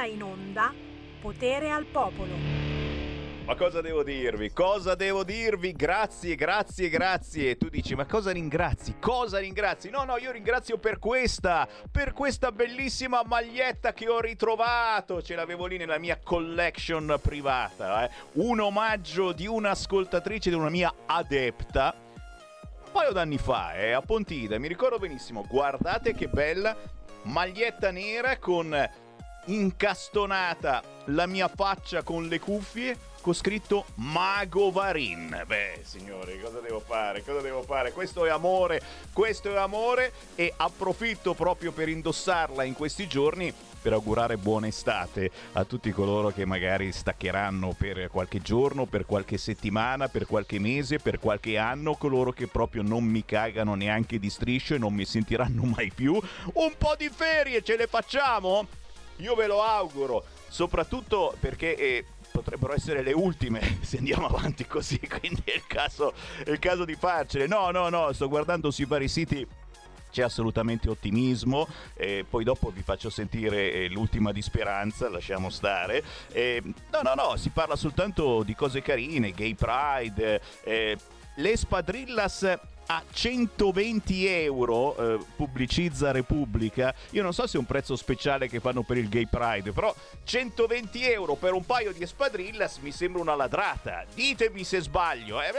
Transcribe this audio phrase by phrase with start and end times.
[0.00, 0.72] ora in onda
[1.20, 2.32] Potere al Popolo.
[3.44, 4.50] Ma cosa devo dirvi?
[4.52, 5.72] Cosa devo dirvi?
[5.72, 7.56] Grazie, grazie, grazie.
[7.56, 8.94] Tu dici, ma cosa ringrazi?
[8.98, 9.90] Cosa ringrazi?
[9.90, 15.20] No, no, io ringrazio per questa, per questa bellissima maglietta che ho ritrovato.
[15.20, 18.04] Ce l'avevo lì nella mia collection privata.
[18.04, 18.10] Eh?
[18.34, 21.94] Un omaggio di un'ascoltatrice, di una mia adepta.
[22.84, 25.44] Un paio d'anni fa, eh, a Pontida, mi ricordo benissimo.
[25.46, 26.74] Guardate che bella
[27.24, 28.72] maglietta nera con
[29.46, 35.42] incastonata la mia faccia con le cuffie con scritto Mago Varin.
[35.46, 37.22] Beh, signori, cosa devo fare?
[37.22, 37.92] Cosa devo fare?
[37.92, 38.80] Questo è amore,
[39.12, 45.30] questo è amore e approfitto proprio per indossarla in questi giorni per augurare buona estate
[45.52, 50.98] a tutti coloro che magari staccheranno per qualche giorno, per qualche settimana, per qualche mese,
[50.98, 55.04] per qualche anno, coloro che proprio non mi cagano neanche di striscio e non mi
[55.04, 56.12] sentiranno mai più.
[56.54, 58.66] Un po' di ferie ce le facciamo?
[59.20, 61.76] Io ve lo auguro, soprattutto perché...
[61.76, 66.60] Eh, potrebbero essere le ultime se andiamo avanti così, quindi è il caso, è il
[66.60, 67.48] caso di farcele.
[67.48, 69.44] No, no, no, sto guardando sui vari siti
[70.10, 76.02] c'è assolutamente ottimismo, eh, poi dopo vi faccio sentire eh, l'ultima di Speranza, lasciamo stare.
[76.32, 80.98] Eh, no, no, no, si parla soltanto di cose carine, gay pride, eh,
[81.36, 82.58] le spadrillas
[82.90, 86.92] a 120 euro eh, pubblicizza Repubblica.
[87.10, 89.94] Io non so se è un prezzo speciale che fanno per il Gay Pride, però
[90.24, 94.04] 120 euro per un paio di espadrillas mi sembra una ladrata.
[94.12, 95.40] Ditemi se sbaglio.
[95.40, 95.52] Eh,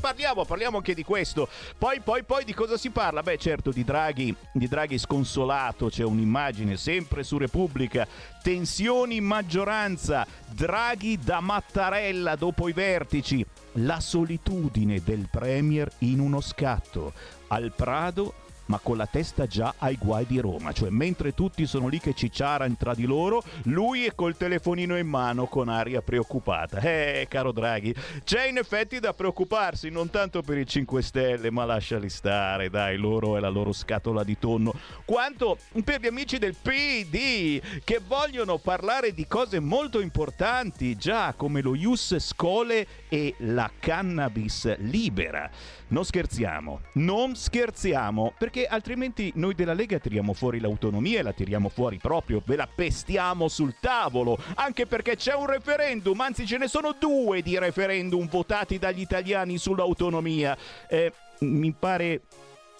[0.00, 1.46] parliamo, parliamo anche di questo.
[1.76, 3.22] Poi, poi, poi di cosa si parla?
[3.22, 5.88] Beh, certo, di Draghi, di Draghi sconsolato.
[5.90, 8.08] C'è un'immagine sempre su Repubblica.
[8.48, 10.26] Tensioni maggioranza.
[10.48, 17.12] Draghi da Mattarella dopo i vertici la solitudine del Premier in uno scatto
[17.48, 21.88] al Prado ma con la testa già ai guai di Roma, cioè mentre tutti sono
[21.88, 26.80] lì che cicciarano tra di loro, lui è col telefonino in mano con aria preoccupata.
[26.80, 31.64] Eh, caro Draghi, c'è in effetti da preoccuparsi, non tanto per i 5 Stelle, ma
[31.64, 34.74] lasciali stare, dai, loro è la loro scatola di tonno,
[35.04, 41.62] quanto per gli amici del PD che vogliono parlare di cose molto importanti, già come
[41.62, 45.50] lo Ius Scole e la cannabis libera.
[45.90, 51.70] Non scherziamo, non scherziamo, perché altrimenti noi della Lega tiriamo fuori l'autonomia e la tiriamo
[51.70, 56.68] fuori proprio, ve la pestiamo sul tavolo, anche perché c'è un referendum, anzi ce ne
[56.68, 60.58] sono due di referendum votati dagli italiani sull'autonomia.
[60.90, 61.10] Eh,
[61.40, 62.20] mi pare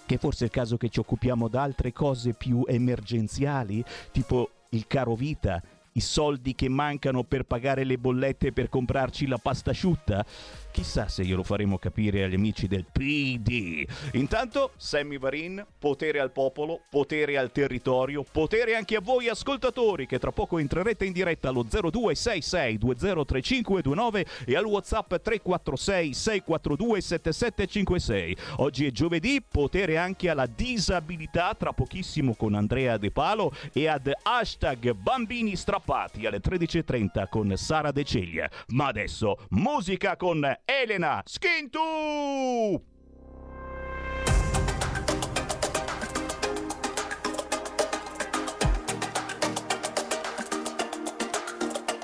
[0.04, 3.82] che forse è il caso che ci occupiamo d'altre cose più emergenziali,
[4.12, 9.38] tipo il caro vita, i soldi che mancano per pagare le bollette per comprarci la
[9.38, 10.25] pasta asciutta?
[10.71, 13.84] Chissà se glielo faremo capire agli amici del PD.
[14.12, 20.19] Intanto, Sammy Varin, potere al popolo, potere al territorio, potere anche a voi ascoltatori che
[20.19, 28.37] tra poco entrerete in diretta allo 0266203529 e al WhatsApp 346 642 7756.
[28.56, 34.12] Oggi è giovedì, potere anche alla disabilità tra pochissimo con Andrea De Palo e ad
[34.23, 38.49] hashtag bambini strappati alle 13.30 con Sara De Ceglia.
[38.69, 41.80] Ma adesso musica con Elena Schintu!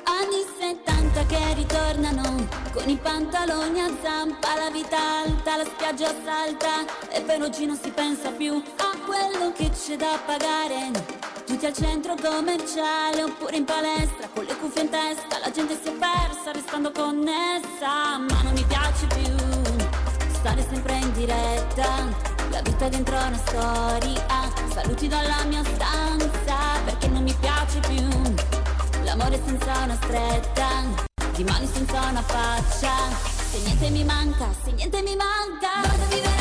[0.05, 6.85] Anni 70 che ritornano con i pantaloni a zampa, la vita alta, la spiaggia salta
[7.11, 11.34] e oggi non si pensa più a quello che c'è da pagare.
[11.47, 15.89] Tutti al centro commerciale oppure in palestra con le cuffie in testa, la gente si
[15.89, 19.37] è persa restando connessa, ma non mi piace più
[20.33, 22.09] stare sempre in diretta,
[22.51, 24.27] la vita dentro una storia,
[24.73, 28.09] saluti dalla mia stanza perché non mi piace più
[29.05, 30.69] l'amore senza una stretta,
[31.35, 32.95] di mani senza una faccia,
[33.51, 36.34] se niente mi manca, se niente mi manca, vado a vivere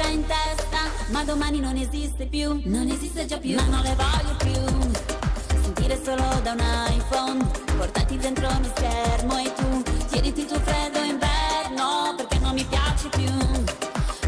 [0.00, 3.94] gira in testa, ma domani non esiste più, non esiste già più, ma non le
[3.94, 5.60] voglio più.
[5.62, 6.62] Sentire solo da un
[6.96, 7.44] iPhone,
[7.76, 13.30] portati dentro uno schermo e tu tieniti tuo freddo inverno, perché non mi piace più.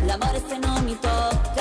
[0.04, 1.51] L'amore se non mi tocca,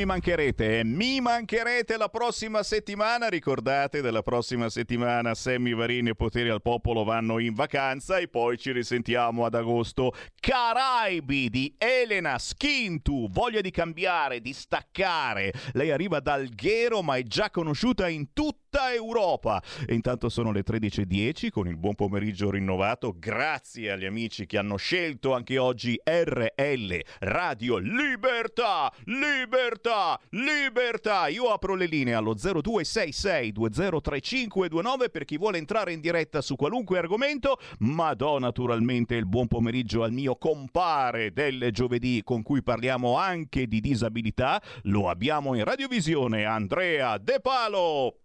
[0.00, 0.84] mi mancherete, eh.
[0.84, 3.28] mi mancherete la prossima settimana.
[3.28, 8.56] Ricordate, della prossima settimana Sammy Varini e Poteri al Popolo vanno in vacanza e poi
[8.56, 10.14] ci risentiamo ad agosto.
[10.40, 15.52] Caraibi di Elena Skintu, voglia di cambiare, di staccare.
[15.72, 19.62] Lei arriva dal Ghero ma è già conosciuta in tutta Europa.
[19.86, 23.14] E intanto sono le 13.10 con il buon pomeriggio rinnovato.
[23.18, 28.90] Grazie agli amici che hanno scelto anche oggi RL Radio Libertà.
[29.04, 29.89] Libertà,
[30.30, 31.28] libertà.
[31.28, 37.58] Io apro le linee allo 0266203529 per chi vuole entrare in diretta su qualunque argomento,
[37.80, 43.66] ma do naturalmente il buon pomeriggio al mio compare del giovedì con cui parliamo anche
[43.66, 44.62] di disabilità.
[44.84, 48.18] Lo abbiamo in radiovisione, Andrea De Palo.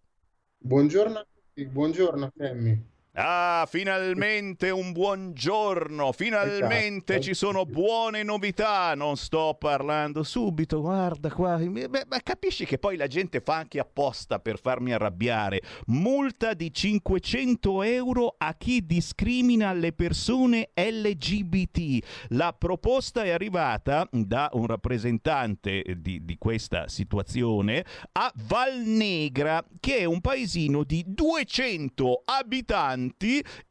[0.58, 2.94] Buongiorno a tutti, buongiorno Sammy.
[3.18, 7.22] Ah, finalmente un buongiorno, finalmente Esatto.
[7.28, 8.94] ci sono buone novità.
[8.94, 11.56] Non sto parlando subito, guarda qua.
[11.56, 15.62] Beh, ma capisci che poi la gente fa anche apposta per farmi arrabbiare.
[15.86, 22.06] Multa di 500 euro a chi discrimina le persone LGBT.
[22.32, 30.04] La proposta è arrivata da un rappresentante di, di questa situazione a Valnegra, che è
[30.04, 33.04] un paesino di 200 abitanti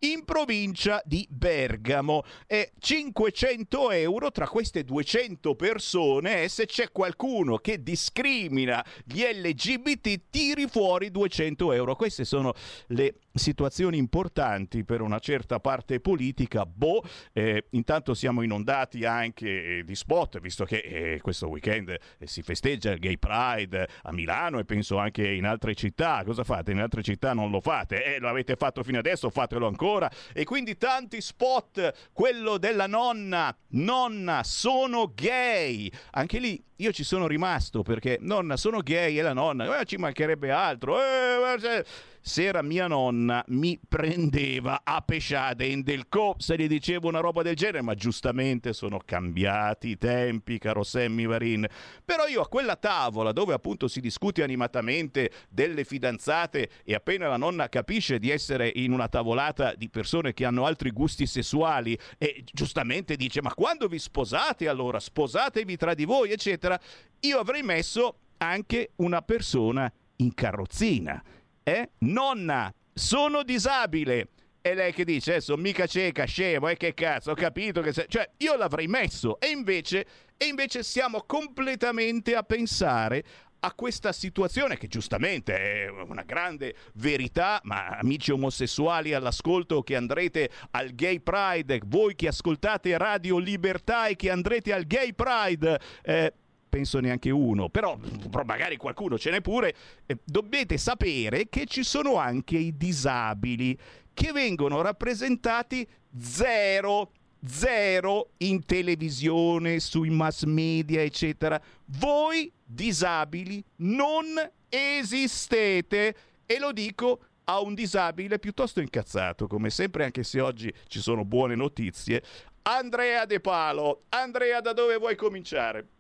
[0.01, 2.23] in provincia di Bergamo.
[2.47, 10.23] E 500 euro tra queste 200 persone, e se c'è qualcuno che discrimina gli LGBT,
[10.31, 11.97] tiri fuori 200 euro.
[11.97, 12.53] Queste sono
[12.89, 16.65] le situazioni importanti per una certa parte politica.
[16.65, 17.03] Boh,
[17.33, 22.43] eh, intanto siamo inondati anche eh, di spot, visto che eh, questo weekend eh, si
[22.43, 26.23] festeggia il Gay Pride a Milano e penso anche in altre città.
[26.25, 26.71] Cosa fate?
[26.71, 28.15] In altre città non lo fate.
[28.15, 30.11] Eh, lo avete fatto fino adesso, fatelo ancora.
[30.33, 35.91] E quindi tanti spot, quello della nonna, nonna, sono gay.
[36.13, 39.97] Anche lì io ci sono rimasto perché nonna, sono gay e la nonna, eh, ci
[39.97, 40.99] mancherebbe altro.
[41.01, 41.85] Eh,
[42.25, 47.09] guarda, se era mia nonna mi prendeva a pesciade in del co se gli dicevo
[47.09, 51.67] una roba del genere, ma giustamente sono cambiati i tempi, caro Sammy Varin.
[52.05, 57.37] Però io a quella tavola dove appunto si discute animatamente delle fidanzate e appena la
[57.37, 62.45] nonna capisce di essere in una tavolata di persone che hanno altri gusti sessuali e
[62.53, 64.99] giustamente dice "Ma quando vi sposate allora?
[64.99, 66.79] Sposatevi tra di voi, eccetera".
[67.21, 71.23] Io avrei messo anche una persona in carrozzina
[71.65, 71.91] eh?
[71.99, 74.29] Nonna, sono disabile.
[74.61, 78.07] E lei che dice, sono mica cieca, scemo, e che cazzo, ho capito che sei...
[78.09, 79.39] Cioè, io l'avrei messo.
[79.39, 80.07] E invece,
[80.39, 83.25] e invece siamo completamente a pensare
[83.61, 90.51] a questa situazione che giustamente è una grande verità, ma amici omosessuali all'ascolto che andrete
[90.73, 96.33] al Gay Pride, voi che ascoltate Radio Libertà e che andrete al Gay Pride, eh,
[96.75, 97.97] penso neanche uno, però,
[98.29, 99.77] però magari qualcuno ce n'è pure,
[100.07, 103.79] eh, dovete sapere che ci sono anche i disabili
[104.13, 105.87] che vengono rappresentati
[106.19, 107.13] zero,
[107.47, 111.63] zero in televisione, sui mass media, eccetera.
[112.01, 114.25] Voi disabili non
[114.69, 120.99] esistete e lo dico a un disabile piuttosto incazzato, come sempre, anche se oggi ci
[120.99, 122.21] sono buone notizie.
[122.63, 125.94] Andrea De Palo, Andrea, da dove vuoi cominciare?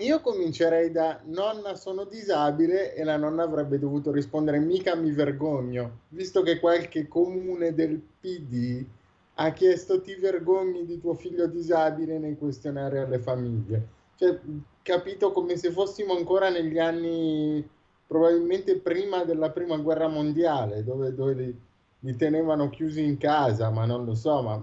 [0.00, 6.00] Io comincerei da nonna sono disabile e la nonna avrebbe dovuto rispondere mica mi vergogno,
[6.08, 8.84] visto che qualche comune del PD
[9.36, 13.88] ha chiesto ti vergogni di tuo figlio disabile nei questionari alle famiglie.
[14.16, 14.38] Cioè,
[14.82, 17.66] capito come se fossimo ancora negli anni
[18.06, 21.60] probabilmente prima della prima guerra mondiale, dove, dove li,
[22.00, 24.62] li tenevano chiusi in casa, ma non lo so, ma,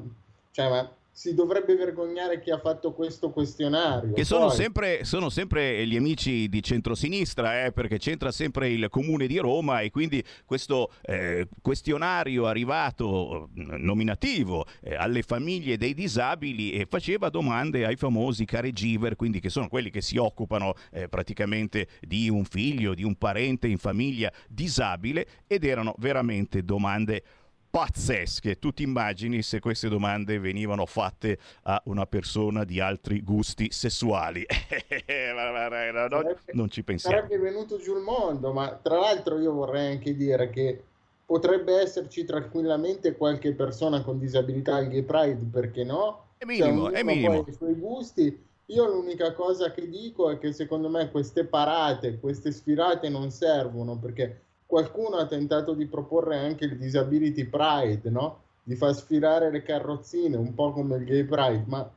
[0.52, 4.14] cioè, ma si dovrebbe vergognare chi ha fatto questo questionario.
[4.14, 9.28] Che sono, sempre, sono sempre, gli amici di centrosinistra, eh, perché c'entra sempre il comune
[9.28, 16.88] di Roma e quindi questo eh, questionario arrivato nominativo eh, alle famiglie dei disabili e
[16.90, 22.28] faceva domande ai famosi caregiver, quindi che sono quelli che si occupano eh, praticamente di
[22.28, 27.24] un figlio, di un parente in famiglia disabile ed erano veramente domande
[27.74, 28.60] pazzesche.
[28.60, 34.46] Tu ti immagini se queste domande venivano fatte a una persona di altri gusti sessuali?
[36.54, 37.16] non ci pensiamo.
[37.16, 40.84] Sarebbe venuto giù il mondo, ma tra l'altro io vorrei anche dire che
[41.26, 46.26] potrebbe esserci tranquillamente qualche persona con disabilità al Gay Pride, perché no?
[46.38, 47.44] È minimo, cioè, è minimo.
[47.48, 48.40] I suoi gusti.
[48.68, 53.98] Io l'unica cosa che dico è che secondo me queste parate, queste sfilate non servono
[53.98, 54.42] perché
[54.74, 58.42] qualcuno ha tentato di proporre anche il Disability Pride, no?
[58.64, 61.88] Di far sfilare le carrozzine, un po' come il Gay Pride, ma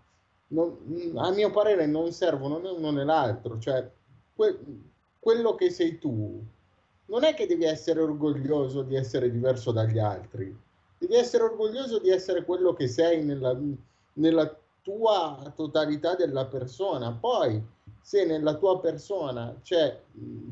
[0.49, 0.77] non,
[1.15, 3.59] a mio parere non servono né uno né l'altro.
[3.59, 3.91] Cioè,
[4.35, 4.59] que-
[5.19, 6.45] quello che sei tu
[7.07, 10.55] non è che devi essere orgoglioso di essere diverso dagli altri,
[10.99, 13.59] devi essere orgoglioso di essere quello che sei nella,
[14.15, 17.11] nella tua totalità della persona.
[17.11, 17.59] Poi
[18.07, 20.01] se nella tua persona c'è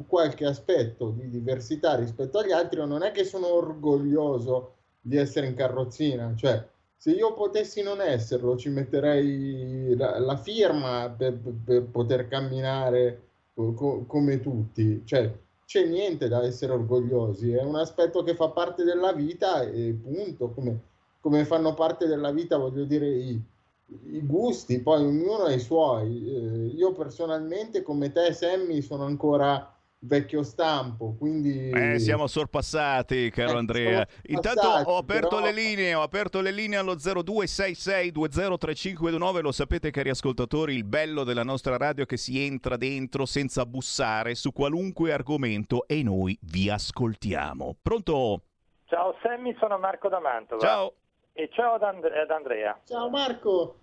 [0.08, 5.54] qualche aspetto di diversità rispetto agli altri, non è che sono orgoglioso di essere in
[5.54, 12.26] carrozzina, cioè se io potessi non esserlo ci metterei la, la firma per, per, poter
[12.26, 13.22] camminare
[13.54, 15.32] co- come tutti, cioè
[15.64, 20.50] c'è niente da essere orgogliosi, è un aspetto che fa parte della vita e punto,
[20.50, 20.80] come,
[21.20, 23.40] come fanno parte della vita, voglio dire, i,
[23.86, 26.26] i gusti, poi ognuno ha i suoi.
[26.26, 29.74] Eh, io personalmente, come te, Sammy, sono ancora
[30.04, 31.70] vecchio stampo, quindi...
[31.70, 34.06] Eh, siamo sorpassati, caro eh, Andrea.
[34.24, 35.40] Intanto ho aperto però...
[35.40, 41.42] le linee, ho aperto le linee allo 0266203529, lo sapete cari ascoltatori, il bello della
[41.42, 46.68] nostra radio è che si entra dentro senza bussare su qualunque argomento e noi vi
[46.68, 47.76] ascoltiamo.
[47.80, 48.42] Pronto?
[48.86, 50.60] Ciao Sammy, sono Marco da Mantova.
[50.60, 50.94] Ciao.
[51.36, 52.78] E ciao ad, And- ad Andrea.
[52.84, 53.74] Ciao Marco.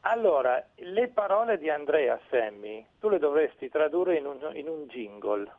[0.00, 5.52] Allora, le parole di Andrea Sammy, tu le dovresti tradurre in un, in un jingle,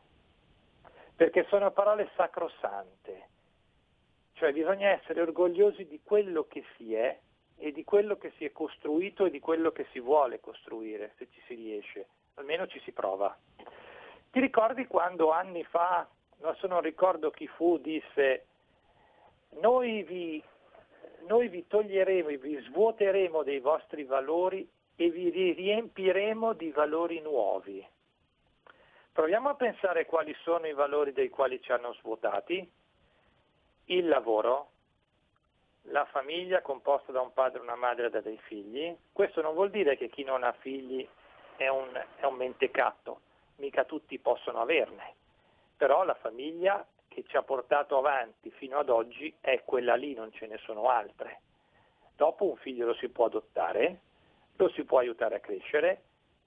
[1.16, 3.30] perché sono parole sacrosante.
[4.34, 7.16] Cioè bisogna essere orgogliosi di quello che si è
[7.58, 11.28] e di quello che si è costruito e di quello che si vuole costruire, se
[11.32, 13.38] ci si riesce, almeno ci si prova.
[14.32, 16.08] Ti ricordi quando anni fa,
[16.42, 18.46] adesso non ricordo chi fu, disse
[19.60, 20.44] noi vi
[21.26, 27.86] noi vi toglieremo e vi svuoteremo dei vostri valori e vi riempiremo di valori nuovi.
[29.12, 32.72] Proviamo a pensare quali sono i valori dei quali ci hanno svuotati.
[33.86, 34.70] Il lavoro,
[35.90, 38.96] la famiglia composta da un padre, una madre e da dei figli.
[39.12, 41.08] Questo non vuol dire che chi non ha figli
[41.56, 43.22] è un, è un mentecatto,
[43.56, 45.16] mica tutti possono averne.
[45.78, 46.86] Però la famiglia
[47.18, 50.90] che ci ha portato avanti fino ad oggi è quella lì, non ce ne sono
[50.90, 51.42] altre.
[52.16, 54.02] Dopo un figlio lo si può adottare,
[54.56, 56.00] lo si può aiutare a crescere,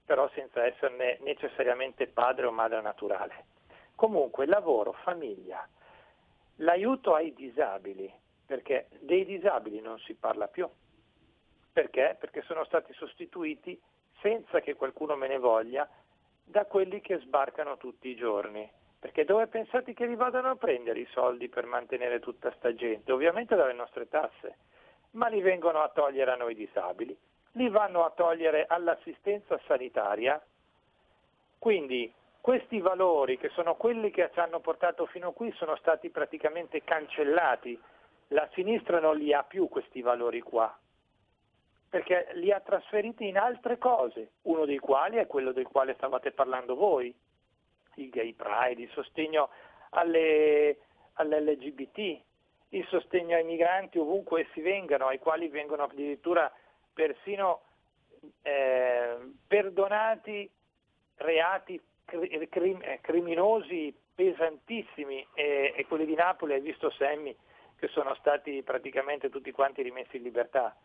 [0.05, 3.47] però senza esserne necessariamente padre o madre naturale.
[3.95, 5.67] Comunque lavoro, famiglia,
[6.57, 8.09] l'aiuto ai disabili,
[8.45, 10.69] perché dei disabili non si parla più.
[11.73, 12.15] Perché?
[12.17, 13.77] Perché sono stati sostituiti,
[14.21, 15.85] senza che qualcuno me ne voglia,
[16.45, 18.79] da quelli che sbarcano tutti i giorni.
[19.01, 23.11] Perché dove pensate che li vadano a prendere i soldi per mantenere tutta sta gente?
[23.11, 24.57] Ovviamente dalle nostre tasse,
[25.13, 27.17] ma li vengono a togliere a noi disabili,
[27.53, 30.39] li vanno a togliere all'assistenza sanitaria.
[31.57, 36.83] Quindi questi valori, che sono quelli che ci hanno portato fino qui, sono stati praticamente
[36.83, 37.81] cancellati.
[38.27, 40.77] La sinistra non li ha più questi valori qua,
[41.89, 46.31] perché li ha trasferiti in altre cose, uno dei quali è quello del quale stavate
[46.31, 47.11] parlando voi,
[48.03, 49.49] il gay pride, il sostegno
[49.91, 50.77] alle,
[51.13, 52.21] all'LGBT,
[52.69, 56.51] il sostegno ai migranti ovunque essi vengano, ai quali vengono addirittura
[56.93, 57.61] persino
[58.41, 59.17] eh,
[59.47, 60.49] perdonati
[61.15, 67.35] reati crim- eh, criminosi pesantissimi e, e, quelli di Napoli, hai visto Semmi,
[67.75, 70.75] che sono stati praticamente tutti quanti rimessi in libertà.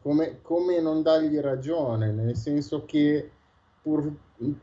[0.00, 3.30] Come, come non dargli ragione, nel senso che
[3.82, 4.12] pur-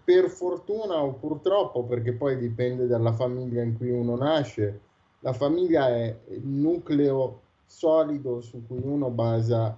[0.03, 4.81] per fortuna o purtroppo, perché poi dipende dalla famiglia in cui uno nasce,
[5.19, 9.77] la famiglia è il nucleo solido su cui uno basa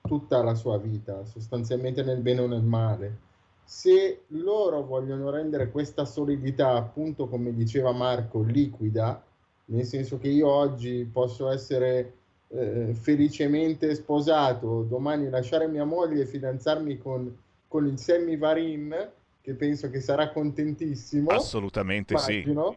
[0.00, 3.18] tutta la sua vita, sostanzialmente nel bene o nel male.
[3.64, 9.24] Se loro vogliono rendere questa solidità, appunto come diceva Marco, liquida,
[9.66, 12.12] nel senso che io oggi posso essere
[12.48, 17.36] eh, felicemente sposato, domani lasciare mia moglie e fidanzarmi con,
[17.68, 19.10] con il Sammy Varin,
[19.40, 21.30] che penso che sarà contentissimo.
[21.30, 22.40] Assolutamente sì.
[22.40, 22.76] immagino.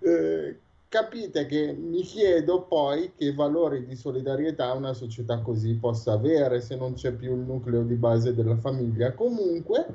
[0.00, 6.60] Eh, capite che mi chiedo poi che valori di solidarietà una società così possa avere
[6.60, 9.12] se non c'è più il nucleo di base della famiglia.
[9.12, 9.86] Comunque,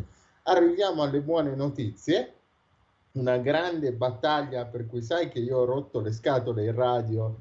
[0.43, 2.31] arriviamo alle buone notizie.
[3.13, 7.35] Una grande battaglia per cui sai che io ho rotto le scatole in radio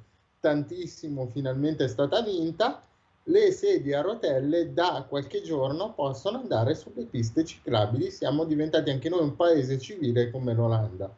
[0.44, 2.83] tantissimo, finalmente è stata vinta.
[3.24, 8.11] Le sedie a rotelle da qualche giorno possono andare sulle piste ciclabili.
[8.11, 11.11] Siamo diventati anche noi un paese civile come l'Olanda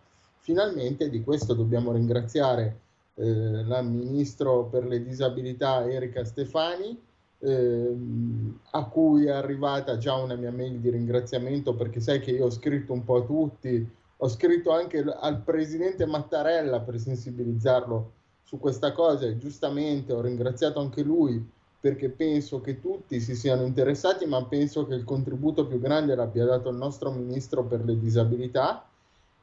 [0.47, 2.79] finalmente di questo dobbiamo ringraziare
[3.17, 6.97] eh, la ministro per le disabilità Erika Stefani,
[7.41, 12.45] ehm, a cui è arrivata già una mia mail di ringraziamento perché sai che io
[12.47, 18.13] ho scritto un po' a tutti, ho scritto anche al presidente Mattarella per sensibilizzarlo
[18.47, 21.45] su questa cosa e giustamente ho ringraziato anche lui
[21.81, 26.45] perché penso che tutti si siano interessati, ma penso che il contributo più grande l'abbia
[26.45, 28.85] dato il nostro ministro per le disabilità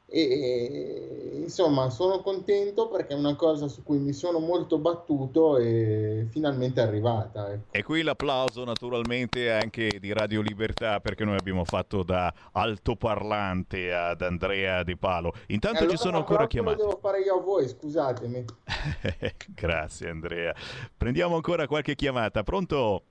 [0.06, 6.26] e insomma sono contento perché è una cosa su cui mi sono molto battuto e
[6.30, 7.52] finalmente è arrivata.
[7.52, 7.72] ecco.
[7.72, 14.22] E qui l'applauso naturalmente anche di Radio Libertà perché noi abbiamo fatto da altoparlante ad
[14.22, 15.32] Andrea De Palo.
[15.48, 16.76] Intanto allora ci sono ancora chiamate.
[16.76, 18.44] Lo devo fare io a voi, scusatemi.
[19.54, 20.54] Grazie Andrea.
[20.96, 22.42] Prendiamo ancora qualche chiamata.
[22.42, 23.02] Pronto?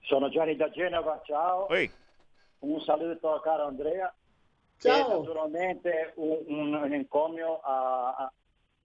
[0.00, 1.68] Sono Gianni da Genova, ciao.
[1.68, 1.90] Ehi,
[2.60, 4.14] Un saluto a caro Andrea.
[4.84, 5.18] E Ciao.
[5.20, 8.32] naturalmente un, un- un encomio a, a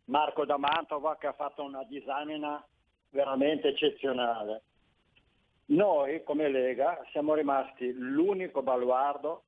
[0.05, 2.65] Marco da Mantova che ha fatto una disamina
[3.09, 4.62] veramente eccezionale.
[5.65, 9.43] Noi come Lega siamo rimasti l'unico baluardo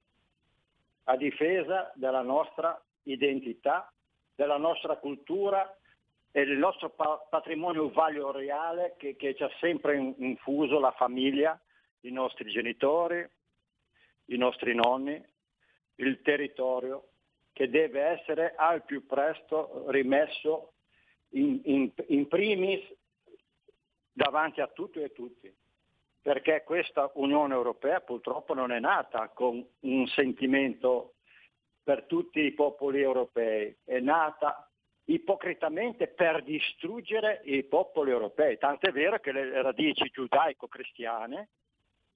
[1.06, 3.90] a difesa della nostra identità,
[4.36, 5.74] della nostra cultura
[6.32, 11.58] e del nostro pa- patrimonio valoriale che, che ci ha sempre in- infuso la famiglia,
[12.02, 13.26] i nostri genitori,
[14.26, 15.30] i nostri nonni,
[16.06, 17.08] il territorio
[17.54, 20.74] che deve essere al più presto rimesso
[21.30, 22.82] in, in- in primis
[24.12, 25.54] davanti a tutti e tutti,
[26.22, 31.14] perché questa Unione Europea purtroppo non è nata con un sentimento
[31.84, 34.70] per tutti i popoli europei, è nata
[35.06, 41.50] ipocritamente per distruggere i popoli europei, tant'è vero che le radici giudaico-cristiane,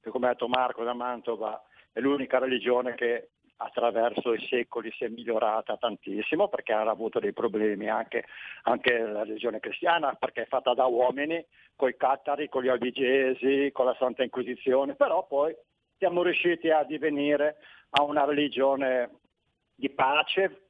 [0.01, 5.05] che come ha detto Marco da Mantova è l'unica religione che attraverso i secoli si
[5.05, 8.25] è migliorata tantissimo perché ha avuto dei problemi anche,
[8.63, 11.43] anche la religione cristiana perché è fatta da uomini,
[11.75, 15.55] con i cattari, con gli albigesi, con la Santa Inquisizione, però poi
[15.97, 17.57] siamo riusciti a divenire
[17.91, 19.19] a una religione
[19.73, 20.67] di pace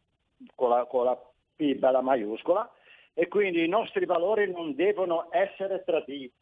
[0.54, 1.20] con la, con la
[1.56, 2.70] P bella maiuscola
[3.14, 6.34] e quindi i nostri valori non devono essere traditi.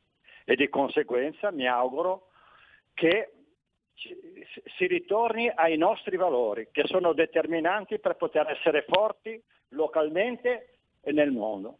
[0.46, 2.28] E di conseguenza mi auguro
[2.94, 3.32] che
[3.96, 11.32] si ritorni ai nostri valori che sono determinanti per poter essere forti localmente e nel
[11.32, 11.78] mondo.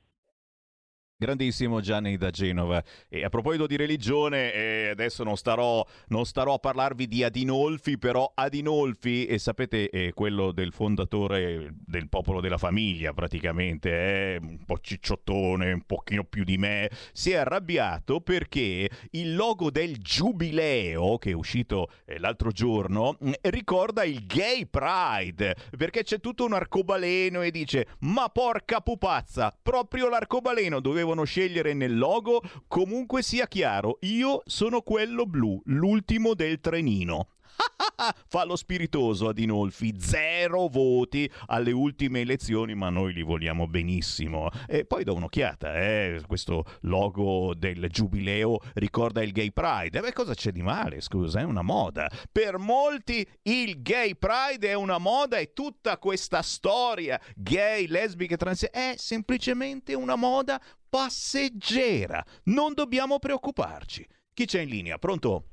[1.16, 2.84] Grandissimo Gianni da Genova.
[3.08, 7.98] E a proposito di religione, eh, adesso non starò, non starò, a parlarvi di Adinolfi,
[7.98, 14.66] però Adinolfi, e sapete, è quello del fondatore del popolo della famiglia praticamente, è un
[14.66, 21.20] po' cicciottone, un pochino più di me, si è arrabbiato perché il logo del Giubileo,
[21.20, 26.54] che è uscito eh, l'altro giorno, mm, ricorda il Gay Pride, perché c'è tutto un
[26.54, 33.46] arcobaleno e dice, ma porca pupazza, proprio l'arcobaleno dovevo devono scegliere nel logo, comunque sia
[33.48, 37.28] chiaro, io sono quello blu, l'ultimo del trenino.
[38.28, 44.50] Fa lo spiritoso Adinolfi, zero voti alle ultime elezioni, ma noi li vogliamo benissimo.
[44.68, 46.22] E poi do un'occhiata, eh?
[46.28, 50.00] questo logo del giubileo ricorda il Gay Pride.
[50.00, 51.02] E beh, cosa c'è di male?
[51.02, 52.10] Scusa, è una moda.
[52.32, 58.66] Per molti il Gay Pride è una moda e tutta questa storia gay, lesbiche, trans
[58.66, 60.62] è semplicemente una moda
[60.94, 62.24] passeggera.
[62.44, 64.08] Non dobbiamo preoccuparci.
[64.32, 65.00] Chi c'è in linea?
[65.00, 65.46] Pronto?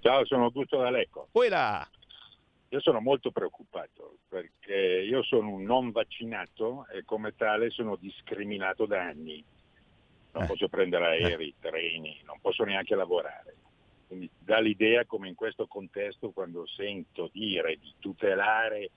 [0.00, 1.28] Ciao, sono Augusto D'Alecco.
[1.30, 1.88] Poi là.
[2.70, 8.86] Io sono molto preoccupato perché io sono un non vaccinato e come tale sono discriminato
[8.86, 9.44] da anni.
[10.32, 10.46] Non eh.
[10.46, 11.54] posso prendere aerei, eh.
[11.60, 13.54] treni, non posso neanche lavorare.
[14.08, 18.90] Quindi dà l'idea come in questo contesto quando sento dire di tutelare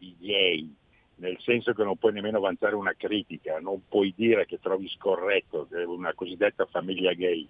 [0.00, 0.74] i gay,
[1.18, 5.66] nel senso che non puoi nemmeno avanzare una critica, non puoi dire che trovi scorretto
[5.66, 7.46] che una cosiddetta famiglia gay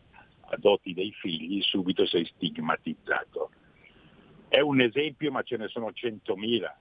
[0.51, 3.51] adotti dei figli, subito sei stigmatizzato.
[4.49, 6.75] È un esempio, ma ce ne sono centomila.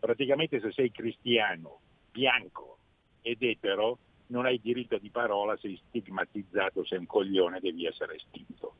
[0.00, 2.78] Praticamente se sei cristiano, bianco
[3.22, 8.76] ed etero, non hai diritto di parola, sei stigmatizzato, sei un coglione, devi essere estinto.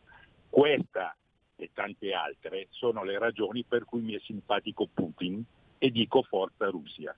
[0.48, 1.16] Questa
[1.54, 5.44] e tante altre sono le ragioni per cui mi è simpatico Putin
[5.78, 7.14] e dico forza Russia.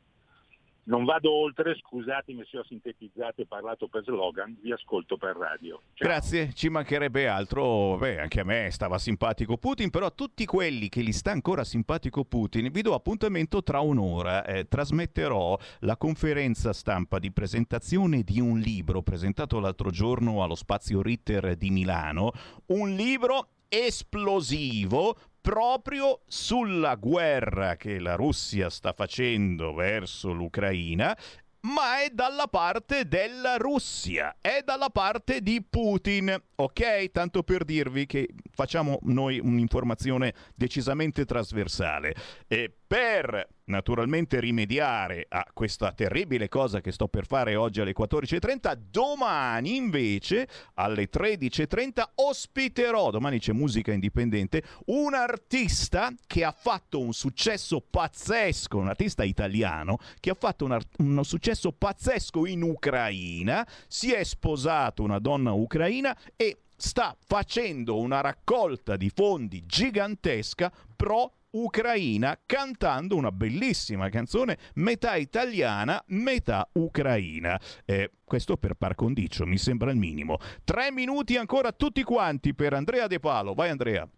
[0.87, 5.81] Non vado oltre, scusatemi se ho sintetizzato e parlato per slogan, vi ascolto per radio.
[5.95, 6.09] Ciao.
[6.09, 7.97] Grazie, ci mancherebbe altro.
[7.97, 11.65] Beh, anche a me stava simpatico Putin, però a tutti quelli che gli sta ancora
[11.65, 14.45] simpatico Putin vi do appuntamento tra un'ora.
[14.45, 21.01] Eh, trasmetterò la conferenza stampa di presentazione di un libro presentato l'altro giorno allo Spazio
[21.01, 22.33] Ritter di Milano,
[22.67, 31.17] un libro esplosivo proprio sulla guerra che la Russia sta facendo verso l'Ucraina
[31.65, 37.11] ma è dalla parte della Russia, è dalla parte di Putin, ok?
[37.11, 42.15] Tanto per dirvi che facciamo noi un'informazione decisamente trasversale.
[42.49, 48.75] E per naturalmente rimediare a questa terribile cosa che sto per fare oggi alle 14.30,
[48.91, 57.13] domani invece alle 13.30 ospiterò, domani c'è musica indipendente, un artista che ha fatto un
[57.13, 63.67] successo pazzesco, un artista italiano che ha fatto un, art- un successo pazzesco in Ucraina,
[63.89, 71.33] si è sposato una donna ucraina e sta facendo una raccolta di fondi gigantesca pro
[71.55, 77.61] ucraina cantando una bellissima canzone metà italiana, metà ucraina.
[77.85, 80.39] Eh, questo per par condicio, mi sembra il minimo.
[80.65, 83.55] Tre minuti ancora tutti quanti per Andrea De Palo.
[83.55, 84.09] Vai Andrea.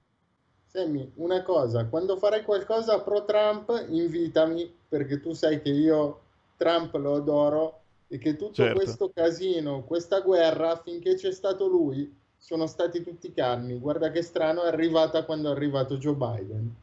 [0.66, 6.20] Sammy, una cosa, quando farai qualcosa pro Trump, invitami perché tu sai che io
[6.56, 8.74] Trump lo adoro e che tutto certo.
[8.74, 13.78] questo casino, questa guerra, finché c'è stato lui, sono stati tutti calmi.
[13.78, 16.74] Guarda che strano, è arrivata quando è arrivato Joe Biden.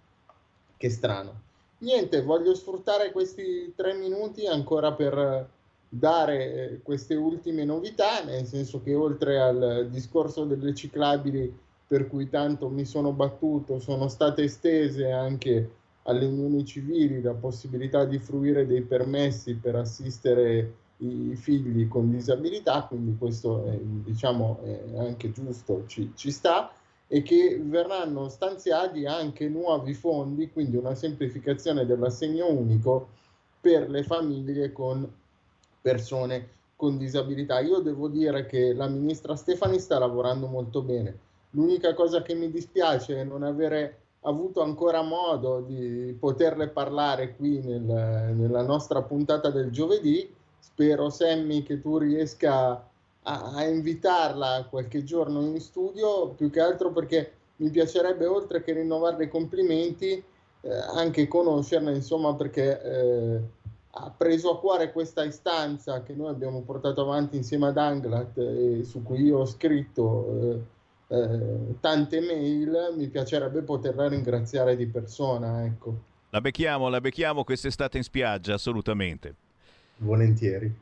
[0.83, 1.39] Che strano.
[1.77, 5.49] Niente, voglio sfruttare questi tre minuti ancora per
[5.87, 12.67] dare queste ultime novità, nel senso che oltre al discorso delle ciclabili per cui tanto
[12.67, 15.69] mi sono battuto, sono state estese anche
[16.03, 22.83] alle unioni civili la possibilità di fruire dei permessi per assistere i figli con disabilità,
[22.89, 26.73] quindi questo è, diciamo, è anche giusto, ci, ci sta,
[27.13, 33.09] e che verranno stanziati anche nuovi fondi, quindi una semplificazione dell'assegno unico
[33.61, 35.07] per le famiglie con
[35.79, 37.59] persone con disabilità.
[37.59, 41.15] Io devo dire che la ministra Stefani sta lavorando molto bene.
[41.51, 47.59] L'unica cosa che mi dispiace è non avere avuto ancora modo di poterle parlare qui
[47.59, 50.33] nel, nella nostra puntata del giovedì.
[50.57, 52.83] Spero, Sammy, che tu riesca a,
[53.23, 59.25] a, invitarla qualche giorno in studio, più che altro perché mi piacerebbe, oltre che rinnovarle
[59.25, 60.23] i complimenti,
[60.61, 63.41] eh, anche conoscerla, insomma, perché eh,
[63.91, 68.83] ha preso a cuore questa istanza che noi abbiamo portato avanti insieme ad Anglat e
[68.83, 70.27] su cui io ho scritto.
[70.29, 70.71] Eh,
[71.13, 75.63] eh, tante mail, mi piacerebbe poterla ringraziare di persona.
[75.63, 76.11] Ecco.
[76.29, 79.35] La becchiamo, la becchiamo quest'estate in spiaggia, assolutamente.
[79.97, 80.75] Volentieri.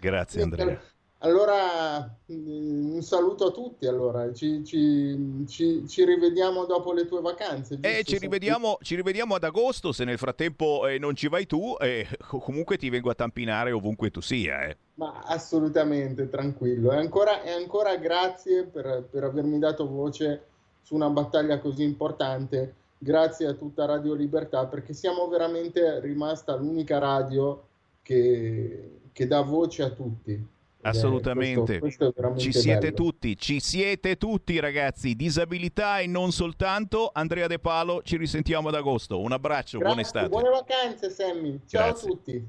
[0.00, 0.80] Grazie Andrea.
[1.24, 7.20] Allora mm, un saluto a tutti, allora ci, ci, ci, ci rivediamo dopo le tue
[7.22, 7.78] vacanze.
[7.80, 11.74] Eh, ci, rivediamo, ci rivediamo ad agosto, se nel frattempo eh, non ci vai tu,
[11.80, 14.64] eh, comunque ti vengo a tampinare ovunque tu sia.
[14.64, 14.76] Eh.
[14.94, 16.92] Ma assolutamente, tranquillo.
[16.92, 20.44] E ancora, e ancora grazie per, per avermi dato voce
[20.82, 22.74] su una battaglia così importante.
[22.98, 27.62] Grazie a tutta Radio Libertà perché siamo veramente rimasta l'unica radio
[28.02, 30.52] che, che dà voce a tutti.
[30.84, 31.78] Assolutamente.
[31.78, 32.94] Questo, questo ci siete bello.
[32.94, 37.10] tutti, ci siete tutti ragazzi, disabilità e non soltanto.
[37.12, 39.20] Andrea De Palo, ci risentiamo ad agosto.
[39.20, 40.28] Un abbraccio, Grazie, buona estate.
[40.28, 42.08] Buone vacanze Sammy, ciao Grazie.
[42.08, 42.48] a tutti.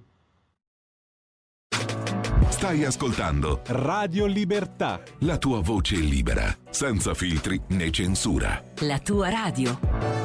[2.50, 8.64] Stai ascoltando Radio Libertà, la tua voce libera, senza filtri né censura.
[8.80, 10.25] La tua radio.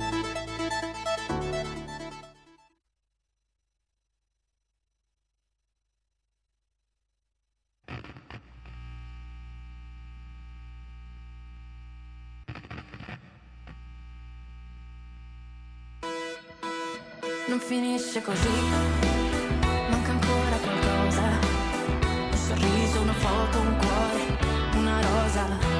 [17.51, 18.47] Non finisce così.
[19.89, 21.21] Manca ancora qualcosa.
[22.31, 24.37] Un sorriso, una foto, un cuore,
[24.77, 25.70] una rosa.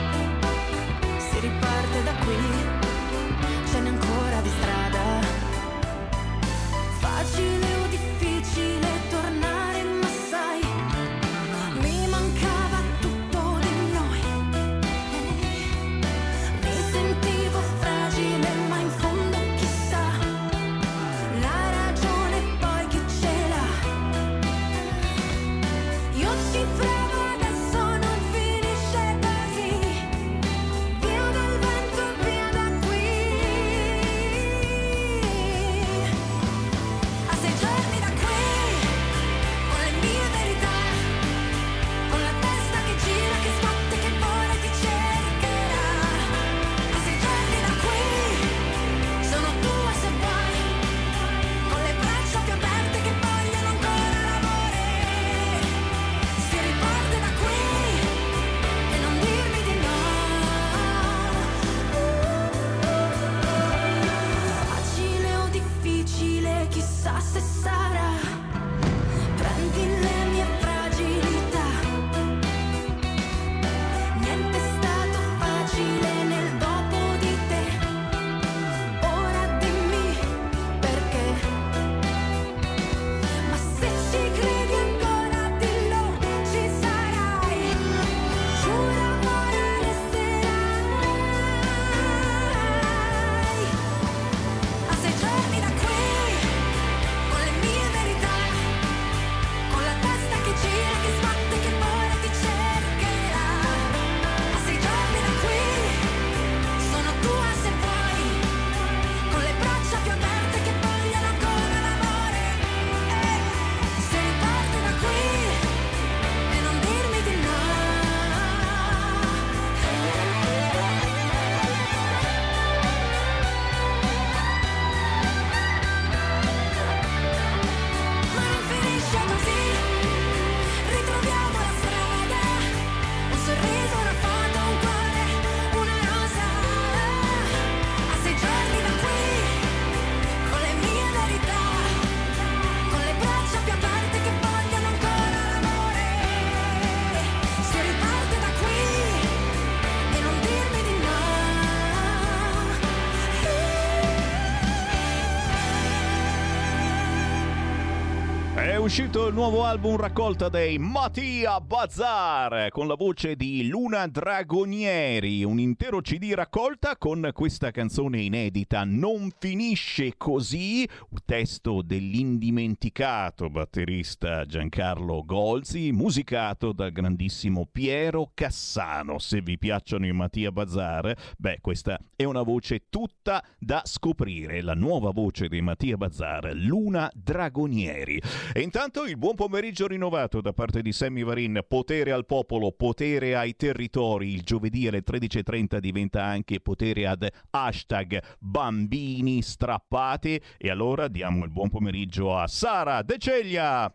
[158.91, 165.62] Uscito il nuovo album raccolta dei Mattia Bazar con la voce di Luna Dragonieri, un
[165.62, 175.23] intero CD raccolta con questa canzone inedita Non finisce così, un testo dell'indimenticato batterista Giancarlo
[175.23, 179.19] Golzi, musicato dal grandissimo Piero Cassano.
[179.19, 184.75] Se vi piacciono i Mattia Bazar, beh, questa è una voce tutta da scoprire, la
[184.75, 188.21] nuova voce di Mattia Bazar, Luna Dragonieri.
[188.51, 193.36] E intanto il buon pomeriggio rinnovato da parte di Sammy Varin, potere al popolo, potere
[193.36, 194.34] ai territori.
[194.34, 200.41] Il giovedì alle 13.30 diventa anche potere ad hashtag bambini strappati.
[200.58, 203.94] E allora diamo il buon pomeriggio a Sara De Ceglia.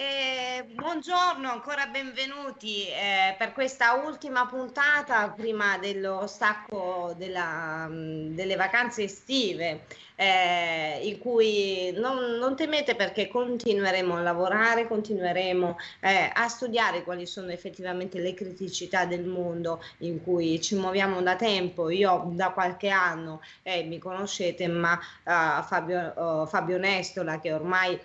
[0.00, 9.02] Eh, buongiorno, ancora benvenuti eh, per questa ultima puntata prima dello stacco della, delle vacanze
[9.02, 17.02] estive, eh, in cui non, non, temete perché continueremo a lavorare, continueremo eh, a studiare
[17.02, 21.90] quali sono effettivamente le criticità del mondo in cui ci muoviamo da tempo.
[21.90, 27.98] Io da qualche anno, eh, mi conoscete, ma uh, Fabio, uh, Fabio Nestola che ormai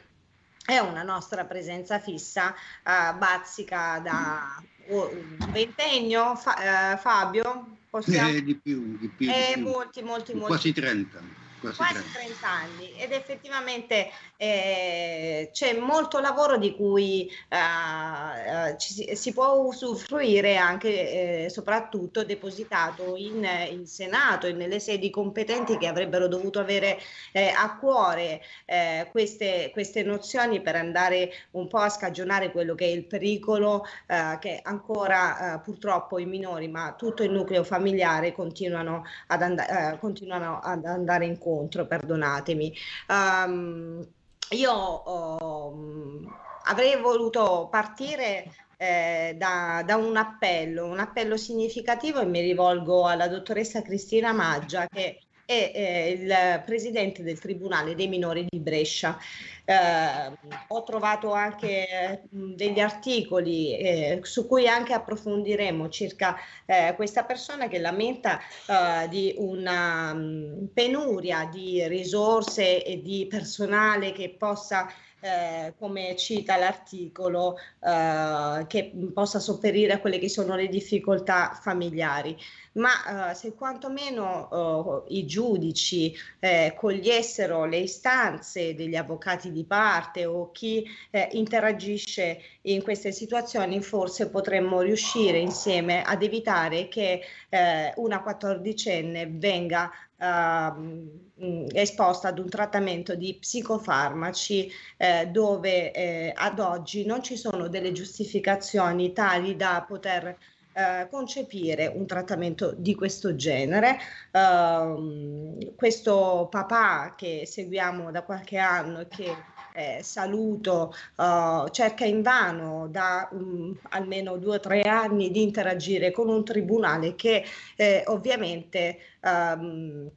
[0.65, 7.77] è una nostra presenza fissa, uh, bazzica da un ventennio, fa, uh, Fabio?
[7.89, 8.29] Possiamo...
[8.29, 9.29] Eh, di più, di più.
[9.29, 9.69] Eh, di più.
[9.69, 10.47] molti, molti, molti.
[10.47, 18.77] Quasi 30 quasi, quasi 30 anni ed effettivamente eh, c'è molto lavoro di cui eh,
[18.77, 25.77] ci si, può usufruire anche eh, soprattutto depositato in, in, Senato e nelle sedi competenti
[25.77, 26.97] che avrebbero dovuto avere
[27.31, 32.85] eh, a cuore eh, queste, queste nozioni per andare un po' a scagionare quello che
[32.85, 39.03] è il pericolo eh, che ancora purtroppo i minori ma tutto il nucleo familiare continuano
[39.27, 42.73] ad, and- continuano ad andare incontro, perdonatemi.
[43.07, 44.07] Um,
[44.53, 46.33] io um,
[46.65, 53.27] avrei voluto partire eh, da, da, un appello, un appello significativo e mi rivolgo alla
[53.27, 59.17] dottoressa Cristina Maggia che è eh, il presidente del Tribunale dei minori di Brescia.
[59.65, 60.31] Eh,
[60.67, 67.67] ho trovato anche eh, degli articoli eh, su cui anche approfondiremo circa eh, questa persona
[67.67, 74.91] che lamenta eh, di una um, penuria di risorse e di personale che possa
[75.23, 82.37] eh, come cita l'articolo, eh, che possa sopperire a quelle che sono le difficoltà familiari.
[82.73, 90.25] Ma uh, se quantomeno uh, i giudici eh, cogliessero le istanze degli avvocati di parte
[90.25, 97.93] o chi eh, interagisce in queste situazioni, forse potremmo riuscire insieme ad evitare che eh,
[97.97, 99.91] una quattordicenne venga
[100.23, 107.67] Uh, esposta ad un trattamento di psicofarmaci eh, dove eh, ad oggi non ci sono
[107.67, 110.37] delle giustificazioni tali da poter
[110.75, 113.97] eh, concepire un trattamento di questo genere.
[114.31, 119.35] Uh, questo papà che seguiamo da qualche anno e che
[119.73, 126.29] eh, saluto, uh, cerca invano da um, almeno due o tre anni di interagire con
[126.29, 127.43] un tribunale che
[127.75, 130.09] eh, ovviamente um,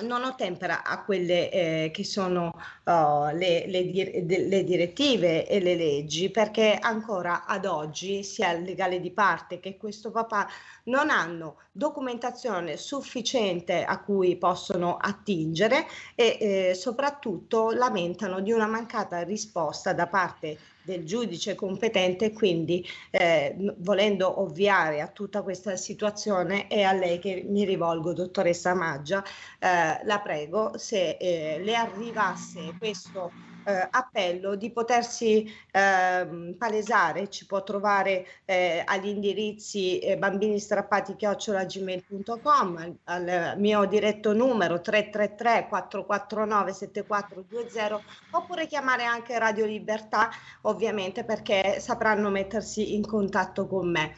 [0.00, 2.52] non ottempera a quelle eh, che sono
[2.84, 3.82] uh, le, le,
[4.24, 9.76] le, direttive e le leggi perché ancora ad oggi sia il legale di parte che
[9.76, 10.48] questo papà
[10.84, 19.22] non hanno documentazione sufficiente a cui possono attingere e eh, soprattutto lamentano di una mancata
[19.22, 26.82] risposta da parte del giudice competente quindi eh, volendo ovviare a tutta questa situazione è
[26.82, 29.22] a lei che mi rivolgo, dottoressa Maggia,
[29.58, 37.46] eh, la prego se eh, le arrivasse questo eh, appello di potersi eh, palesare, ci
[37.46, 45.66] può trovare eh, agli indirizzi eh, bambini strappati chiocciolagmail.com, al, al mio diretto numero 333
[45.68, 50.30] 449 7420 oppure chiamare anche Radio Libertà
[50.62, 54.14] ovviamente perché sapranno mettersi in contatto con me.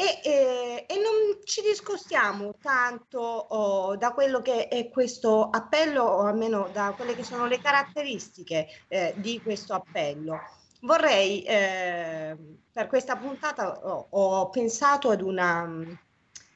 [0.00, 6.20] E, e, e, non ci discostiamo tanto oh, da quello che è questo appello, o
[6.20, 10.38] almeno da quelle che sono le caratteristiche eh, di questo appello.
[10.82, 12.36] Vorrei, eh,
[12.70, 15.68] per questa puntata, oh, ho pensato ad una,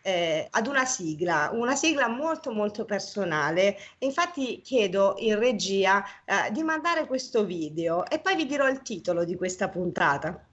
[0.02, 3.76] eh, ad una sigla, una sigla molto molto personale.
[3.98, 9.24] Infatti chiedo in regia eh, di mandare questo video e poi vi dirò il titolo
[9.24, 10.46] di questa puntata.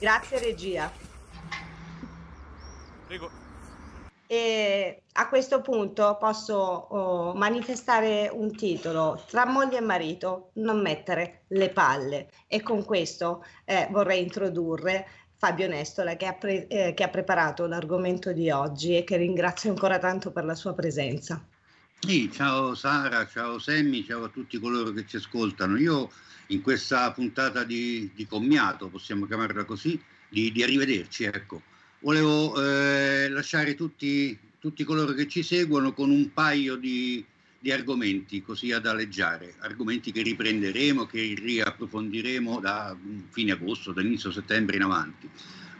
[0.00, 0.90] Grazie regia.
[3.06, 3.30] Prego.
[4.26, 11.42] E a questo punto posso oh, manifestare un titolo tra moglie e marito, non mettere
[11.48, 12.30] le palle.
[12.46, 17.66] E con questo eh, vorrei introdurre Fabio Nestola che ha, pre- eh, che ha preparato
[17.66, 21.44] l'argomento di oggi e che ringrazio ancora tanto per la sua presenza.
[21.98, 25.76] Sì, ciao Sara, ciao Semmi, ciao a tutti coloro che ci ascoltano.
[25.76, 26.10] Io
[26.50, 31.62] in questa puntata di, di commiato, possiamo chiamarla così, di, di arrivederci, ecco,
[32.00, 37.24] volevo eh, lasciare tutti, tutti, coloro che ci seguono con un paio di,
[37.58, 42.96] di, argomenti così ad alleggiare, argomenti che riprenderemo, che riapprofondiremo da
[43.30, 45.28] fine agosto, da inizio settembre in avanti.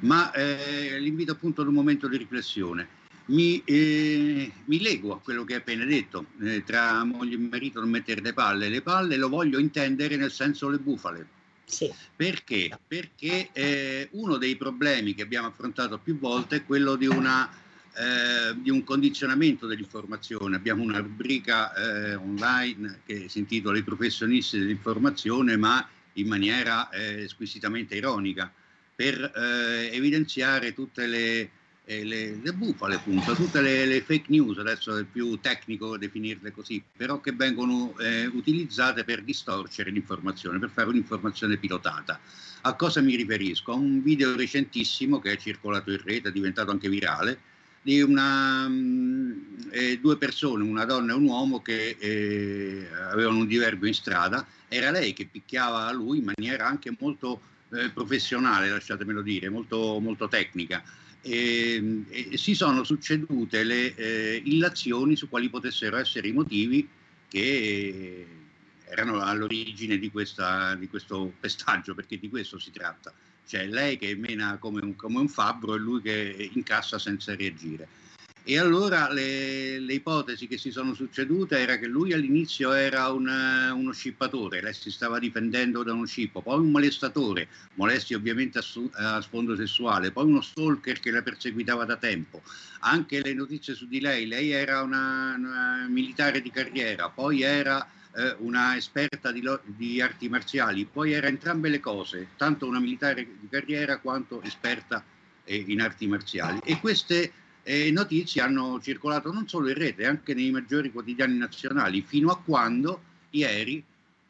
[0.00, 2.98] Ma eh, l'invito appunto ad un momento di riflessione.
[3.26, 7.80] Mi, eh, mi lego a quello che hai appena detto, eh, tra moglie e marito
[7.80, 8.68] non mettere le palle.
[8.68, 11.38] Le palle lo voglio intendere nel senso le bufale
[11.70, 11.92] sì.
[12.16, 12.76] Perché?
[12.86, 18.54] Perché eh, uno dei problemi che abbiamo affrontato più volte è quello di, una, eh,
[18.56, 20.56] di un condizionamento dell'informazione.
[20.56, 27.28] Abbiamo una rubrica eh, online che si intitola I professionisti dell'informazione, ma in maniera eh,
[27.28, 28.52] squisitamente ironica,
[28.94, 29.32] per
[29.92, 31.50] evidenziare tutte le
[31.98, 36.82] le, le, bufale, appunto, tutte le, le, fake news, adesso è più tecnico definirle così,
[36.96, 42.20] però che vengono eh, utilizzate per distorcere l'informazione, per fare un'informazione pilotata.
[42.62, 43.72] A cosa mi riferisco?
[43.72, 47.40] A un video recentissimo che è circolato in rete, è diventato anche virale,
[47.82, 49.32] di una, mm,
[49.70, 54.46] eh, due persone, una donna e un uomo che eh, avevano un diverbio in strada,
[54.68, 57.40] era lei che picchiava lui in maniera anche molto
[57.72, 60.82] eh, professionale, lasciatemelo dire, molto, molto tecnica
[61.22, 66.88] e, ehm, e si sono succedute le eh, illazioni su quali potessero essere i motivi
[67.28, 68.26] che
[68.84, 73.12] erano all'origine di, questa, di questo pestaggio, perché di questo si tratta.
[73.46, 77.86] Cioè lei che mena come un, come un fabbro e lui che incassa senza reagire.
[78.50, 83.28] E allora le, le, ipotesi che si sono succedute era che lui all'inizio era un,
[83.28, 88.60] uno scippatore, lei si stava difendendo da uno scippo, poi un molestatore, molesti ovviamente a,
[88.60, 92.42] su, a sfondo sessuale, poi uno stalker che la perseguitava da tempo.
[92.80, 97.88] Anche le notizie su di lei, lei era una, una militare di carriera, poi era
[98.16, 103.28] eh, una esperta di, di arti marziali, poi era entrambe le cose, tanto una militare
[103.38, 105.04] di carriera quanto esperta
[105.44, 106.58] eh, in arti marziali.
[106.64, 107.32] E queste
[107.62, 112.38] e notizie hanno circolato non solo in rete, anche nei maggiori quotidiani nazionali, fino a
[112.38, 113.82] quando ieri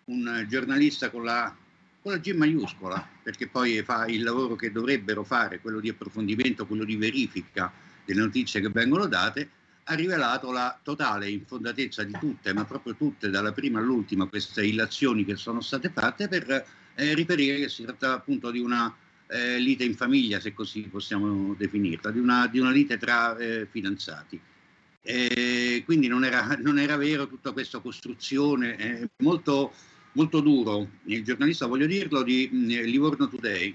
[0.06, 1.54] un giornalista con la,
[2.02, 6.66] con la G maiuscola, perché poi fa il lavoro che dovrebbero fare, quello di approfondimento,
[6.66, 7.72] quello di verifica
[8.04, 9.48] delle notizie che vengono date,
[9.84, 15.24] ha rivelato la totale infondatezza di tutte, ma proprio tutte, dalla prima all'ultima, queste illazioni
[15.24, 16.64] che sono state fatte per
[16.94, 18.94] eh, riferire che si tratta appunto di una
[19.30, 23.66] eh, lite in famiglia, se così possiamo definirla, di una, di una lite tra eh,
[23.70, 24.40] fidanzati.
[25.02, 29.72] E quindi non era, non era, vero tutta questa costruzione, eh, molto,
[30.12, 33.74] molto duro, il giornalista, voglio dirlo, di eh, Livorno Today,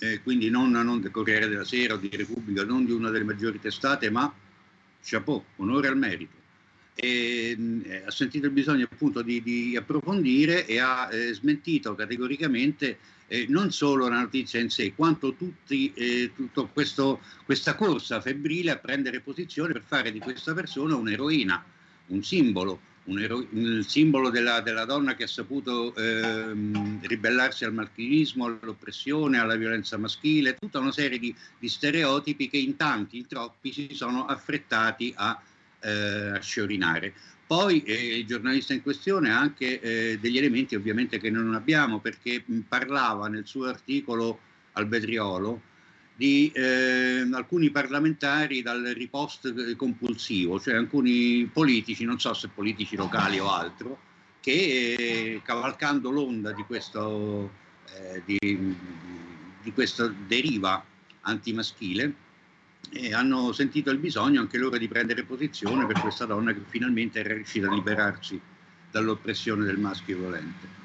[0.00, 3.24] eh, quindi non, non del Corriere della Sera o di Repubblica, non di una delle
[3.24, 4.32] maggiori testate, ma
[5.02, 6.34] chapeau, onore al merito.
[6.94, 12.98] E, eh, ha sentito il bisogno appunto di, di approfondire e ha eh, smentito categoricamente
[13.28, 18.76] eh, non solo la notizia in sé, quanto tutti, eh, tutta questa corsa febbrile a
[18.76, 21.64] prendere posizione per fare di questa persona un'eroina,
[22.08, 27.72] un simbolo, un ero- il simbolo della, della, donna che ha saputo ehm, ribellarsi al
[27.72, 33.26] maschilismo, all'oppressione, alla violenza maschile, tutta una serie di, di stereotipi che in tanti, in
[33.26, 35.40] troppi, si sono affrettati a,
[35.80, 37.14] eh, a sciorinare.
[37.46, 42.00] Poi eh, il giornalista in questione ha anche eh, degli elementi ovviamente che non abbiamo
[42.00, 44.40] perché parlava nel suo articolo
[44.72, 45.74] al Vetriolo
[46.16, 53.38] di eh, alcuni parlamentari dal ripost compulsivo, cioè alcuni politici, non so se politici locali
[53.38, 54.00] o altro,
[54.40, 57.50] che eh, cavalcando l'onda di, questo,
[57.92, 58.74] eh, di,
[59.62, 60.82] di questa deriva
[61.20, 62.24] antimaschile
[62.92, 67.20] e hanno sentito il bisogno anche loro di prendere posizione per questa donna che finalmente
[67.20, 68.40] era riuscita a liberarsi
[68.90, 70.84] dall'oppressione del maschio violento.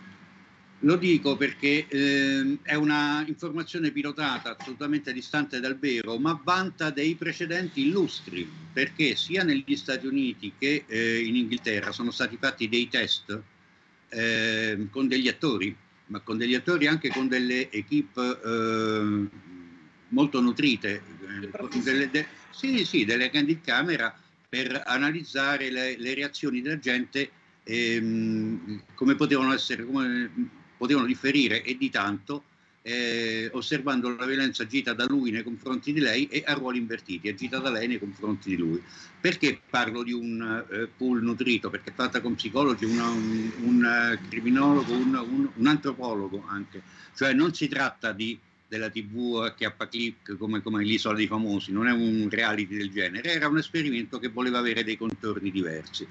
[0.84, 7.14] Lo dico perché eh, è una informazione pilotata assolutamente distante dal vero, ma vanta dei
[7.14, 12.88] precedenti illustri, perché sia negli Stati Uniti che eh, in Inghilterra sono stati fatti dei
[12.88, 13.40] test
[14.10, 15.76] eh, con degli attori,
[16.08, 19.28] ma con degli attori anche con delle equip eh,
[20.08, 21.04] molto nutrite,
[21.84, 24.16] delle, de, sì, sì, delle candid camera
[24.48, 27.30] per analizzare le, le reazioni della gente,
[27.64, 30.30] ehm, come potevano essere, come
[30.78, 32.44] potevano differire e di tanto
[32.84, 37.30] eh, osservando la violenza agita da lui nei confronti di lei e a ruoli invertiti,
[37.30, 38.82] agita da lei nei confronti di lui.
[39.20, 41.70] Perché parlo di un eh, pool nutrito?
[41.70, 46.82] Perché è fatta con psicologi, una, un, un uh, criminologo, un, un, un, antropologo anche.
[47.16, 48.38] Cioè non si tratta di,
[48.72, 53.34] della tv appa click come, come l'isola dei famosi, non è un reality del genere,
[53.34, 56.08] era un esperimento che voleva avere dei contorni diversi.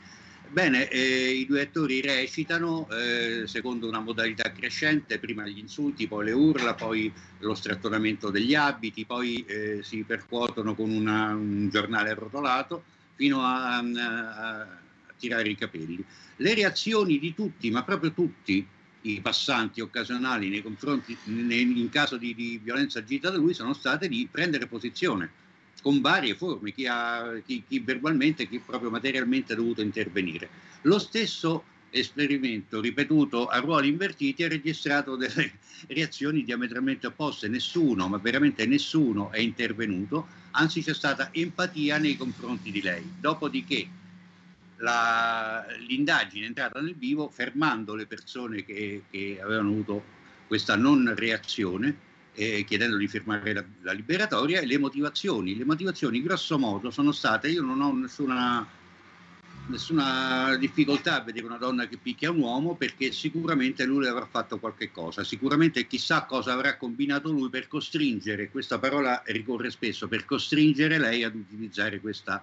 [0.46, 6.26] Bene, eh, i due attori recitano eh, secondo una modalità crescente, prima gli insulti, poi
[6.26, 12.10] le urla, poi lo strattonamento degli abiti, poi eh, si percuotono con una, un giornale
[12.10, 12.82] arrotolato
[13.14, 14.78] fino a, a, a,
[15.18, 16.04] tirare i capelli.
[16.36, 18.66] Le reazioni di tutti, ma proprio tutti
[19.02, 24.08] i passanti occasionali nei confronti, in caso di, di violenza agita da lui, sono state
[24.08, 25.32] di prendere posizione
[25.80, 30.50] con varie forme, chi, ha, chi, chi verbalmente, chi proprio materialmente ha dovuto intervenire.
[30.82, 37.48] Lo stesso esperimento ripetuto a ruoli invertiti ha registrato delle reazioni diametralmente opposte.
[37.48, 43.14] Nessuno, ma veramente nessuno è intervenuto, anzi c'è stata empatia nei confronti di lei.
[43.16, 43.90] Dopodiché
[44.80, 50.04] la, l'indagine è entrata nel vivo fermando le persone che, che avevano avuto
[50.46, 55.56] questa non reazione eh, chiedendo di firmare la, la, liberatoria e le motivazioni.
[55.56, 58.66] Le motivazioni grosso modo sono state, io non ho nessuna,
[59.66, 64.58] nessuna difficoltà a vedere una donna che picchia un uomo perché sicuramente lui avrà fatto
[64.58, 70.24] qualche cosa, sicuramente chissà cosa avrà combinato lui per costringere, questa parola ricorre spesso, per
[70.24, 72.42] costringere lei ad utilizzare questa,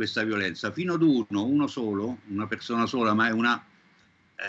[0.00, 0.72] questa violenza.
[0.72, 3.62] Fino ad uno, uno solo, una persona sola, ma è una,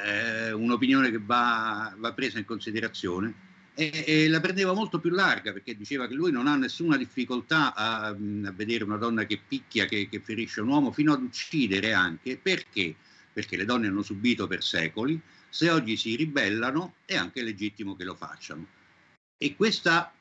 [0.06, 3.34] eh, un'opinione che va, va presa in considerazione
[3.74, 7.74] e, e, la prendeva molto più larga perché diceva che lui non ha nessuna difficoltà
[7.74, 11.92] a, a vedere una donna che picchia, che, che, ferisce un uomo, fino ad uccidere
[11.92, 12.38] anche.
[12.38, 12.96] Perché?
[13.34, 18.06] Perché le donne hanno subito per secoli, se oggi si ribellano è anche legittimo che
[18.06, 18.66] lo facciano.
[19.38, 20.14] E questa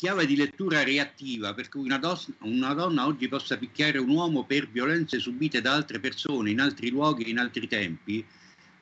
[0.00, 4.44] chiave di lettura reattiva per cui una, dos- una donna oggi possa picchiare un uomo
[4.44, 8.24] per violenze subite da altre persone in altri luoghi, in altri tempi,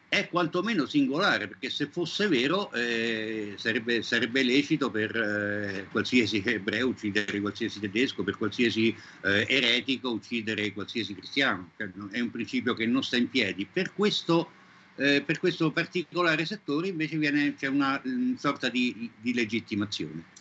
[0.09, 6.87] è quantomeno singolare, perché se fosse vero eh, sarebbe, sarebbe, lecito per eh, qualsiasi ebreo
[6.87, 8.95] uccidere qualsiasi tedesco, per qualsiasi
[9.25, 11.71] eh, eretico uccidere qualsiasi cristiano.
[11.77, 13.67] Cioè, è un principio che non sta in piedi.
[13.67, 14.53] Per questo,
[14.95, 20.37] eh, per questo particolare settore invece viene, c'è una, una sorta di, di legittimazione.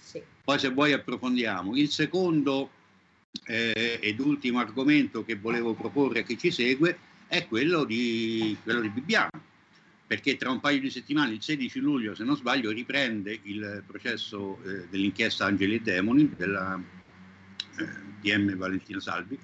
[0.48, 1.76] Poi se vuoi approfondiamo.
[1.76, 2.70] Il secondo
[3.48, 8.80] eh, ed ultimo argomento che volevo proporre a chi ci segue è quello di, quello
[8.80, 9.44] di Bibbiano.
[10.08, 14.60] Perché tra un paio di settimane, il 16 luglio, se non sbaglio, riprende il processo
[14.64, 16.82] eh, dell'inchiesta Angeli e Demoni della
[17.80, 17.86] eh,
[18.22, 19.38] DM Valentina Salvi.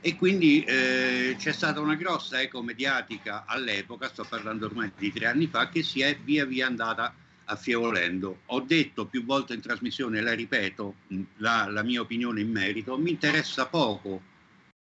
[0.00, 5.26] E quindi eh, c'è stata una grossa eco mediatica all'epoca, sto parlando ormai di tre
[5.26, 7.14] anni fa, che si è via via andata
[7.50, 8.42] affievolendo.
[8.46, 10.94] Ho detto più volte in trasmissione, la ripeto,
[11.38, 14.22] la, la mia opinione in merito, mi interessa poco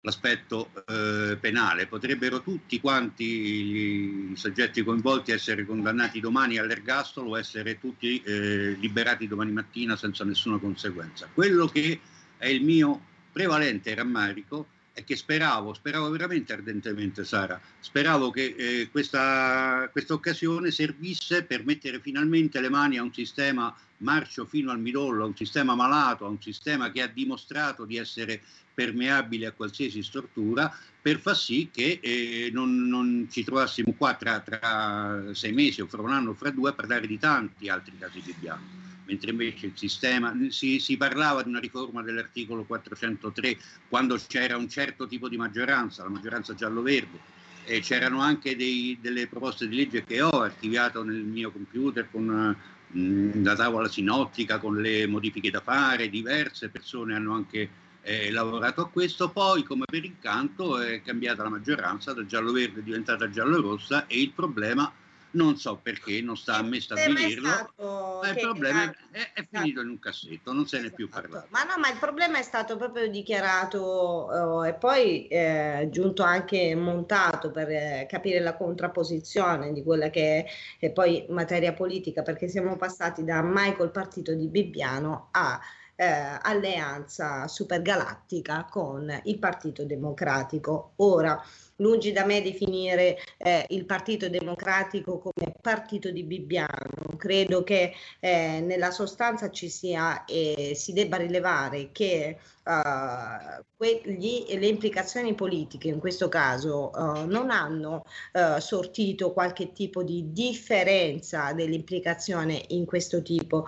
[0.00, 1.86] l'aspetto eh, penale.
[1.86, 9.26] Potrebbero tutti quanti i soggetti coinvolti essere condannati domani all'ergastolo o essere tutti eh, liberati
[9.26, 11.28] domani mattina senza nessuna conseguenza.
[11.32, 12.00] Quello che
[12.36, 13.00] è il mio
[13.32, 20.70] prevalente rammarico è che speravo, speravo veramente ardentemente Sara, speravo che eh, questa, questa occasione
[20.70, 25.36] servisse per mettere finalmente le mani a un sistema marcio fino al midollo, a un
[25.36, 28.40] sistema malato, a un sistema che ha dimostrato di essere
[28.72, 34.40] permeabile a qualsiasi stortura per far sì che eh, non, non, ci trovassimo qua tra,
[34.40, 37.98] tra, sei mesi o fra un anno o fra due a parlare di tanti altri
[37.98, 38.93] casi abbiamo.
[39.06, 44.68] Mentre invece il sistema, si, si parlava di una riforma dell'articolo 403 quando c'era un
[44.68, 47.32] certo tipo di maggioranza, la maggioranza giallo-verde,
[47.64, 52.56] e c'erano anche dei, delle proposte di legge che ho archiviato nel mio computer con
[52.88, 57.68] mh, la tavola sinottica, con le modifiche da fare, diverse persone hanno anche
[58.02, 62.82] eh, lavorato a questo, poi come per incanto è cambiata la maggioranza, da giallo-verde è
[62.82, 64.92] diventata giallo-rossa e il problema
[65.34, 69.80] non so perché, non sta a me stabilirlo, ma il problema è, è, è, finito
[69.80, 71.28] in un cassetto, non se ne è più esatto.
[71.28, 71.46] parlato.
[71.50, 76.74] Ma no, ma il problema è stato proprio dichiarato eh, e poi eh, giunto anche
[76.74, 80.46] montato per eh, capire la contrapposizione di quella che
[80.78, 85.60] è, poi materia politica, perché siamo passati da mai col partito di Bibbiano a
[85.96, 90.92] eh, alleanza supergalattica con il Partito Democratico.
[90.96, 91.40] Ora,
[91.76, 98.60] lungi da me definire eh, il Partito Democratico come partito di Bibbiano, credo che eh,
[98.60, 105.98] nella sostanza ci sia e si debba rilevare che Uh, quelli, le implicazioni politiche in
[105.98, 113.66] questo caso uh, non hanno uh, sortito qualche tipo di differenza dell'implicazione in questo tipo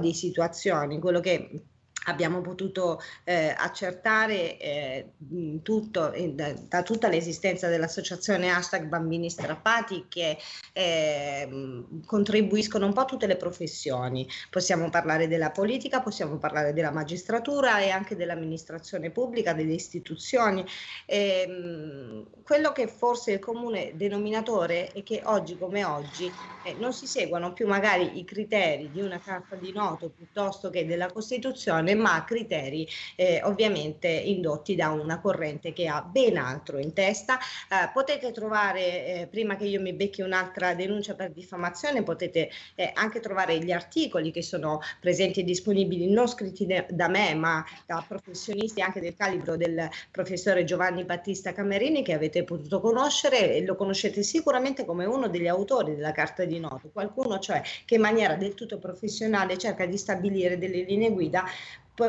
[0.00, 1.00] di situazioni.
[1.00, 1.62] Quello che
[2.06, 5.12] abbiamo potuto eh, accertare eh,
[5.62, 10.38] tutto, eh, da, da, tutta l'esistenza dell'associazione hashtag bambini strappati che
[10.72, 14.26] ehm, contribuiscono un po' a tutte le professioni.
[14.50, 20.64] Possiamo parlare della politica, possiamo parlare della magistratura e anche dell'amministrazione pubblica, delle istituzioni.
[21.06, 26.30] Ehm, quello che forse il comune denominatore è che oggi come oggi
[26.64, 30.86] eh, non si seguono più magari i criteri di una carta di noto piuttosto che
[30.86, 32.86] della Costituzione, ma criteri
[33.16, 37.38] eh, ovviamente indotti da una corrente che ha ben altro in testa.
[37.38, 42.90] Eh, potete trovare, eh, prima che io mi becchi un'altra denuncia per diffamazione, potete eh,
[42.94, 48.04] anche trovare gli articoli che sono presenti e disponibili, non scritti da me, ma da
[48.06, 53.76] professionisti anche del calibro del professore Giovanni Battista Camerini che avete potuto conoscere e lo
[53.76, 58.34] conoscete sicuramente come uno degli autori della Carta di Noto, qualcuno cioè che in maniera
[58.34, 61.44] del tutto professionale cerca di stabilire delle linee guida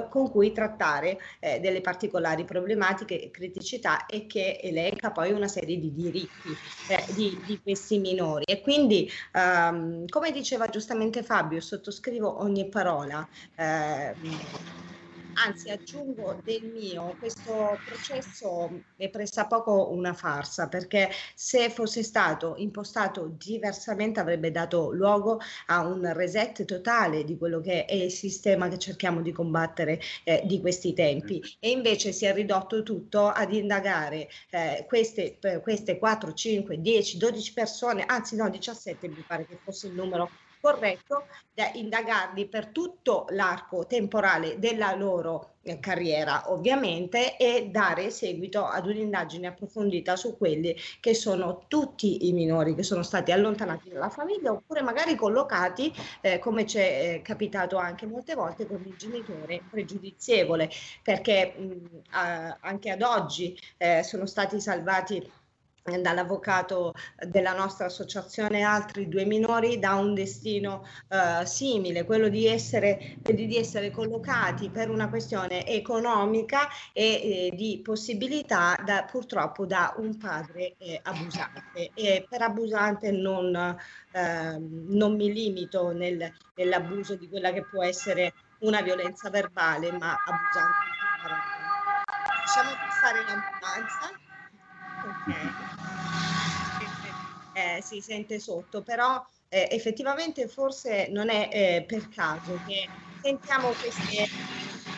[0.10, 5.80] con cui trattare eh, delle particolari problematiche e criticità e che elenca poi una serie
[5.80, 6.50] di diritti
[6.90, 8.44] eh, di, di, questi minori.
[8.46, 13.28] E quindi, um, come diceva giustamente Fabio, sottoscrivo ogni parola.
[13.56, 14.14] Eh,
[15.38, 23.36] anzi aggiungo del mio, questo processo è pressappoco una farsa perché se fosse stato impostato
[23.38, 28.78] diversamente avrebbe dato luogo a un reset totale di quello che è il sistema che
[28.78, 31.42] cerchiamo di combattere eh, di questi tempi.
[31.60, 37.54] E invece si è ridotto tutto ad indagare eh, queste, queste 4, 5, 10, 12
[37.54, 40.30] persone, anzi no 17 mi pare che fosse il numero
[40.60, 48.66] corretto da indagarli per tutto l'arco temporale della loro eh, carriera ovviamente e dare seguito
[48.66, 54.10] ad un'indagine approfondita su quelli che sono tutti i minori che sono stati allontanati dalla
[54.10, 56.82] famiglia oppure magari collocati eh, come ci è
[57.16, 60.70] eh, capitato anche molte volte con il genitore pregiudizievole
[61.04, 65.32] perché mh, anche ad oggi eh, sono stati salvati
[66.02, 66.94] dall'avvocato
[67.26, 73.56] della nostra associazione altri due minori da un destino eh, simile, quello di essere, di
[73.56, 80.76] essere collocati per una questione economica e eh, di possibilità da, purtroppo da un padre
[80.78, 81.92] eh, abusante.
[81.94, 83.56] E per abusante non,
[84.12, 90.16] ehm, non mi limito nel, nell'abuso di quella che può essere una violenza verbale, ma
[90.26, 90.96] abusante.
[92.44, 94.27] Lasciamo passare l'ambulanza.
[97.52, 103.76] Eh, si sente sotto, però eh, effettivamente forse non è eh, per caso che sentiamo
[103.76, 104.28] queste...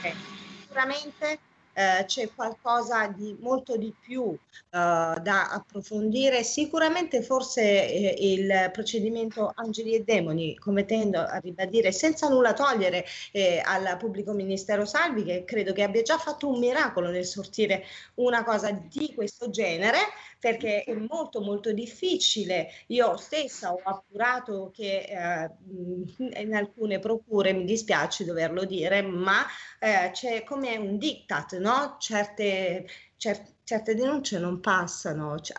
[0.01, 0.17] Eh,
[0.57, 1.41] sicuramente
[1.79, 4.37] eh, c'è qualcosa di molto di più eh,
[4.69, 6.43] da approfondire.
[6.43, 13.05] Sicuramente forse eh, il procedimento Angeli e Demoni, come tendo a ribadire, senza nulla togliere
[13.31, 17.85] eh, al pubblico ministero Salvi, che credo che abbia già fatto un miracolo nel sortire
[18.15, 19.99] una cosa di questo genere,
[20.37, 22.69] perché è molto molto difficile.
[22.87, 29.45] Io stessa ho appurato che eh, in alcune procure, mi dispiace doverlo dire, ma
[29.79, 31.95] eh, c'è come un diktat, no?
[31.99, 35.53] Certe, cer- certe denunce non passano, c-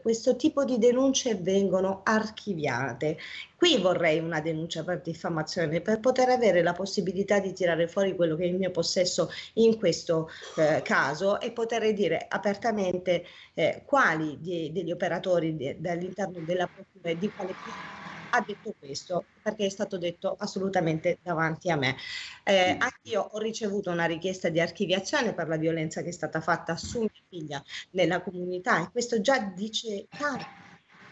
[0.00, 3.18] questo tipo di denunce vengono archiviate.
[3.56, 8.36] Qui vorrei una denuncia per diffamazione per poter avere la possibilità di tirare fuori quello
[8.36, 14.38] che è il mio possesso in questo eh, caso e poter dire apertamente eh, quali
[14.40, 17.56] di, degli operatori di, all'interno della procura e di quale
[18.34, 21.96] ha detto questo, perché è stato detto assolutamente davanti a me.
[22.42, 26.76] Eh, anch'io ho ricevuto una richiesta di archiviazione per la violenza che è stata fatta
[26.76, 30.63] su mia figlia nella comunità e questo già dice tanto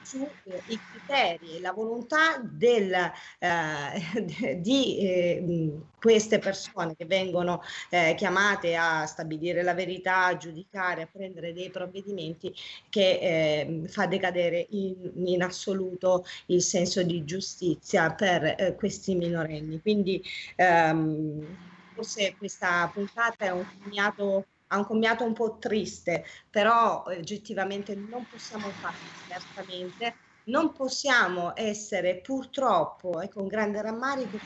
[0.03, 2.93] sui eh, criteri e la volontà del,
[3.39, 11.03] eh, di eh, queste persone che vengono eh, chiamate a stabilire la verità, a giudicare,
[11.03, 12.53] a prendere dei provvedimenti
[12.89, 19.81] che ehm, fa decadere in, in, assoluto il senso di giustizia per eh, questi minorenni.
[19.81, 20.23] Quindi
[20.57, 27.95] ehm, forse questa puntata è un commiato ha un commiato un po' triste, però oggettivamente
[27.97, 34.41] non possiamo farlo diversamente, non possiamo essere purtroppo e con grande rammarico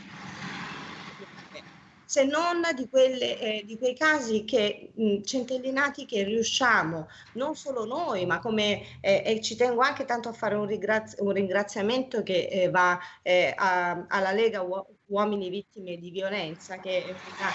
[2.09, 7.85] se non di, quelle, eh, di quei casi che mh, centellinati che riusciamo, non solo
[7.85, 12.23] noi, ma come eh, e ci tengo anche tanto a fare un, ringrazi- un ringraziamento
[12.23, 14.63] che eh, va eh, a, alla Lega
[15.07, 17.53] Uomini Vittime di Violenza, che è una,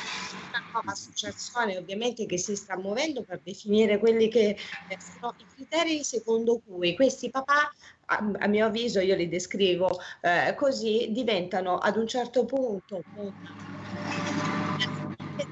[0.50, 5.46] una, nuova associazione ovviamente che si sta muovendo per definire quelli che eh, sono i
[5.56, 7.70] criteri secondo cui questi papà
[8.06, 13.04] a, a, mio avviso, io li descrivo eh, così, diventano ad un certo punto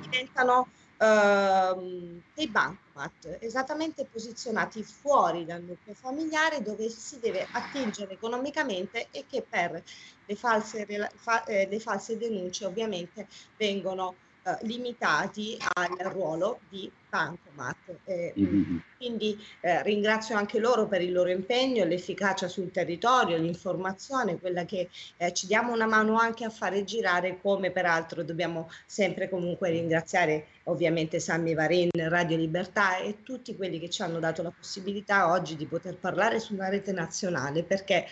[0.10, 0.68] diventano
[1.00, 9.26] uh, dei bancomat esattamente posizionati fuori dal nucleo familiare dove si deve attingere economicamente e
[9.28, 9.82] che per
[10.26, 10.86] le false,
[11.16, 13.28] fa, eh, le false denunce ovviamente
[13.58, 14.16] vengono
[14.58, 17.78] uh, limitati al ruolo di bancomat.
[18.06, 18.78] Eh, mm-hmm.
[18.97, 24.89] Quindi eh, ringrazio anche loro per il loro impegno, l'efficacia sul territorio, l'informazione, quella che
[25.18, 30.47] eh, ci diamo una mano anche a fare girare, come peraltro dobbiamo sempre comunque ringraziare
[30.66, 35.56] ovviamente Sammy Varin, Radio Libertà e tutti quelli che ci hanno dato la possibilità oggi
[35.56, 38.08] di poter parlare sulla rete nazionale, perché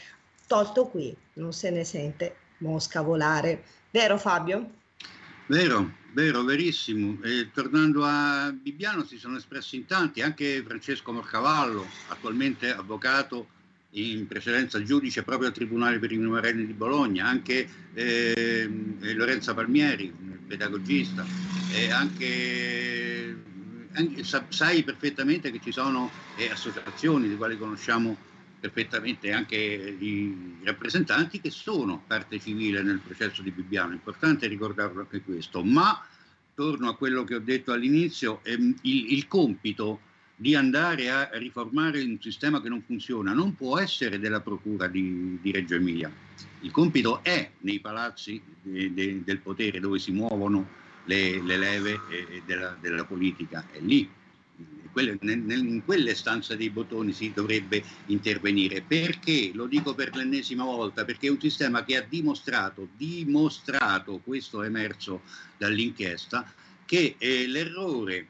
[0.48, 3.64] tolto qui non se ne sente mosca volare.
[3.92, 4.86] Vero Fabio?
[5.50, 7.20] Vero, vero, verissimo.
[7.24, 13.48] E tornando a Bibbiano si sono espressi in tanti, anche Francesco Morcavallo, attualmente avvocato,
[13.92, 18.70] in precedenza giudice proprio al Tribunale per i minorenni di Bologna, anche eh,
[19.16, 20.14] Lorenza Palmieri,
[20.46, 21.26] pedagogista,
[21.72, 23.38] e anche,
[23.94, 28.18] anche, sai perfettamente che ci sono eh, associazioni di quali conosciamo
[28.60, 35.02] perfettamente anche i rappresentanti che sono parte civile nel processo di Bibbiano, è importante ricordarlo
[35.02, 36.04] anche questo, ma
[36.56, 40.02] torno a quello che ho detto all'inizio, ehm, il, il compito
[40.36, 45.40] di andare a riformare un sistema che non funziona non può essere della Procura di,
[45.42, 46.12] di Reggio Emilia,
[46.62, 50.68] il compito è nei palazzi de, de, del potere dove si muovono
[51.06, 54.10] le, le leve eh, della, della politica, è lì
[54.98, 58.82] quelle, nel, in quelle stanze dei bottoni si dovrebbe intervenire.
[58.82, 59.52] Perché?
[59.54, 64.66] Lo dico per l'ennesima volta, perché è un sistema che ha dimostrato, dimostrato, questo è
[64.66, 65.22] emerso
[65.58, 66.52] dall'inchiesta,
[66.84, 68.28] che eh, l'errore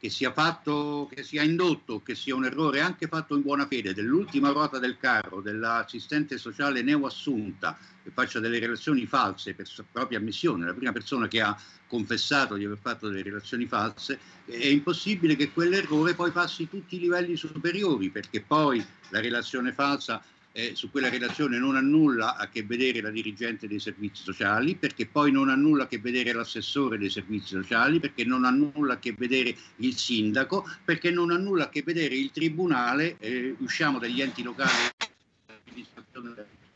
[0.00, 3.92] che sia fatto, che sia indotto, che sia un errore anche fatto in buona fede
[3.92, 10.16] dell'ultima ruota del carro, dell'assistente sociale neoassunta che faccia delle relazioni false per sua propria
[10.16, 11.54] ammissione, la prima persona che ha
[11.86, 17.00] confessato di aver fatto delle relazioni false, è impossibile che quell'errore poi passi tutti i
[17.00, 20.22] livelli superiori, perché poi la relazione falsa
[20.52, 24.74] eh, su quella relazione non ha nulla a che vedere la dirigente dei servizi sociali,
[24.74, 28.50] perché poi non ha nulla a che vedere l'assessore dei servizi sociali, perché non ha
[28.50, 33.16] nulla a che vedere il sindaco, perché non ha nulla a che vedere il tribunale,
[33.18, 34.70] eh, usciamo dagli enti locali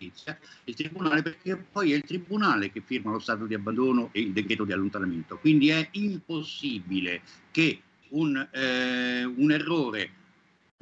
[0.05, 4.21] giustizia, il tribunale perché poi è il tribunale che firma lo stato di abbandono e
[4.21, 5.39] il decreto di allontanamento.
[5.39, 10.11] Quindi è impossibile che un, eh, un errore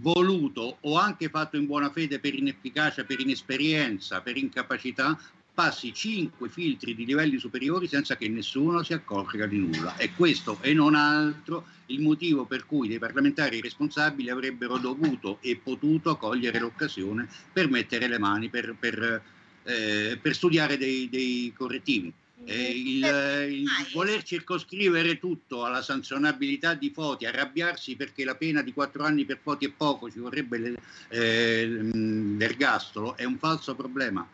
[0.03, 5.19] voluto o anche fatto in buona fede per inefficacia, per inesperienza, per incapacità,
[5.55, 9.97] passi cinque filtri di livelli superiori senza che nessuno si accorga di nulla.
[9.97, 15.61] E questo e non altro il motivo per cui dei parlamentari responsabili avrebbero dovuto e
[15.63, 19.23] potuto cogliere l'occasione per mettere le mani, per, per,
[19.63, 22.13] eh, per studiare dei, dei correttivi.
[22.45, 23.05] Eh, il,
[23.51, 29.25] il, voler circoscrivere tutto alla sanzionabilità di Foti, arrabbiarsi perché la pena di quattro anni
[29.25, 30.77] per Foti è poco, ci vorrebbe
[31.09, 34.27] eh, l'ergastolo, è un falso problema.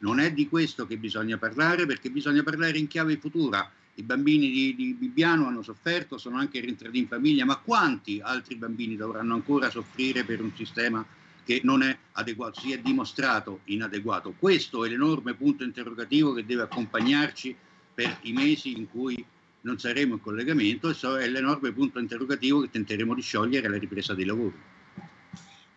[0.00, 3.70] Non è di questo che bisogna parlare perché bisogna parlare in chiave futura.
[3.94, 8.54] I bambini di, di Bibbiano hanno sofferto, sono anche rientrati in famiglia, ma quanti altri
[8.54, 11.04] bambini dovranno ancora soffrire per un sistema
[11.48, 14.34] che non è adeguato, si è dimostrato inadeguato.
[14.38, 17.56] Questo è l'enorme punto interrogativo che deve accompagnarci
[17.94, 19.24] per i mesi in cui
[19.62, 24.12] non saremo in collegamento e è l'enorme punto interrogativo che tenteremo di sciogliere alla ripresa
[24.12, 24.54] dei lavori.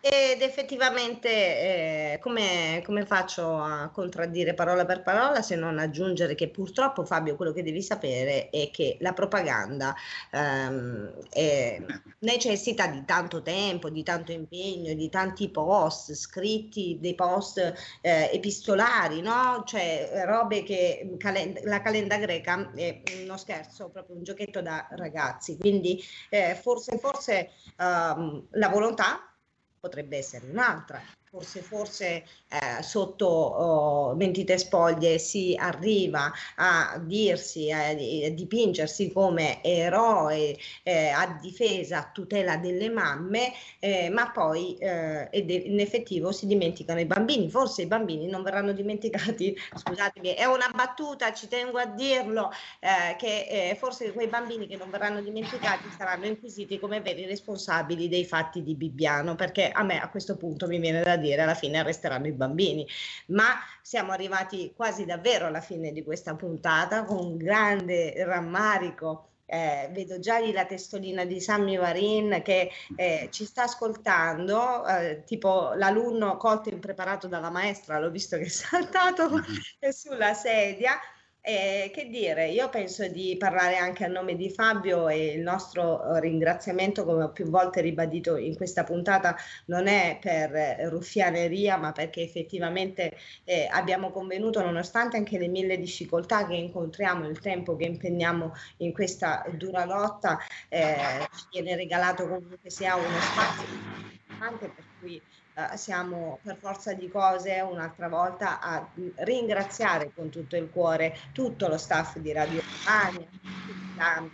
[0.04, 6.48] Ed effettivamente eh, come, come, faccio a contraddire parola per parola se non aggiungere che
[6.48, 9.94] purtroppo Fabio quello che devi sapere è che la propaganda
[10.32, 11.80] ehm, è,
[12.18, 17.58] necessita di tanto tempo, di tanto impegno, di tanti post scritti, dei post
[18.00, 19.62] eh, epistolari, no?
[19.64, 25.56] cioè robe che calen- la calenda greca è uno scherzo, proprio un giochetto da ragazzi,
[25.56, 29.26] quindi eh, forse, forse ehm, la volontà
[29.82, 31.02] potrebbe essere un'altra.
[31.32, 39.62] Forse, forse eh, sotto oh, mentite spoglie si arriva a dirsi, eh, a dipingersi come
[39.62, 46.46] eroe eh, a difesa, a tutela delle mamme, eh, ma poi eh, in effettivo si
[46.46, 47.48] dimenticano i bambini.
[47.48, 53.16] Forse i bambini non verranno dimenticati, scusatemi, è una battuta, ci tengo a dirlo, eh,
[53.16, 58.62] che forse quei bambini che non verranno dimenticati saranno inquisiti come veri responsabili dei fatti
[58.62, 62.26] di Bibbiano, perché a me a questo punto mi viene da dire alla fine arresteranno
[62.26, 62.86] i bambini.
[63.28, 69.28] Ma siamo arrivati quasi davvero alla fine di questa puntata con grande rammarico.
[69.46, 75.24] Eh, vedo già lì la testolina di Sammy Varin che eh, ci sta ascoltando, eh,
[75.26, 79.28] tipo l'alunno colto e impreparato dalla maestra, l'ho visto che è saltato
[79.92, 80.98] sulla sedia.
[81.44, 86.16] Eh, che dire, io penso di parlare anche a nome di Fabio e il nostro
[86.20, 89.34] ringraziamento, come ho più volte ribadito in questa puntata,
[89.64, 95.78] non è per eh, ruffianeria, ma perché effettivamente eh, abbiamo convenuto, nonostante anche le mille
[95.78, 100.38] difficoltà che incontriamo, il tempo che impegniamo in questa dura lotta,
[100.68, 103.66] eh, ci viene regalato comunque sia uno spazio
[104.32, 105.20] importante per cui
[105.54, 111.68] Uh, siamo per forza di cose un'altra volta a ringraziare con tutto il cuore tutto
[111.68, 114.30] lo staff di Radio Romagna,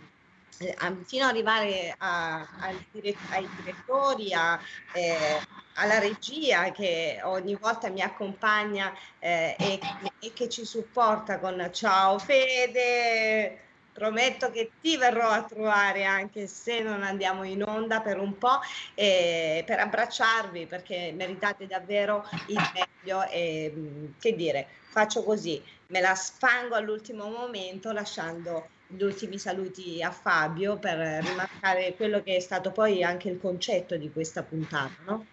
[0.59, 4.59] eh, fino ad arrivare a, ai direttori, a,
[4.93, 5.39] eh,
[5.75, 9.79] alla regia che ogni volta mi accompagna eh, e,
[10.19, 16.81] e, che ci supporta con ciao Fede, prometto che ti verrò a trovare anche se
[16.81, 18.59] non andiamo in onda per un po'
[18.93, 26.01] eh, per abbracciarvi perché meritate davvero il meglio e mm, che dire faccio così me
[26.01, 32.39] la sfango all'ultimo momento lasciando gli ultimi saluti a Fabio per rimarcare quello che è
[32.39, 35.25] stato poi anche il concetto di questa puntata no?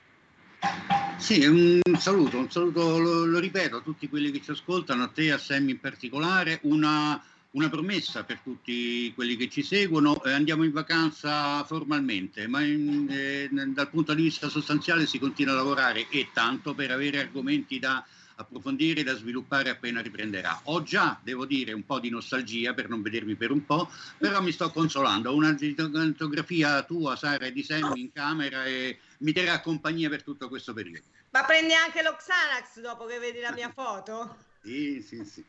[1.18, 5.08] Sì, un saluto, un saluto, lo, lo ripeto a tutti quelli che ci ascoltano, a
[5.08, 7.22] te, a Sammy in particolare, una
[7.56, 13.08] una promessa per tutti quelli che ci seguono, eh, andiamo in vacanza formalmente, ma in,
[13.10, 17.78] eh, dal punto di vista sostanziale si continua a lavorare e tanto per avere argomenti
[17.78, 18.04] da
[18.38, 20.60] approfondire, da sviluppare appena riprenderà.
[20.64, 24.42] Ho già, devo dire, un po' di nostalgia per non vedervi per un po', però
[24.42, 25.34] mi sto consolando.
[25.34, 30.50] Una fotografia tua, Sara, e di Sammy in camera e mi terrà compagnia per tutto
[30.50, 31.06] questo periodo.
[31.30, 34.36] Ma prendi anche lo Xanax dopo che vedi la mia foto?
[34.62, 35.42] Sì, sì, sì.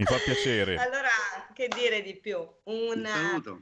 [0.00, 0.76] Mi fa piacere.
[0.76, 1.08] allora,
[1.52, 2.38] che dire di più?
[2.64, 3.06] Un,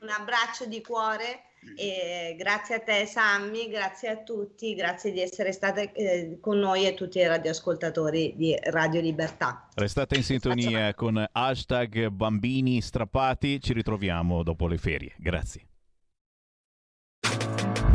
[0.01, 5.51] un abbraccio di cuore e grazie a te Sammy, grazie a tutti, grazie di essere
[5.51, 9.69] state eh, con noi e tutti i radioascoltatori di Radio Libertà.
[9.75, 15.15] Restate in sintonia con hashtag bambini strappati, ci ritroviamo dopo le ferie.
[15.19, 15.63] Grazie.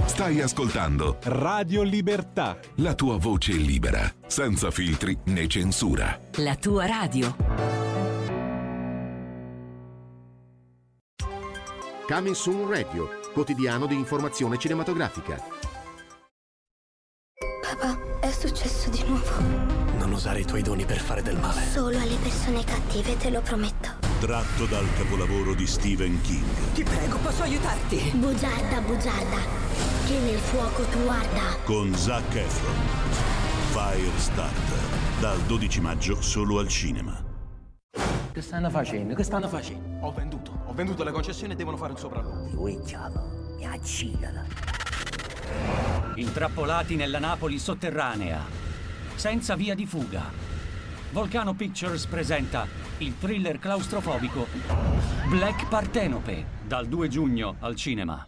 [0.06, 2.60] Stai ascoltando Radio Libertà.
[2.76, 6.20] La tua voce libera, senza filtri né censura.
[6.36, 7.83] La tua radio.
[12.06, 15.41] Coming Soon Radio, quotidiano di informazione cinematografica.
[17.62, 19.39] Papà, è successo di nuovo.
[19.97, 21.62] Non usare i tuoi doni per fare del male.
[21.62, 23.89] Solo alle persone cattive, te lo prometto.
[24.20, 26.74] Tratto dal capolavoro di Stephen King.
[26.74, 28.12] Ti prego, posso aiutarti?
[28.16, 29.38] Bugiarda, bugiarda,
[30.06, 31.58] che nel fuoco tu arda.
[31.64, 32.76] Con Zac Efron.
[33.72, 35.22] Firestarter.
[35.22, 37.32] Dal 12 maggio solo al cinema.
[38.34, 39.14] Che stanno facendo?
[39.14, 40.06] Che stanno facendo?
[40.06, 40.62] Ho venduto.
[40.74, 42.50] Ho venduto le concessioni e devono fare un sopralluogo.
[42.50, 44.44] Luigiano, mi accilala.
[46.16, 48.42] Intrappolati nella Napoli sotterranea.
[49.14, 50.32] Senza via di fuga.
[51.12, 52.66] Volcano Pictures presenta
[52.98, 54.48] il thriller claustrofobico
[55.28, 58.28] Black Partenope dal 2 giugno al cinema.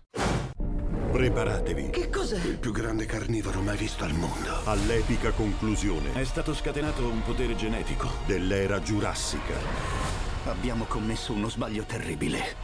[1.12, 1.90] Preparatevi.
[1.90, 2.46] Che cos'è?
[2.46, 4.62] Il più grande carnivoro mai visto al mondo.
[4.66, 6.14] All'epica conclusione.
[6.14, 10.35] È stato scatenato un potere genetico dell'era giurassica.
[10.46, 12.56] Abbiamo commesso uno sbaglio terribile.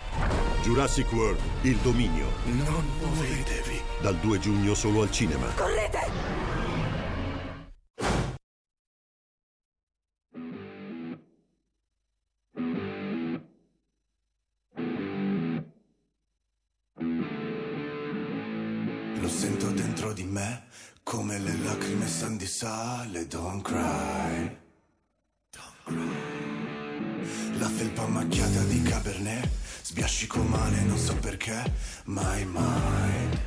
[0.62, 2.28] Jurassic World, il dominio.
[2.46, 3.82] Non muovetevi.
[4.02, 5.48] Dal 2 giugno solo al cinema.
[5.56, 6.52] Correte!
[20.14, 20.66] di me
[21.04, 24.61] come le lacrime san di sale, don't cry.
[28.02, 29.47] Felpa macchiata di Cabernet,
[29.84, 31.62] sbiascico male, non so perché,
[32.06, 33.39] mai mai.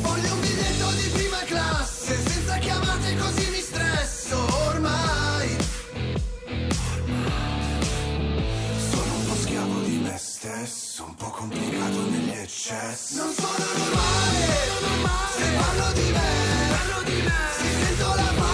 [0.00, 5.56] Voglio un biglietto di prima classe, senza chiamate così mi stresso, ormai.
[8.90, 13.16] Sono un po' schiavo di me stesso, un po' complicato negli eccessi.
[13.16, 14.46] Non sono normale,
[14.80, 15.18] normale.
[15.36, 18.49] Se parlo di me, se sento la fame,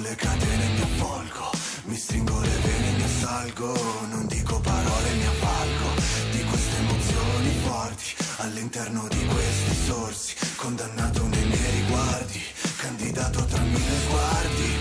[0.00, 1.50] le catene mi avvolgo.
[1.84, 3.72] Mi stringo le vene e mi assalgo.
[4.10, 5.88] Non dico parole, mi avvalgo
[6.30, 10.34] di queste emozioni forti all'interno di questi sorsi.
[10.56, 12.42] Condannato nei miei riguardi,
[12.76, 14.79] candidato tra mille sguardi.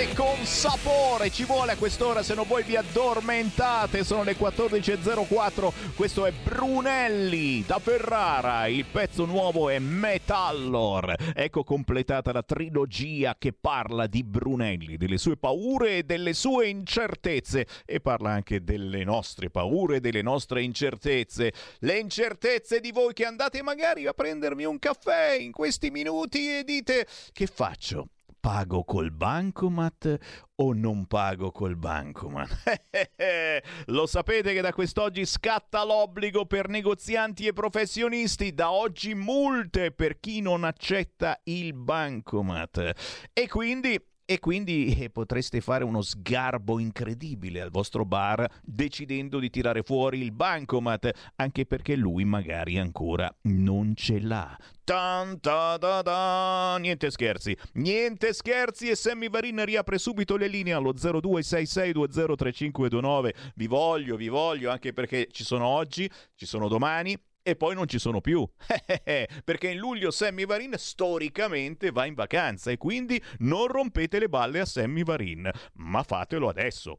[0.00, 1.30] Forte con sapore.
[1.30, 4.04] Ci vuole a quest'ora se non voi vi addormentate.
[4.04, 5.94] Sono le 14.04.
[5.94, 8.66] Questo è Brunelli da Ferrara.
[8.66, 11.14] Il pezzo nuovo è Metallor.
[11.34, 17.66] Ecco completata la trilogia che parla di Brunelli, delle sue paure e delle sue incertezze.
[17.84, 21.52] E parla anche delle nostre paure e delle nostre incertezze.
[21.80, 26.64] Le incertezze di voi che andate magari a prendermi un caffè in questi minuti e
[26.64, 28.08] dite che faccio?
[28.40, 30.18] Pago col bancomat
[30.56, 32.80] o non pago col bancomat?
[33.86, 40.18] Lo sapete che da quest'oggi scatta l'obbligo per negozianti e professionisti, da oggi multe per
[40.20, 43.28] chi non accetta il bancomat.
[43.34, 49.50] E quindi e quindi eh, potreste fare uno sgarbo incredibile al vostro bar decidendo di
[49.50, 54.56] tirare fuori il bancomat, anche perché lui magari ancora non ce l'ha.
[54.84, 56.76] Tan, ta, da, da.
[56.78, 63.34] Niente scherzi, niente scherzi e Sammy Varin riapre subito le linee allo 0266203529.
[63.56, 67.88] Vi voglio, vi voglio, anche perché ci sono oggi, ci sono domani e poi non
[67.88, 68.46] ci sono più.
[69.44, 74.60] Perché in luglio Sammy Varin storicamente va in vacanza e quindi non rompete le balle
[74.60, 76.98] a Sammy Varin, ma fatelo adesso.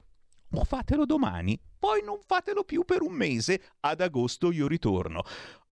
[0.54, 3.62] O fatelo domani, poi non fatelo più per un mese.
[3.80, 5.24] Ad agosto io ritorno.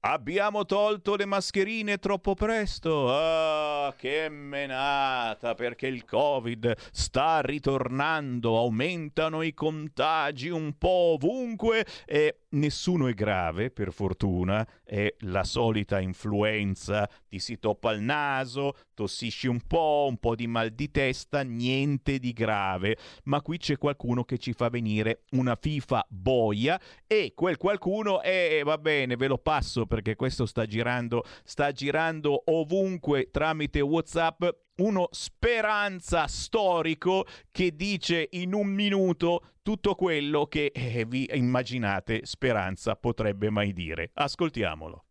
[0.01, 3.13] Abbiamo tolto le mascherine troppo presto.
[3.13, 12.43] Ah, che menata, perché il Covid sta ritornando, aumentano i contagi un po' ovunque e
[12.51, 14.65] nessuno è grave, per fortuna.
[14.85, 20.47] È la solita influenza, ti si toppa il naso, tossisci un po', un po' di
[20.47, 22.95] mal di testa, niente di grave.
[23.25, 28.61] Ma qui c'è qualcuno che ci fa venire una FIFA boia e quel qualcuno, eh,
[28.63, 34.43] va bene, ve lo passo perché questo sta girando, sta girando ovunque tramite WhatsApp
[34.77, 42.95] uno speranza storico che dice in un minuto tutto quello che eh, vi immaginate Speranza
[42.95, 44.11] potrebbe mai dire.
[44.13, 45.03] Ascoltiamolo.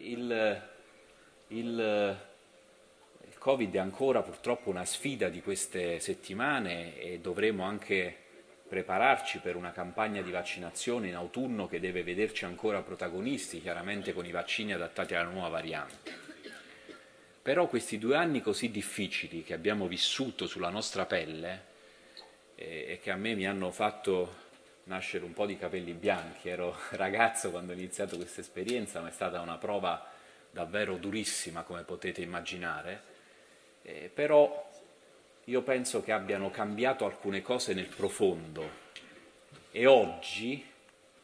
[0.00, 0.62] il,
[1.48, 2.18] il-
[3.28, 8.16] il Covid è ancora purtroppo una sfida di queste settimane e dovremo anche
[8.74, 14.26] prepararci per una campagna di vaccinazione in autunno che deve vederci ancora protagonisti, chiaramente con
[14.26, 16.12] i vaccini adattati alla nuova variante.
[17.40, 21.62] Però questi due anni così difficili che abbiamo vissuto sulla nostra pelle
[22.56, 24.42] eh, e che a me mi hanno fatto
[24.84, 29.12] nascere un po' di capelli bianchi, ero ragazzo quando ho iniziato questa esperienza, ma è
[29.12, 30.04] stata una prova
[30.50, 33.12] davvero durissima, come potete immaginare,
[33.82, 34.63] Eh, però
[35.44, 38.82] io penso che abbiano cambiato alcune cose nel profondo
[39.70, 40.64] e oggi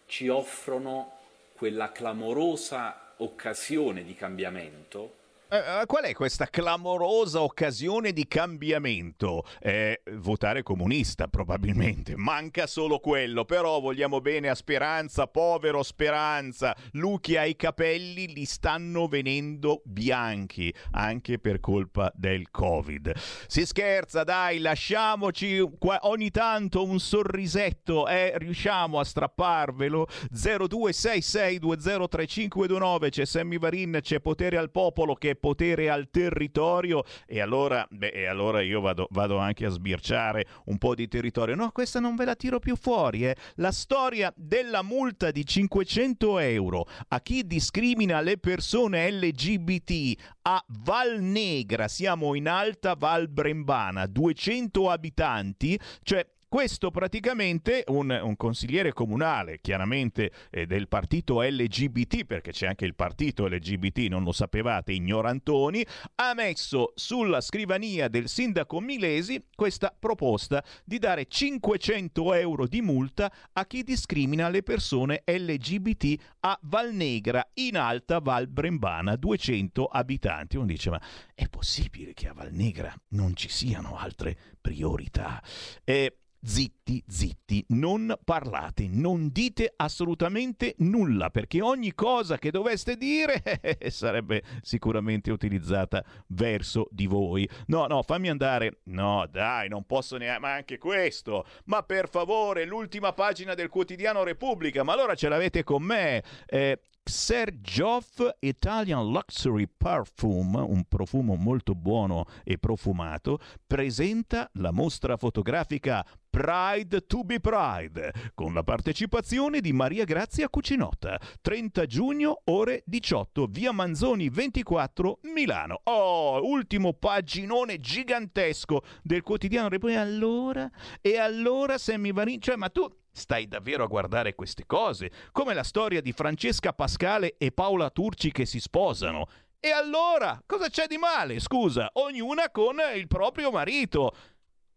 [0.06, 1.18] ci offrono
[1.54, 5.18] quella clamorosa occasione di cambiamento
[5.52, 9.44] Eh, qual è questa clamorosa occasione di cambiamento?
[9.58, 12.14] Eh, votare comunista, probabilmente.
[12.14, 16.76] Manca solo quello, però vogliamo bene a Speranza, povero Speranza.
[16.92, 23.12] Luchi ha i capelli, li stanno venendo bianchi, anche per colpa del Covid.
[23.48, 30.06] Si scherza, dai, lasciamoci qua- ogni tanto un sorrisetto, eh, riusciamo a strapparvelo.
[30.32, 38.08] 0266203529, c'è Sammy Varin, c'è Potere al Popolo che potere al territorio e allora, beh,
[38.08, 41.54] e allora io vado, vado, anche a sbirciare un po' di territorio.
[41.54, 43.26] No, questa non ve la tiro più fuori.
[43.26, 43.34] Eh.
[43.56, 51.20] La storia della multa di 500 euro a chi discrimina le persone LGBT a Val
[51.20, 59.60] Negra, siamo in Alta Val Brembana, 200 abitanti, cioè questo praticamente un, un consigliere comunale,
[59.60, 65.86] chiaramente eh, del partito LGBT, perché c'è anche il partito LGBT, non lo sapevate, ignorantoni,
[66.16, 73.32] ha messo sulla scrivania del sindaco Milesi questa proposta di dare 500 euro di multa
[73.52, 80.56] a chi discrimina le persone LGBT a Valnegra, in alta Val Brembana, 200 abitanti.
[80.56, 81.00] Uno dice, ma
[81.32, 85.40] è possibile che a Valnegra non ci siano altre priorità?
[85.84, 93.42] Eh, zitti, zitti, non parlate, non dite assolutamente nulla, perché ogni cosa che doveste dire
[93.88, 97.48] sarebbe sicuramente utilizzata verso di voi.
[97.66, 98.80] No, no, fammi andare.
[98.84, 101.44] No, dai, non posso neanche, ma anche questo.
[101.64, 106.22] Ma per favore, l'ultima pagina del quotidiano Repubblica, ma allora ce l'avete con me.
[106.46, 106.80] Eh,
[107.10, 117.06] Sergioff Italian Luxury Perfume, un profumo molto buono e profumato, presenta la mostra fotografica Pride
[117.06, 121.20] to be Pride, con la partecipazione di Maria Grazia Cucinotta.
[121.40, 125.80] 30 giugno, ore 18, via Manzoni 24, Milano.
[125.84, 129.68] Oh, ultimo paginone gigantesco del quotidiano.
[129.70, 130.70] E allora?
[131.00, 132.40] E allora Sammy Varin?
[132.40, 135.10] Cioè, ma tu Stai davvero a guardare queste cose?
[135.32, 139.26] Come la storia di Francesca Pascale e Paola Turci che si sposano.
[139.58, 140.42] E allora?
[140.46, 141.38] Cosa c'è di male?
[141.38, 144.14] Scusa, ognuna con il proprio marito.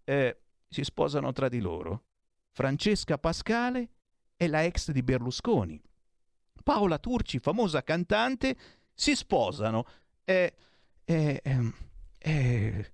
[0.04, 2.04] Eh, si sposano tra di loro.
[2.52, 3.90] Francesca Pascale
[4.36, 5.82] è la ex di Berlusconi.
[6.64, 8.56] Paola Turci, famosa cantante,
[8.94, 9.86] si sposano.
[10.26, 10.54] E...
[11.06, 11.42] E...
[11.44, 11.64] E...
[12.20, 12.92] Eh,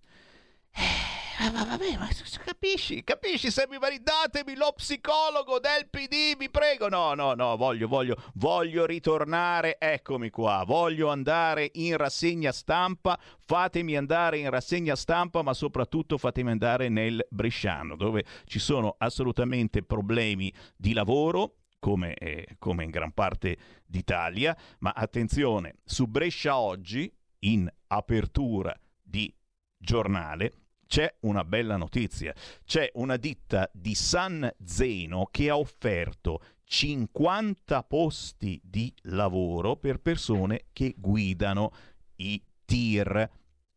[1.48, 2.10] vabbè, ma
[2.44, 6.90] capisci, capisci, se mi datemi lo psicologo del PD, vi prego.
[6.90, 13.96] No, no, no, voglio, voglio, voglio ritornare, eccomi qua, voglio andare in rassegna stampa, fatemi
[13.96, 20.54] andare in rassegna stampa, ma soprattutto fatemi andare nel Bresciano, dove ci sono assolutamente problemi
[20.76, 27.10] di lavoro, come, eh, come, in gran parte d'Italia, ma attenzione, su Brescia oggi,
[27.44, 29.34] in apertura di
[29.78, 30.52] giornale,
[30.90, 32.34] c'è una bella notizia.
[32.66, 40.66] C'è una ditta di San Zeno che ha offerto 50 posti di lavoro per persone
[40.74, 41.72] che guidano
[42.16, 43.30] i tir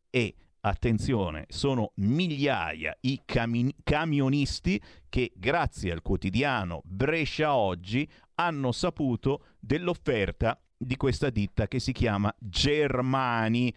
[0.08, 9.44] e attenzione, sono migliaia i cami- camionisti che grazie al quotidiano Brescia Oggi hanno saputo
[9.58, 13.74] dell'offerta di questa ditta che si chiama Germani.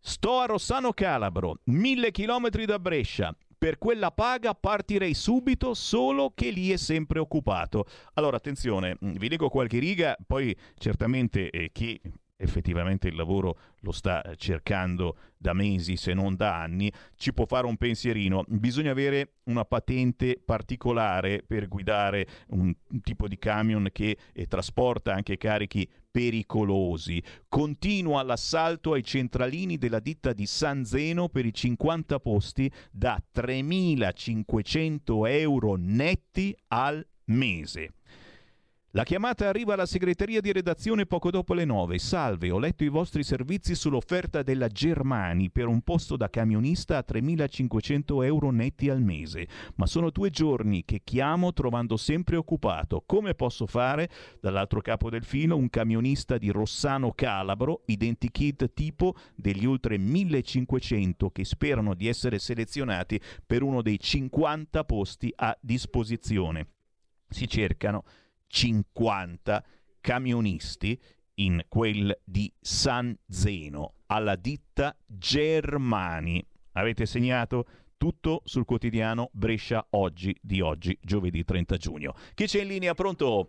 [0.00, 3.36] Sto a Rossano Calabro, mille chilometri da Brescia.
[3.58, 7.86] Per quella paga partirei subito, solo che lì è sempre occupato.
[8.14, 12.00] Allora, attenzione, vi leggo qualche riga, poi certamente eh, chi
[12.38, 17.46] effettivamente il lavoro lo sta eh, cercando da mesi se non da anni, ci può
[17.46, 18.44] fare un pensierino.
[18.46, 22.72] Bisogna avere una patente particolare per guidare un
[23.02, 25.88] tipo di camion che eh, trasporta anche carichi
[26.18, 27.22] pericolosi.
[27.48, 35.28] Continua l'assalto ai centralini della ditta di San Zeno per i 50 posti da 3.500
[35.28, 37.97] euro netti al mese.
[38.98, 41.98] La chiamata arriva alla segreteria di redazione poco dopo le 9.
[41.98, 47.04] Salve, ho letto i vostri servizi sull'offerta della Germani per un posto da camionista a
[47.08, 49.46] 3.500 euro netti al mese,
[49.76, 53.04] ma sono due giorni che chiamo trovando sempre occupato.
[53.06, 54.10] Come posso fare?
[54.40, 61.44] Dall'altro capo del filo un camionista di Rossano Calabro, identikit tipo degli oltre 1.500 che
[61.44, 66.66] sperano di essere selezionati per uno dei 50 posti a disposizione.
[67.28, 68.02] Si cercano
[68.48, 69.62] 50
[70.00, 71.00] camionisti
[71.34, 76.44] in quel di San Zeno, alla ditta Germani.
[76.72, 77.64] Avete segnato?
[77.96, 82.14] Tutto sul quotidiano Brescia Oggi di oggi, giovedì 30 giugno.
[82.34, 82.94] Chi c'è in linea?
[82.94, 83.48] Pronto?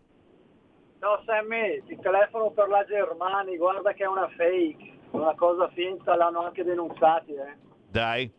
[0.99, 4.97] No Sammy, ti telefono per la Germani, guarda che è una fake.
[5.11, 7.31] una cosa finta, l'hanno anche denunciati.
[7.31, 7.55] Eh.
[7.89, 8.31] Dai.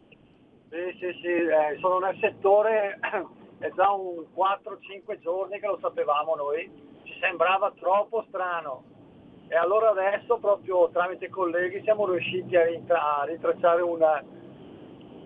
[0.69, 2.99] Sì, sì, sì, eh, sono nel settore,
[3.61, 6.69] è già un 4-5 giorni che lo sapevamo noi,
[7.05, 8.85] ci sembrava troppo strano.
[9.49, 14.23] E allora adesso proprio tramite colleghi siamo riusciti a, rintra- a ritracciare una,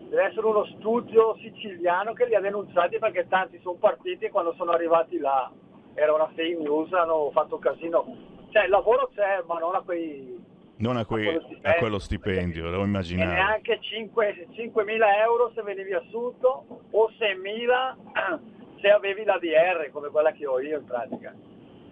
[0.08, 4.52] deve essere uno studio siciliano che li ha denunciati perché tanti sono partiti e quando
[4.54, 5.50] sono arrivati là
[5.94, 8.04] era una fake news, hanno fatto casino.
[8.50, 10.42] Cioè il lavoro c'è, ma non a quei
[10.84, 13.32] non a, quei, a quello stipendio, lo e immaginavo.
[13.32, 14.84] neanche 5, 5.000
[15.24, 18.40] euro se venivi assunto o 6.000
[18.82, 21.34] se avevi la DR come quella che ho io in pratica.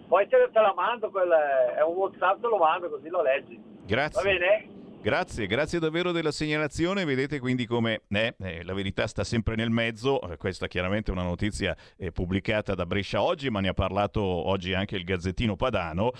[0.09, 3.59] Poi te, te la mando, quella, è un Whatsapp, te lo mando così lo leggi.
[3.86, 4.23] Grazie.
[4.23, 4.81] Va bene?
[5.01, 7.06] Grazie, grazie davvero della segnalazione.
[7.06, 10.20] Vedete quindi come eh, eh, la verità sta sempre nel mezzo.
[10.20, 14.20] Eh, questa chiaramente è una notizia eh, pubblicata da Brescia oggi, ma ne ha parlato
[14.23, 16.12] oggi anche il Gazzettino Padano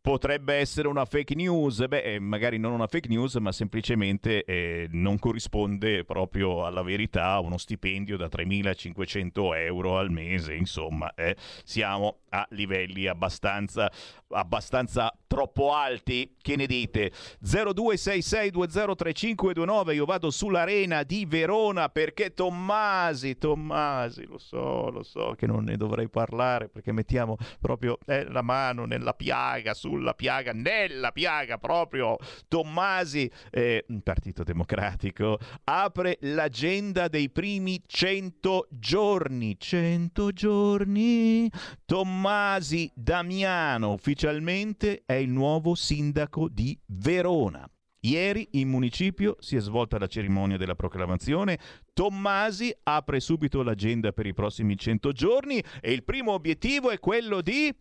[0.00, 4.88] potrebbe essere una fake news, beh, eh, magari non una fake news, ma semplicemente eh,
[4.90, 12.20] non corrisponde proprio alla verità uno stipendio da 3.500 euro al mese, insomma, eh, siamo
[12.30, 13.90] a livelli abbastanza,
[14.28, 16.36] abbastanza troppo alti.
[16.40, 17.10] Che ne dite?
[17.44, 25.64] 0266203529, io vado sull'arena di Verona perché Tommasi, Tommasi, lo so, lo so che non
[25.64, 31.56] ne dovrei parlare perché mettiamo proprio eh, la mano nella piaga, sulla piaga, nella piaga
[31.56, 32.18] proprio.
[32.46, 39.56] Tommasi, eh, Partito Democratico, apre l'agenda dei primi 100 giorni.
[39.58, 41.50] 100 giorni.
[41.86, 47.66] Tommasi Damiano ufficialmente è il nuovo sindaco di Verona.
[48.00, 51.58] Ieri in municipio si è svolta la cerimonia della proclamazione.
[51.92, 57.40] Tommasi apre subito l'agenda per i prossimi 100 giorni e il primo obiettivo è quello
[57.40, 57.74] di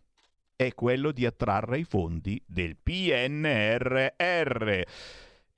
[0.57, 4.11] è quello di attrarre i fondi del PNRR.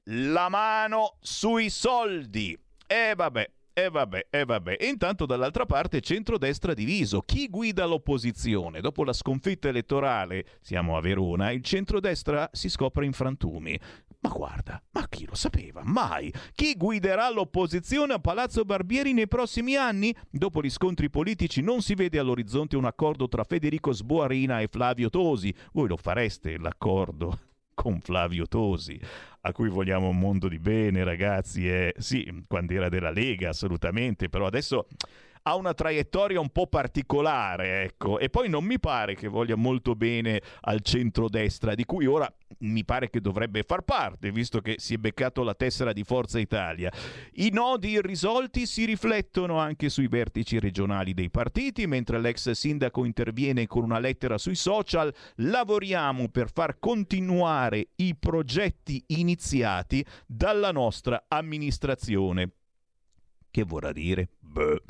[0.03, 2.59] La mano sui soldi.
[2.85, 4.75] E vabbè, e vabbè, e vabbè.
[4.77, 7.21] E intanto dall'altra parte centrodestra diviso.
[7.21, 8.81] Chi guida l'opposizione?
[8.81, 13.79] Dopo la sconfitta elettorale, siamo a Verona, il centrodestra si scopre in frantumi.
[14.21, 15.81] Ma guarda, ma chi lo sapeva?
[15.85, 16.33] Mai!
[16.53, 20.13] Chi guiderà l'opposizione a Palazzo Barbieri nei prossimi anni?
[20.29, 25.09] Dopo gli scontri politici non si vede all'orizzonte un accordo tra Federico Sboarina e Flavio
[25.09, 25.53] Tosi.
[25.71, 27.39] Voi lo fareste l'accordo?
[27.79, 28.99] con Flavio Tosi,
[29.39, 31.69] a cui vogliamo un mondo di bene, ragazzi.
[31.69, 34.85] Eh, sì, quando era della Lega, assolutamente, però adesso
[35.49, 39.95] ha una traiettoria un po' particolare, ecco, e poi non mi pare che voglia molto
[39.95, 44.93] bene al centrodestra, di cui ora mi pare che dovrebbe far parte, visto che si
[44.93, 46.91] è beccato la tessera di Forza Italia.
[47.33, 53.65] I nodi irrisolti si riflettono anche sui vertici regionali dei partiti, mentre l'ex sindaco interviene
[53.65, 62.51] con una lettera sui social, lavoriamo per far continuare i progetti iniziati dalla nostra amministrazione.
[63.49, 64.29] Che vorrà dire?
[64.39, 64.81] Beh.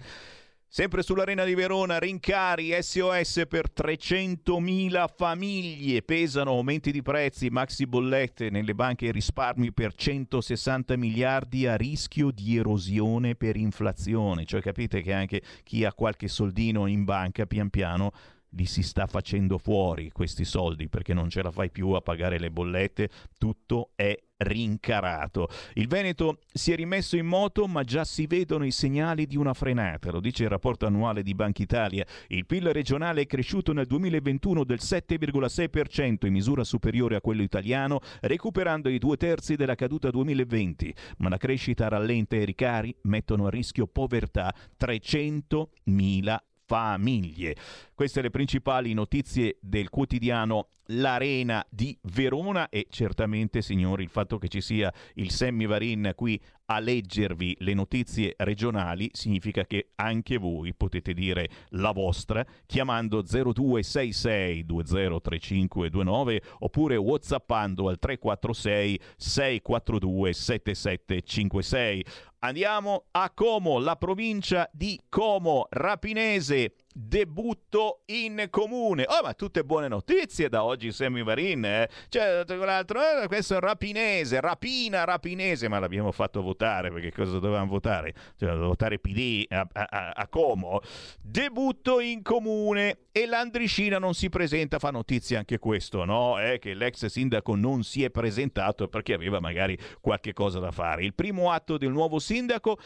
[0.71, 8.51] Sempre sull'Arena di Verona, rincari SOS per 300.000 famiglie, pesano aumenti di prezzi, maxi bollette
[8.51, 14.45] nelle banche risparmi per 160 miliardi a rischio di erosione per inflazione.
[14.45, 18.11] Cioè capite che anche chi ha qualche soldino in banca pian piano
[18.49, 22.37] li si sta facendo fuori questi soldi perché non ce la fai più a pagare
[22.37, 23.09] le bollette,
[23.39, 25.47] tutto è rincarato.
[25.73, 29.53] Il Veneto si è rimesso in moto, ma già si vedono i segnali di una
[29.53, 32.05] frenata, lo dice il rapporto annuale di Banca Italia.
[32.27, 37.99] Il PIL regionale è cresciuto nel 2021 del 7,6%, in misura superiore a quello italiano,
[38.21, 43.47] recuperando i due terzi della caduta 2020, ma la crescita rallenta e i ricari mettono
[43.47, 46.37] a rischio povertà 300.000
[46.69, 47.55] famiglie.
[47.99, 54.47] Queste le principali notizie del quotidiano L'Arena di Verona e certamente, signori, il fatto che
[54.47, 60.73] ci sia il Sammy Varin qui a leggervi le notizie regionali significa che anche voi
[60.73, 72.05] potete dire la vostra chiamando 0266 203529 oppure whatsappando al 346 642 7756.
[72.39, 79.05] Andiamo a Como, la provincia di Como, Rapinese debutto in comune.
[79.07, 81.63] Oh, ma tutte buone notizie da oggi, Sammy Varin.
[81.63, 81.89] Eh?
[82.09, 87.69] Cioè, quell'altro, eh, questo è rapinese, rapina, rapinese, ma l'abbiamo fatto votare perché cosa dovevamo
[87.69, 88.13] votare?
[88.35, 90.81] Cioè, votare PD a, a, a Como.
[91.21, 96.39] Debutto in comune e l'Andricina non si presenta, fa notizia anche questo, no?
[96.39, 101.05] Eh, che l'ex sindaco non si è presentato perché aveva magari qualche cosa da fare.
[101.05, 102.77] Il primo atto del nuovo sindaco,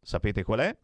[0.00, 0.76] sapete qual è?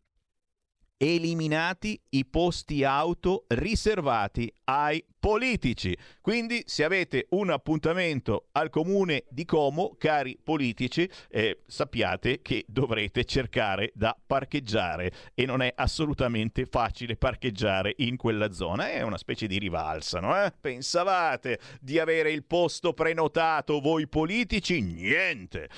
[0.97, 5.97] Eliminati i posti auto riservati ai politici.
[6.20, 13.24] Quindi se avete un appuntamento al comune di Como, cari politici, eh, sappiate che dovrete
[13.24, 19.47] cercare da parcheggiare e non è assolutamente facile parcheggiare in quella zona, è una specie
[19.47, 20.40] di rivalsa, no?
[20.40, 20.52] Eh?
[20.60, 24.81] Pensavate di avere il posto prenotato voi politici?
[24.81, 25.68] Niente.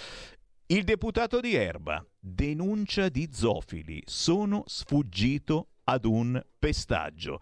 [0.71, 4.03] Il deputato di Erba denuncia di zofili.
[4.05, 7.41] Sono sfuggito ad un pestaggio.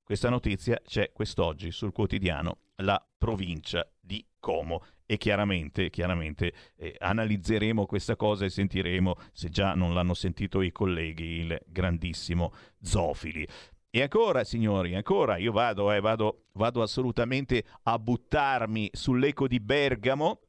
[0.00, 7.84] Questa notizia c'è quest'oggi sul quotidiano La provincia di Como e chiaramente, chiaramente eh, analizzeremo
[7.84, 13.44] questa cosa e sentiremo, se già non l'hanno sentito i colleghi, il grandissimo Zofili.
[13.90, 20.42] E ancora, signori, ancora, io vado, eh, vado, vado assolutamente a buttarmi sull'eco di Bergamo,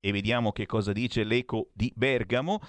[0.00, 2.60] e vediamo che cosa dice l'eco di Bergamo.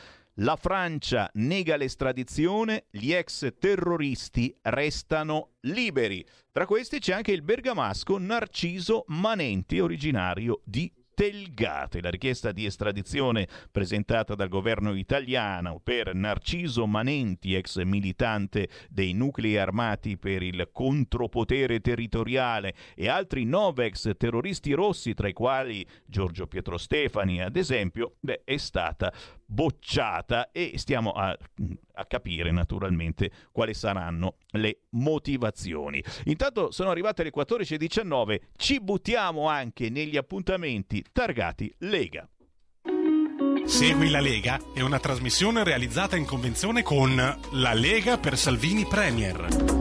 [0.41, 6.25] La Francia nega l'estradizione, gli ex terroristi restano liberi.
[6.51, 10.89] Tra questi c'è anche il bergamasco Narciso Manenti, originario di
[11.19, 11.99] Telgate.
[12.01, 19.57] La richiesta di estradizione presentata dal governo italiano per Narciso Manenti, ex militante dei nuclei
[19.57, 26.47] armati per il contropotere territoriale, e altri nove ex terroristi rossi, tra i quali Giorgio
[26.47, 29.11] Pietro Stefani, ad esempio, beh, è stata
[29.49, 31.35] bocciata e stiamo a,
[31.93, 36.03] a, capire naturalmente quali saranno le motivazioni.
[36.25, 42.29] Intanto sono arrivate le 14.19, ci buttiamo anche negli appuntamenti targati Lega.
[43.65, 49.78] Segui la Lega è una trasmissione realizzata in convenzione con La Lega per Salvini Premier.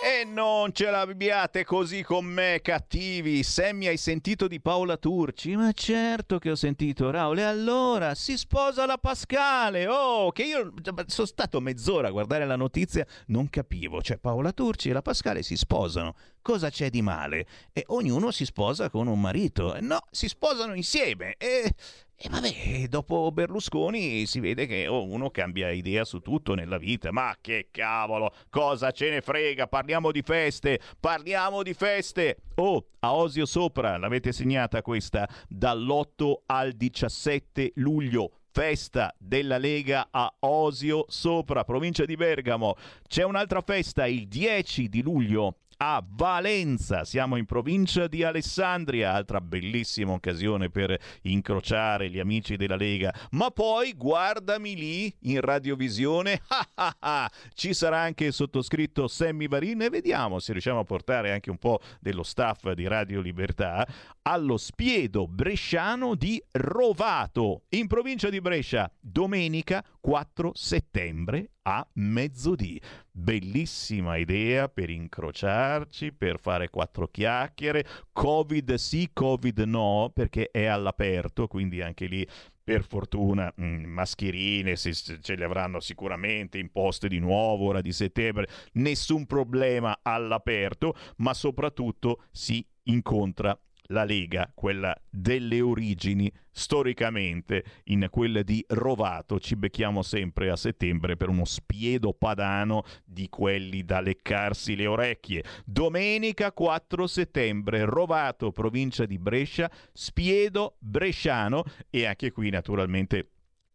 [0.00, 3.42] E non ce l'abbiate così con me, cattivi.
[3.42, 5.56] Sammy, hai sentito di Paola Turci?
[5.56, 7.38] Ma certo che ho sentito, Raul.
[7.38, 9.88] E allora si sposa la Pascale.
[9.88, 10.72] Oh, che io
[11.06, 14.00] sono stato mezz'ora a guardare la notizia, non capivo.
[14.00, 16.14] Cioè, Paola Turci e la Pascale si sposano.
[16.48, 17.46] Cosa c'è di male?
[17.74, 19.76] E ognuno si sposa con un marito.
[19.80, 21.34] No, si sposano insieme.
[21.36, 21.74] E
[22.16, 27.12] e vabbè, dopo Berlusconi si vede che oh, uno cambia idea su tutto nella vita.
[27.12, 29.66] Ma che cavolo, cosa ce ne frega?
[29.66, 32.38] Parliamo di feste, parliamo di feste.
[32.54, 40.34] Oh, a Osio Sopra, l'avete segnata questa, dall'8 al 17 luglio festa della Lega a
[40.40, 42.74] Osio Sopra, provincia di Bergamo.
[43.06, 47.04] C'è un'altra festa il 10 di luglio a Valenza.
[47.04, 53.14] Siamo in provincia di Alessandria, altra bellissima occasione per incrociare gli amici della Lega.
[53.32, 56.40] Ma poi guardami lì in radiovisione,
[57.54, 61.58] ci sarà anche il sottoscritto Sammy Varin e vediamo se riusciamo a portare anche un
[61.58, 63.86] po' dello staff di Radio Libertà
[64.22, 72.80] allo spiedo bresciano di Rovato, in provincia di Brescia, domenica 4 settembre a mezzodì.
[73.10, 77.84] Bellissima idea per incrociarci, per fare quattro chiacchiere.
[78.10, 82.26] Covid sì, Covid no, perché è all'aperto, quindi anche lì
[82.64, 89.26] per fortuna mm, mascherine ce le avranno sicuramente imposte di nuovo ora di settembre, nessun
[89.26, 93.58] problema all'aperto, ma soprattutto si incontra
[93.88, 99.38] la Lega, quella delle origini, storicamente in quella di Rovato.
[99.38, 105.44] Ci becchiamo sempre a settembre per uno spiedo padano di quelli da leccarsi le orecchie.
[105.64, 113.30] Domenica 4 settembre, Rovato, provincia di Brescia, spiedo bresciano e anche qui naturalmente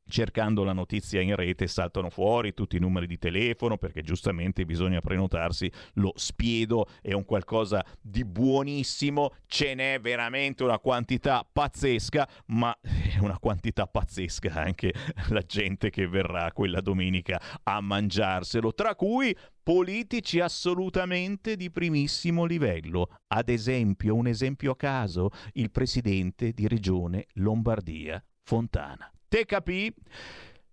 [0.07, 4.99] cercando la notizia in rete saltano fuori tutti i numeri di telefono perché giustamente bisogna
[4.99, 12.77] prenotarsi lo spiedo è un qualcosa di buonissimo ce n'è veramente una quantità pazzesca ma
[12.81, 14.93] è una quantità pazzesca anche
[15.30, 23.07] la gente che verrà quella domenica a mangiarselo tra cui politici assolutamente di primissimo livello.
[23.27, 29.09] Ad esempio, un esempio a caso, il presidente di regione Lombardia, Fontana.
[29.34, 29.91] Te capì?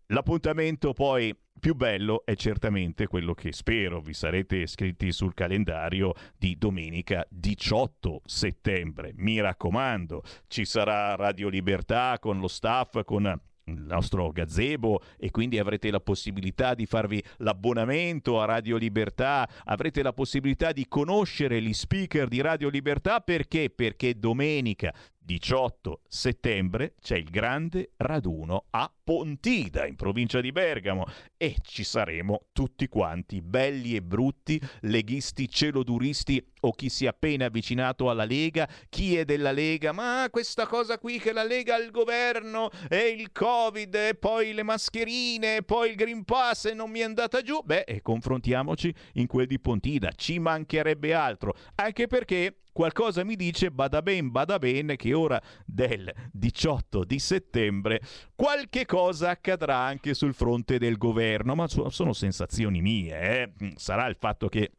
[0.09, 6.59] L'appuntamento poi più bello è certamente quello che spero vi sarete iscritti sul calendario di
[6.59, 9.13] domenica 18 settembre.
[9.15, 13.35] Mi raccomando, ci sarà Radio Libertà con lo staff, con
[13.65, 20.03] il nostro gazebo e quindi avrete la possibilità di farvi l'abbonamento a Radio Libertà, avrete
[20.03, 23.71] la possibilità di conoscere gli speaker di Radio Libertà perché?
[23.71, 24.93] Perché domenica
[25.23, 31.05] 18 settembre c'è il grande raduno a Pontida, in provincia di Bergamo,
[31.37, 37.47] e ci saremo tutti quanti, belli e brutti, leghisti, celoduristi o chi si è appena
[37.47, 41.79] avvicinato alla Lega, chi è della Lega, ma questa cosa qui che la Lega ha
[41.79, 46.75] il governo e il Covid e poi le mascherine e poi il Green Pass e
[46.75, 52.07] non mi è andata giù, beh, confrontiamoci in quel di Pontida, ci mancherebbe altro, anche
[52.07, 58.01] perché qualcosa mi dice bada ben bada ben che ora del 18 di settembre
[58.35, 63.53] qualche cosa accadrà anche sul fronte del governo ma sono sensazioni mie eh?
[63.77, 64.73] sarà il fatto che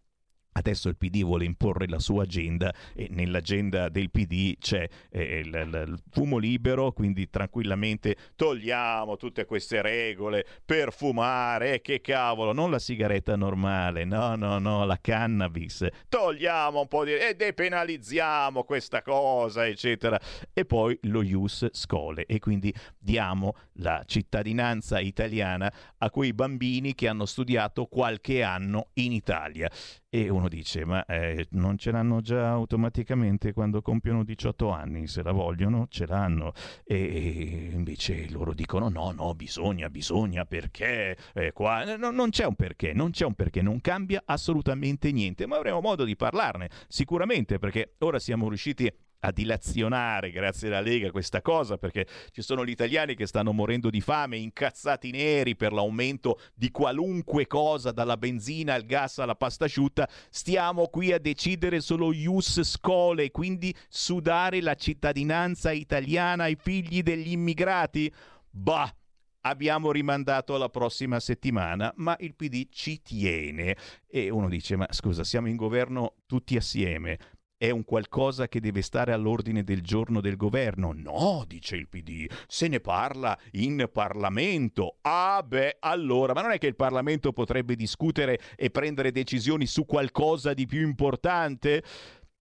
[0.54, 5.48] Adesso il PD vuole imporre la sua agenda e nell'agenda del PD c'è eh, il,
[5.48, 12.70] il, fumo libero, quindi tranquillamente togliamo tutte queste regole per fumare, eh, che cavolo, non
[12.70, 17.14] la sigaretta normale, no, no, no, la cannabis, togliamo un po' di...
[17.14, 20.20] e depenalizziamo questa cosa, eccetera.
[20.54, 27.08] E poi lo ius scole e quindi diamo la cittadinanza italiana a quei bambini che
[27.08, 29.70] hanno studiato qualche anno in Italia.
[30.14, 35.08] E uno dice, ma eh, non ce l'hanno già automaticamente quando compiono 18 anni?
[35.08, 36.52] Se la vogliono, ce l'hanno.
[36.84, 41.16] E invece loro dicono, no, no, bisogna, bisogna, perché?
[41.34, 41.96] Eh, qua...
[41.96, 45.80] no, non c'è un perché, non c'è un perché, non cambia assolutamente niente, ma avremo
[45.80, 51.78] modo di parlarne sicuramente, perché ora siamo riusciti a dilazionare grazie alla Lega questa cosa
[51.78, 56.72] perché ci sono gli italiani che stanno morendo di fame, incazzati neri per l'aumento di
[56.72, 62.62] qualunque cosa dalla benzina al gas alla pasta asciutta, stiamo qui a decidere solo ius
[62.62, 68.12] scole, quindi sudare la cittadinanza italiana ai figli degli immigrati?
[68.50, 68.94] Bah,
[69.42, 73.76] abbiamo rimandato alla prossima settimana, ma il PD ci tiene.
[74.08, 77.18] E uno dice, ma scusa, siamo in governo tutti assieme
[77.62, 80.94] è un qualcosa che deve stare all'ordine del giorno del governo.
[80.96, 84.96] No, dice il PD, se ne parla in Parlamento.
[85.02, 89.86] Ah beh, allora, ma non è che il Parlamento potrebbe discutere e prendere decisioni su
[89.86, 91.84] qualcosa di più importante?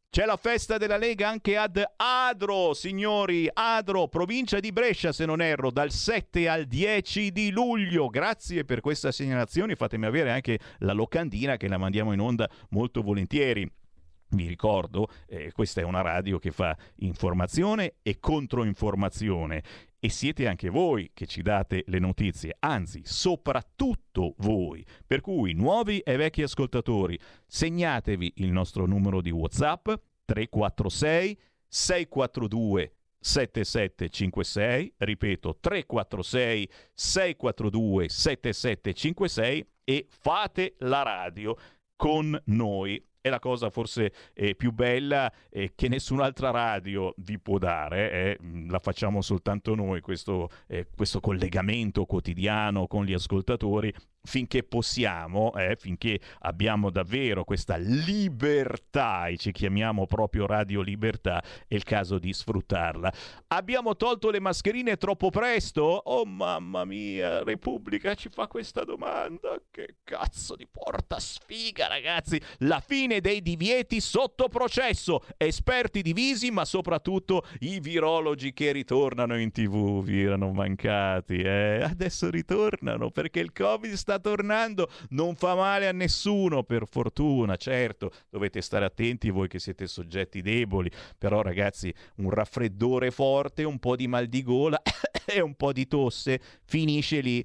[0.09, 5.43] C'è la festa della Lega anche ad Adro, signori, Adro, provincia di Brescia se non
[5.43, 8.09] erro, dal 7 al 10 di luglio.
[8.09, 13.03] Grazie per questa segnalazione, fatemi avere anche la locandina che la mandiamo in onda molto
[13.03, 13.71] volentieri.
[14.32, 19.62] Vi ricordo, eh, questa è una radio che fa informazione e controinformazione.
[19.98, 24.85] E siete anche voi che ci date le notizie, anzi, soprattutto voi.
[25.07, 29.90] Per cui, nuovi e vecchi ascoltatori, segnatevi il nostro numero di WhatsApp
[30.24, 41.57] 346 642 7756, ripeto 346 642 7756 e fate la radio
[41.97, 47.59] con noi è la cosa forse eh, più bella eh, che nessun'altra radio vi può
[47.59, 48.39] dare, eh,
[48.69, 53.93] la facciamo soltanto noi, questo, eh, questo collegamento quotidiano con gli ascoltatori
[54.23, 61.75] finché possiamo, eh, finché abbiamo davvero questa libertà, e ci chiamiamo proprio Radio Libertà, è
[61.75, 63.13] il caso di sfruttarla.
[63.49, 65.83] Abbiamo tolto le mascherine troppo presto?
[65.83, 69.61] Oh mamma mia, Repubblica ci fa questa domanda.
[69.71, 72.41] Che cazzo di porta sfiga, ragazzi.
[72.59, 75.25] La fine dei divieti sotto processo.
[75.37, 80.03] Esperti divisi, ma soprattutto i virologi che ritornano in tv.
[80.03, 81.83] Vi erano mancati, eh?
[81.83, 87.55] Adesso ritornano perché il Covid sta sta tornando, non fa male a nessuno per fortuna,
[87.55, 93.78] certo, dovete stare attenti voi che siete soggetti deboli, però ragazzi un raffreddore forte, un
[93.78, 94.81] po' di mal di gola
[95.24, 97.45] e un po' di tosse finisce lì.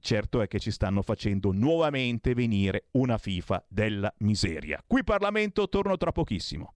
[0.00, 4.82] Certo è che ci stanno facendo nuovamente venire una FIFA della miseria.
[4.86, 6.74] Qui Parlamento torno tra pochissimo.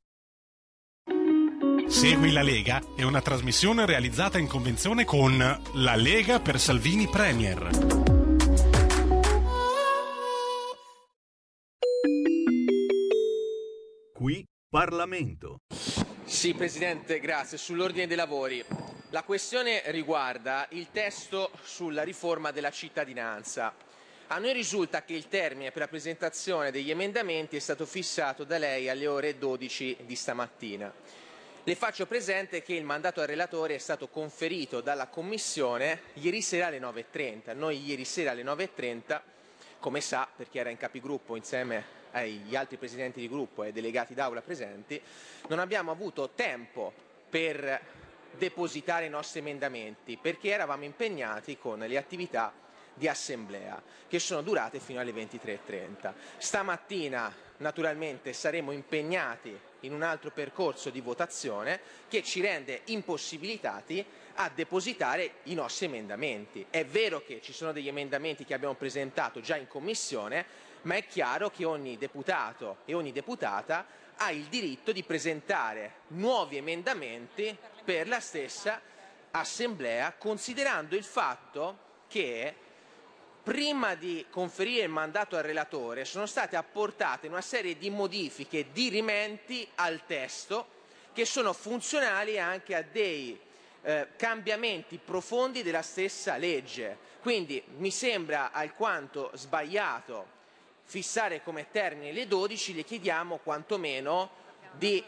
[1.87, 5.39] Segui la Lega è una trasmissione realizzata in convenzione con
[5.75, 8.10] La Lega per Salvini Premier.
[14.21, 15.61] Qui Parlamento.
[16.27, 17.57] Sì, Presidente, grazie.
[17.57, 18.63] Sull'ordine dei lavori.
[19.09, 23.73] La questione riguarda il testo sulla riforma della cittadinanza.
[24.27, 28.59] A noi risulta che il termine per la presentazione degli emendamenti è stato fissato da
[28.59, 30.93] lei alle ore 12 di stamattina.
[31.65, 36.67] Le faccio presente che il mandato al relatore è stato conferito dalla Commissione ieri sera
[36.67, 37.57] alle 9.30.
[37.57, 39.21] Noi ieri sera alle 9.30,
[39.79, 44.43] come sa, perché era in capigruppo insieme agli altri presidenti di gruppo e delegati d'aula
[44.43, 45.01] presenti,
[45.49, 46.93] non abbiamo avuto tempo
[47.29, 47.81] per
[48.37, 52.53] depositare i nostri emendamenti perché eravamo impegnati con le attività
[52.95, 56.13] di assemblea che sono durate fino alle 23.30.
[56.37, 64.05] Stamattina naturalmente saremo impegnati in un altro percorso di votazione che ci rende impossibilitati
[64.35, 66.67] a depositare i nostri emendamenti.
[66.69, 70.45] È vero che ci sono degli emendamenti che abbiamo presentato già in commissione,
[70.83, 73.87] ma è chiaro che ogni deputato e ogni deputata
[74.17, 78.81] ha il diritto di presentare nuovi emendamenti per la stessa
[79.33, 82.55] Assemblea, considerando il fatto che
[83.43, 88.89] prima di conferire il mandato al relatore sono state apportate una serie di modifiche di
[88.89, 90.79] rimenti al testo
[91.13, 93.39] che sono funzionali anche a dei
[93.83, 96.99] eh, cambiamenti profondi della stessa legge.
[97.21, 100.39] Quindi mi sembra alquanto sbagliato
[100.91, 104.29] fissare come termine le 12, le chiediamo quantomeno
[104.73, 105.03] di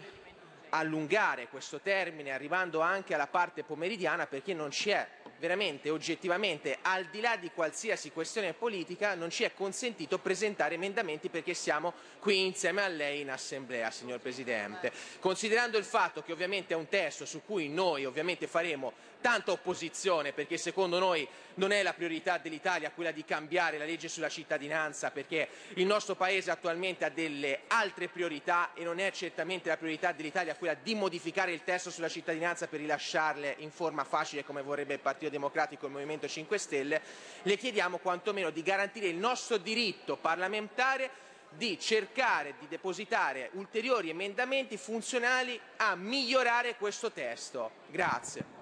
[0.68, 5.06] allungare questo termine arrivando anche alla parte pomeridiana perché non ci è
[5.40, 11.28] veramente oggettivamente al di là di qualsiasi questione politica non ci è consentito presentare emendamenti
[11.30, 14.92] perché siamo qui insieme a lei in assemblea signor Presidente.
[15.18, 18.92] Considerando il fatto che ovviamente è un testo su cui noi ovviamente faremo
[19.22, 24.08] tanta opposizione perché secondo noi non è la priorità dell'Italia quella di cambiare la legge
[24.08, 29.70] sulla cittadinanza perché il nostro Paese attualmente ha delle altre priorità e non è certamente
[29.70, 34.44] la priorità dell'Italia quella di modificare il testo sulla cittadinanza per rilasciarle in forma facile
[34.44, 37.00] come vorrebbe il Partito Democratico e il Movimento 5 Stelle,
[37.42, 44.76] le chiediamo quantomeno di garantire il nostro diritto parlamentare di cercare di depositare ulteriori emendamenti
[44.76, 47.70] funzionali a migliorare questo testo.
[47.90, 48.61] Grazie.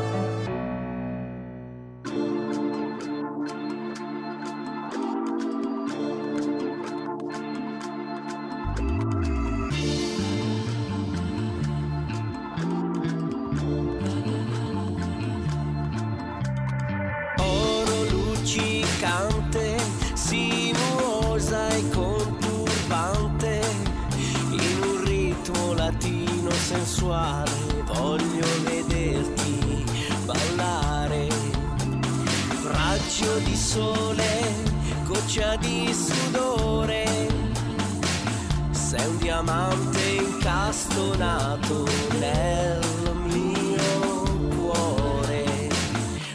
[41.51, 41.85] Incastonato
[42.19, 42.79] nel
[43.25, 45.43] mio cuore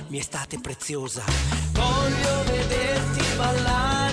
[0.09, 1.25] mia estate preziosa.
[1.73, 4.06] Voglio vederti ballare,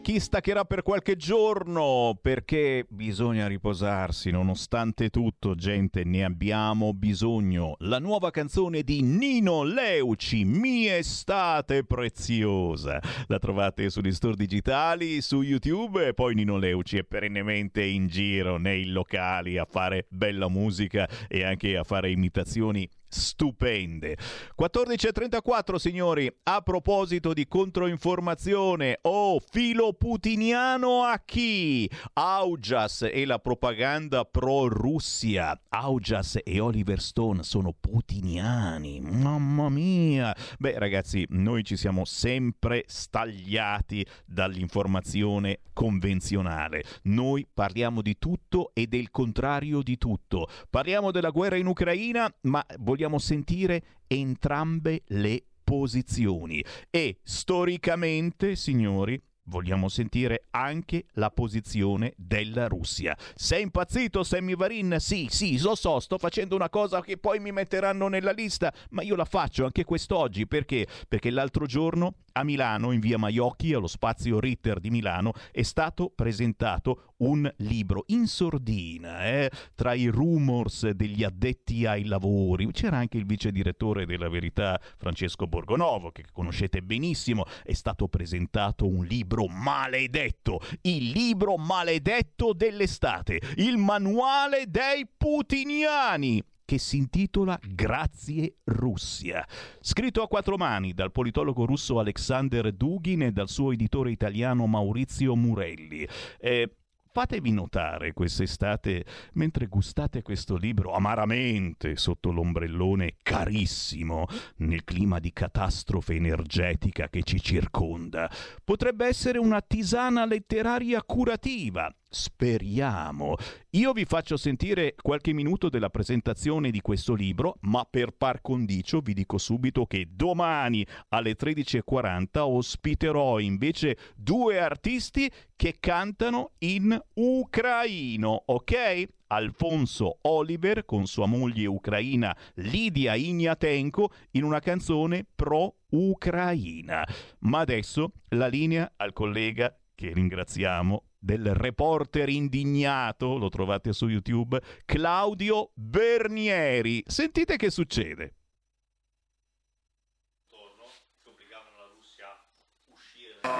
[0.00, 7.74] Chi staccherà per qualche giorno, perché bisogna riposarsi, nonostante tutto, gente, ne abbiamo bisogno.
[7.80, 13.00] La nuova canzone di Nino Leuci, Mia estate preziosa.
[13.26, 18.56] La trovate sugli store digitali, su YouTube e poi Nino Leuci è perennemente in giro
[18.56, 24.16] nei locali a fare bella musica e anche a fare imitazioni stupende.
[24.58, 31.90] 14.34 signori, a proposito di controinformazione, oh, filo putiniano a chi?
[32.12, 35.58] Augias e la propaganda pro-Russia.
[35.70, 40.34] Augias e Oliver Stone sono putiniani, mamma mia.
[40.58, 46.84] Beh ragazzi, noi ci siamo sempre stagliati dall'informazione convenzionale.
[47.04, 50.48] Noi parliamo di tutto e del contrario di tutto.
[50.68, 56.64] Parliamo della guerra in Ucraina, ma vogliamo sentire entrambe le posizioni.
[56.90, 63.16] E storicamente, signori, vogliamo sentire anche la posizione della Russia.
[63.34, 64.96] Sei impazzito, Sammy Varin?
[64.98, 69.02] Sì, sì, lo so, sto facendo una cosa che poi mi metteranno nella lista, ma
[69.02, 70.46] io la faccio anche quest'oggi.
[70.46, 70.86] Perché?
[71.08, 76.12] Perché l'altro giorno a Milano, in via Maiocchi, allo spazio Ritter di Milano, è stato
[76.14, 82.70] presentato un libro in sordina, eh, tra i rumors degli addetti ai lavori.
[82.72, 87.44] C'era anche il vice direttore della Verità, Francesco Borgonovo, che conoscete benissimo.
[87.62, 96.76] È stato presentato un libro maledetto, il libro maledetto dell'estate, il manuale dei putiniani che
[96.76, 99.42] si intitola Grazie Russia.
[99.80, 105.34] Scritto a quattro mani dal politologo russo Alexander Dugin e dal suo editore italiano Maurizio
[105.34, 106.06] Murelli.
[106.38, 106.70] Eh,
[107.18, 114.26] Fatevi notare quest'estate, mentre gustate questo libro amaramente sotto l'ombrellone carissimo,
[114.58, 118.30] nel clima di catastrofe energetica che ci circonda,
[118.62, 121.92] potrebbe essere una tisana letteraria curativa.
[122.10, 123.36] Speriamo.
[123.70, 129.00] Io vi faccio sentire qualche minuto della presentazione di questo libro, ma per par condicio
[129.00, 138.42] vi dico subito che domani alle 13.40 ospiterò invece due artisti che cantano in ucraino,
[138.46, 139.08] ok?
[139.26, 147.06] Alfonso Oliver con sua moglie ucraina Lidia Ignatenko in una canzone pro-ucraina.
[147.40, 154.60] Ma adesso la linea al collega che ringraziamo del reporter indignato, lo trovate su YouTube,
[154.84, 157.02] Claudio Bernieri.
[157.06, 158.34] Sentite che succede.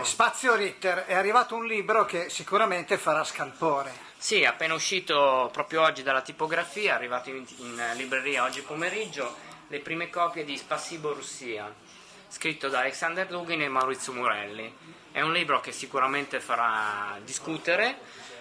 [0.02, 3.93] Spazio Ritter, è arrivato un libro che sicuramente farà scalpore.
[4.16, 9.35] Sì, appena uscito proprio oggi dalla tipografia, è arrivato in, in libreria oggi pomeriggio,
[9.68, 11.72] le prime copie di Spassibo Russia,
[12.28, 14.72] scritto da Alexander Dugin e Maurizio Murelli.
[15.12, 17.98] È un libro che sicuramente farà discutere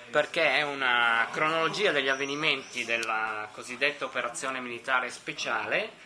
[0.10, 6.06] perché è una cronologia degli avvenimenti della cosiddetta operazione militare speciale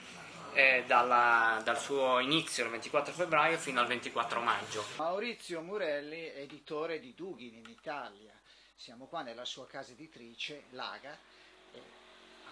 [0.54, 4.84] eh, dalla- dal suo inizio il 24 febbraio fino al 24 maggio.
[4.98, 8.34] Maurizio Murelli, editore di Dugin in Italia.
[8.76, 11.16] Siamo qua nella sua casa editrice, Laga,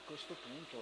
[0.09, 0.77] questo punto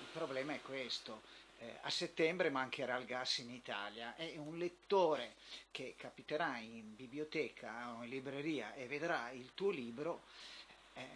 [0.00, 1.22] il problema è questo.
[1.64, 5.36] Eh, a settembre mancherà il gas in Italia e un lettore
[5.70, 10.24] che capiterà in biblioteca o in libreria e vedrà il tuo libro,
[10.92, 11.08] eh,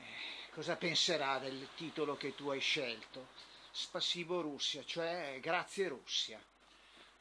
[0.50, 3.28] cosa penserà del titolo che tu hai scelto?
[3.70, 6.40] Spasibo Russia, cioè grazie Russia.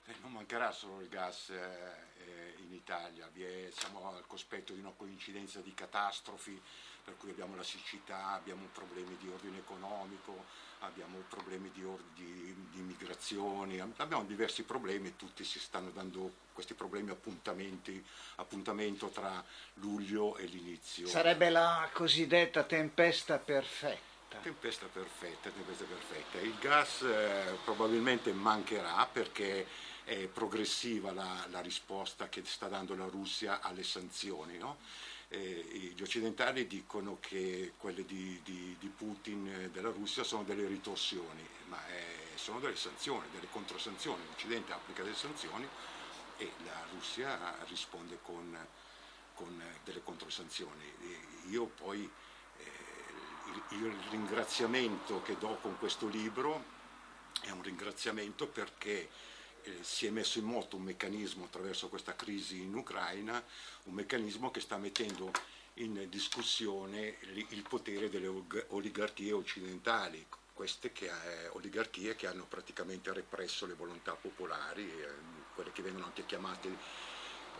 [0.06, 4.94] Eh, non mancherà solo il gas eh, in Italia, è- siamo al cospetto di una
[4.95, 6.60] coincidenza di catastrofi,
[7.04, 10.45] per cui abbiamo la siccità, abbiamo problemi di ordine economico,
[10.80, 11.84] abbiamo problemi di,
[12.14, 18.04] di, di migrazioni, ab- abbiamo diversi problemi tutti si stanno dando questi problemi appuntamenti,
[18.36, 19.44] appuntamento tra
[19.76, 21.08] luglio e l'inizio.
[21.08, 24.40] Sarebbe la cosiddetta tempesta perfetta.
[24.41, 26.40] Tempesta perfetta, tempesta perfetta.
[26.40, 29.66] Il gas eh, probabilmente mancherà perché
[30.04, 34.58] è progressiva la, la risposta che sta dando la Russia alle sanzioni.
[34.58, 34.78] no?
[35.30, 40.66] Eh, gli occidentali dicono che quelle di, di- di Putin eh, della Russia sono delle
[40.68, 44.24] ritorsioni, ma eh, sono delle sanzioni, delle controsanzioni.
[44.26, 45.68] L'Occidente applica delle sanzioni
[46.38, 48.58] e la Russia risponde con,
[49.34, 50.84] con eh, delle controsanzioni.
[51.02, 52.10] E Io poi
[53.48, 56.64] il, il ringraziamento che do con questo libro
[57.41, 59.10] è un ringraziamento perché
[59.68, 63.44] eh, si è messo in moto un meccanismo attraverso questa crisi in Ucraina,
[63.84, 65.31] un meccanismo che sta mettendo
[65.76, 67.18] in discussione
[67.49, 68.31] il potere delle
[68.69, 75.07] oligarchie occidentali, queste che, eh, oligarchie che hanno praticamente represso le volontà popolari, eh,
[75.53, 76.76] quelle che vengono anche chiamate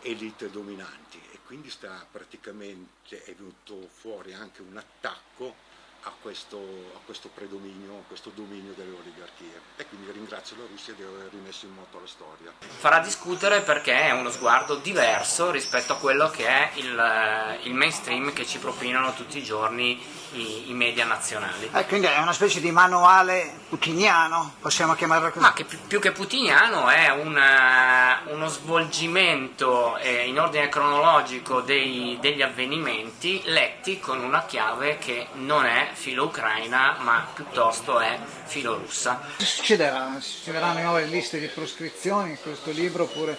[0.02, 1.22] elite dominanti.
[1.32, 5.67] E quindi sta praticamente è venuto fuori anche un attacco
[6.08, 6.58] a questo,
[6.96, 11.30] a questo predominio, a questo dominio delle oligarchie e quindi ringrazio la Russia di aver
[11.32, 12.54] rimesso in moto la storia.
[12.60, 17.74] farà discutere perché è uno sguardo diverso rispetto a quello che è il, eh, il
[17.74, 20.02] mainstream che ci propinano tutti i giorni
[20.34, 21.70] i, i media nazionali.
[21.74, 25.40] Eh, quindi è una specie di manuale putiniano, possiamo chiamarlo così.
[25.40, 31.62] Ma che più, più che putiniano è un, eh, uno svolgimento eh, in ordine cronologico
[31.62, 39.20] dei- degli avvenimenti letti con una chiave che non è filo-ucraina ma piuttosto è filo-russa.
[39.36, 40.18] Cosa succederà?
[40.20, 43.38] Succederanno nuove liste di proscrizioni in questo libro oppure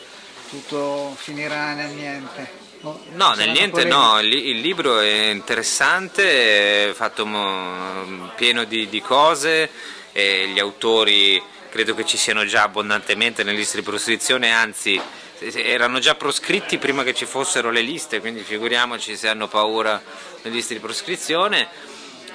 [0.51, 2.67] tutto finirà nel niente?
[2.81, 9.01] No, saranno nel niente no, il, libro è interessante, è fatto mo- pieno di, di
[9.01, 9.69] cose
[10.13, 15.01] e gli autori credo che ci siano già abbondantemente nelle liste di proscrizione, anzi
[15.41, 20.01] erano già proscritti prima che ci fossero le liste, quindi figuriamoci se hanno paura
[20.43, 21.69] le liste di proscrizione.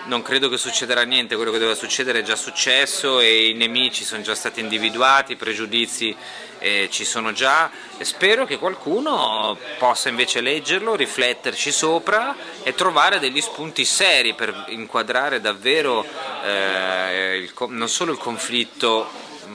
[0.05, 4.03] Non credo che succederà niente, quello che doveva succedere è già successo e i nemici
[4.03, 6.13] sono già stati individuati, i pregiudizi
[6.59, 7.71] eh, ci sono già.
[7.99, 15.39] Spero che qualcuno possa invece leggerlo, rifletterci sopra e trovare degli spunti seri per inquadrare
[15.39, 16.05] davvero
[16.43, 19.09] eh, il non solo il conflitto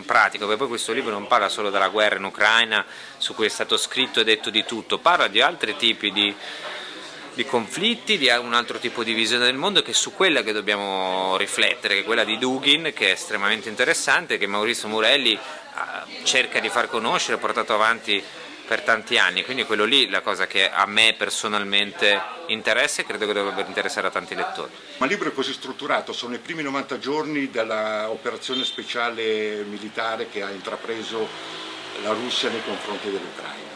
[0.07, 2.87] pratico, perché poi questo libro non parla solo della guerra in Ucraina
[3.19, 6.35] su cui è stato scritto e detto di tutto, parla di altri tipi di
[7.39, 10.51] di conflitti, di un altro tipo di visione del mondo che è su quella che
[10.51, 16.25] dobbiamo riflettere, che è quella di Dugin, che è estremamente interessante, che Maurizio Murelli eh,
[16.25, 18.21] cerca di far conoscere, ha portato avanti
[18.67, 23.25] per tanti anni, quindi quello lì la cosa che a me personalmente interessa e credo
[23.25, 24.73] che dovrebbe interessare a tanti lettori.
[24.97, 30.43] Ma il libro è così strutturato, sono i primi 90 giorni dell'operazione speciale militare che
[30.43, 31.29] ha intrapreso
[32.03, 33.68] la Russia nei confronti dell'Ucraina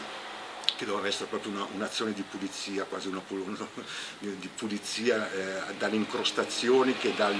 [0.83, 3.21] che doveva essere proprio una- un'azione di pulizia, quasi una
[4.19, 7.35] di pulizia eh, dalle incrostazioni che dal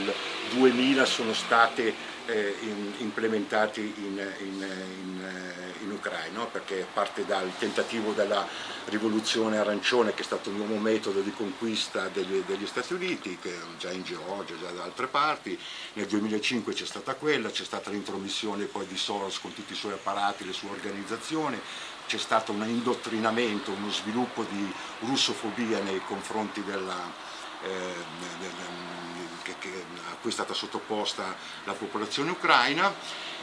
[0.51, 4.67] 2000 sono state eh, in- implementate in, in-
[5.01, 6.47] in, eh, in Ucraina, no?
[6.47, 8.47] perché parte dal tentativo della
[8.85, 13.53] rivoluzione arancione che è stato un nuovo metodo di conquista degli, degli Stati Uniti, che
[13.77, 15.57] già in Georgia, già da altre parti,
[15.93, 19.93] nel 2005 c'è stata quella, c'è stata l'intromissione poi di Soros con tutti i suoi
[19.93, 21.59] apparati, le sue organizzazioni,
[22.07, 24.71] c'è stato un indottrinamento, uno sviluppo di
[25.01, 27.11] russofobia nei confronti della,
[27.63, 27.93] eh,
[28.39, 28.51] del-
[29.43, 31.35] che- che- a cui è stata sottoposta
[31.65, 32.93] la popolazione ucraina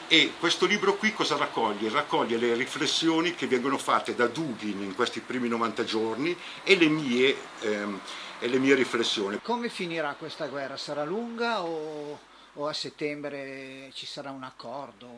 [0.08, 1.88] e questo libro qui cosa raccoglie?
[1.90, 6.88] Raccoglie le riflessioni che vengono fatte da Dugin in questi primi 90 giorni e le
[6.88, 8.00] mie, ehm,
[8.40, 9.38] e le mie riflessioni.
[9.42, 10.76] Come finirà questa guerra?
[10.76, 12.18] Sarà lunga o,
[12.54, 15.08] o a settembre ci sarà un accordo?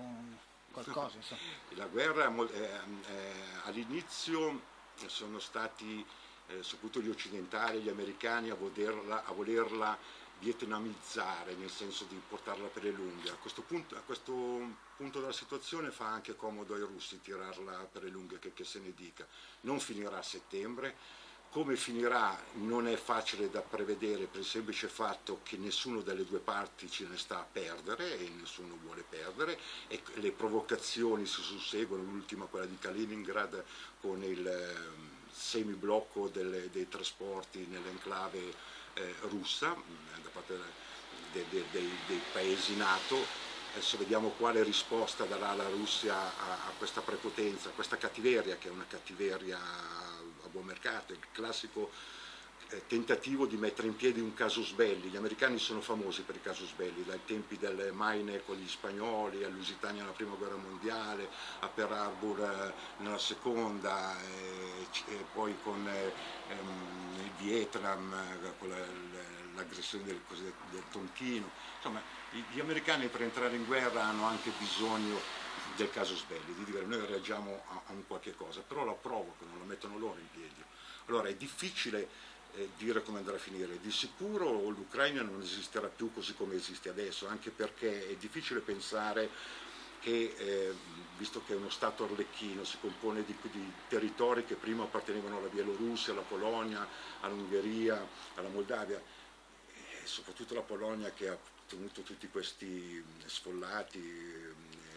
[0.72, 1.40] Qualcosa, insomma.
[1.70, 3.32] La guerra eh, eh,
[3.64, 4.60] all'inizio
[5.06, 6.04] sono stati
[6.48, 9.96] eh, soprattutto gli occidentali, gli americani a volerla, a volerla
[10.38, 13.30] vietnamizzare, nel senso di portarla per le lunghe.
[13.30, 14.32] A questo, punto, a questo
[14.96, 18.80] punto della situazione fa anche comodo ai russi tirarla per le lunghe, che, che se
[18.80, 19.26] ne dica.
[19.60, 20.96] Non finirà a settembre,
[21.52, 26.38] come finirà non è facile da prevedere per il semplice fatto che nessuno delle due
[26.38, 32.04] parti ce ne sta a perdere e nessuno vuole perdere e le provocazioni si susseguono,
[32.04, 33.62] l'ultima quella di Kaliningrad
[34.00, 34.76] con il eh,
[35.30, 38.54] semiblocco delle- dei trasporti nell'enclave
[38.94, 40.58] eh, russa eh, da parte
[41.32, 43.50] de- de- dei, dei paesi NATO.
[43.72, 48.68] Adesso vediamo quale risposta darà la Russia a, a questa prepotenza, a questa cattiveria che
[48.68, 49.58] è una cattiveria
[50.52, 51.92] buon mercato, il classico
[52.68, 55.08] eh, tentativo di mettere in piedi un casus belli.
[55.08, 59.42] Gli americani sono famosi per i casus belli, dai tempi del Maine con gli spagnoli,
[59.44, 65.58] a Lusitania nella prima guerra mondiale, a Pearl Harbor eh, nella seconda, eh, e poi
[65.58, 66.14] con eh,
[66.46, 68.86] ehm, il Vietnam, con la-
[69.54, 70.22] l'aggressione del,
[70.60, 71.52] del Tonchino.
[71.76, 75.24] Insomma, gli americani per entrare in guerra hanno anche bisogno
[75.76, 79.58] del casus belli, di dire noi reagiamo a, a un qualche cosa, però la provocano,
[79.58, 80.62] la mettono loro in piedi.
[81.06, 82.08] Allora è difficile
[82.54, 86.88] eh, dire come andrà a finire, di sicuro l'Ucraina non esisterà più così come esiste
[86.88, 89.30] adesso, anche perché è difficile pensare
[90.00, 90.74] che, eh,
[91.16, 95.48] visto che è uno Stato arlecchino, si compone di, di territori che prima appartenevano alla
[95.48, 96.86] Bielorussia, alla Polonia,
[97.20, 99.00] all'Ungheria, alla Moldavia,
[99.72, 101.38] e soprattutto la Polonia che ha
[101.68, 104.91] tenuto tutti questi sfollati eh,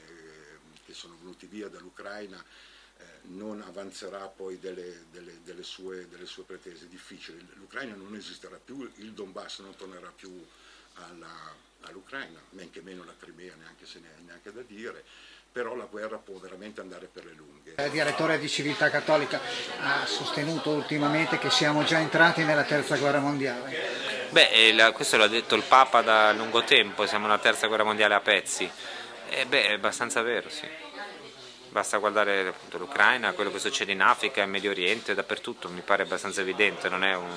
[0.86, 2.42] che sono venuti via dall'Ucraina,
[2.98, 6.86] eh, non avanzerà poi delle, delle- delle sue, delle sue pretese.
[6.86, 7.40] È difficile.
[7.56, 10.46] L'Ucraina non esisterà più, il Donbass non tornerà più
[10.96, 15.04] alla- all'Ucraina, men che meno la Crimea, neanche se ne è neanche da dire,
[15.52, 17.76] però la guerra può veramente andare per le lunghe.
[17.78, 19.40] Il direttore di Civiltà Cattolica
[19.80, 24.04] ha sostenuto ultimamente che siamo già entrati nella terza guerra mondiale.
[24.30, 28.16] Beh, eh, questo l'ha detto il Papa da lungo tempo, siamo alla terza guerra mondiale
[28.16, 28.70] a pezzi.
[29.38, 30.66] E beh, è abbastanza vero, sì.
[31.70, 36.04] Basta guardare appunto, l'Ucraina, quello che succede in Africa, in Medio Oriente, dappertutto, mi pare
[36.04, 37.28] abbastanza evidente, non è un-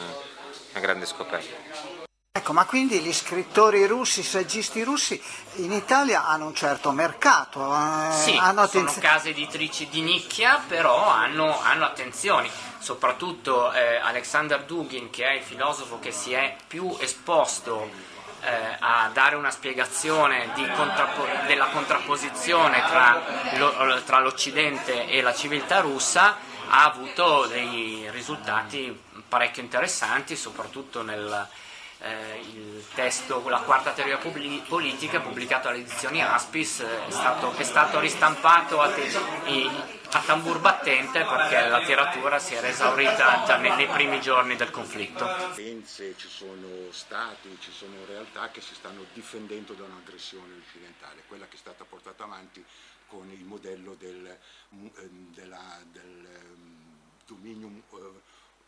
[0.70, 1.96] una grande scoperta.
[2.30, 5.20] Ecco, ma quindi gli scrittori russi, i saggisti russi
[5.56, 9.00] in Italia hanno un certo mercato, eh, Sì, hanno sono attenzione.
[9.00, 12.48] case editrici di nicchia, però hanno, hanno attenzioni.
[12.78, 17.90] Soprattutto eh, Alexander Dugin, che è il filosofo che si è più esposto
[18.42, 23.20] eh, a dare una spiegazione contrappo- della contrapposizione tra,
[23.56, 26.36] lo- tra l'Occidente e la civiltà russa,
[26.70, 28.96] ha avuto dei risultati
[29.28, 31.48] parecchio interessanti, soprattutto nel
[32.00, 37.62] eh, testo, la quarta teoria publi- politica pubblicato alle edizioni Aspis eh, è stato, è
[37.64, 44.20] stato ristampato te- a tambur battente perché la tiratura si era esaurita già nei, primi
[44.20, 45.26] giorni del conflitto.
[45.54, 51.56] Ci sono stati, ci sono realtà che si stanno difendendo da un'aggressione occidentale, quella che
[51.56, 52.64] è stata portata avanti
[53.06, 54.38] con il modello del,
[54.70, 54.90] ehm,
[55.34, 56.76] della- del ehm,
[57.26, 58.07] dominio eh,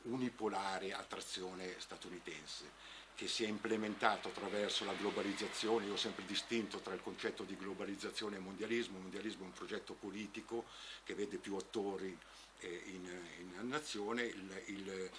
[0.02, 6.78] unipolare a trazione statunitense che si è implementato attraverso la globalizzazione, io ho sempre distinto
[6.78, 10.64] tra il concetto di globalizzazione e mondialismo, il mondialismo è un progetto politico
[11.04, 12.16] che vede più attori
[12.60, 13.04] eh, in,
[13.40, 15.10] in nazione, il- il-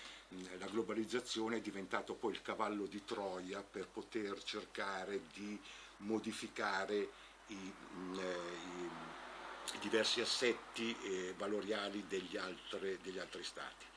[0.58, 5.60] la globalizzazione è diventato poi il cavallo di Troia per poter cercare di
[5.98, 7.10] modificare
[7.48, 13.91] i, mh, eh, i- diversi assetti eh, valoriali degli, altre- degli altri stati.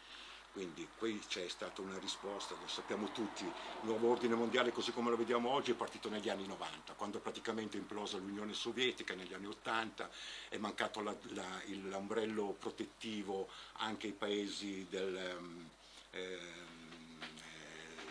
[0.54, 3.52] Quindi qui c'è stata una risposta, lo sappiamo tutti, il
[3.82, 7.76] nuovo ordine mondiale così come lo vediamo oggi è partito negli anni 90, quando praticamente
[7.76, 10.08] è implosa l'Unione Sovietica negli anni 80,
[10.48, 13.48] è mancato la- la- il- l'ombrello protettivo
[13.78, 15.68] anche ai paesi del, ehm,
[16.12, 16.38] eh,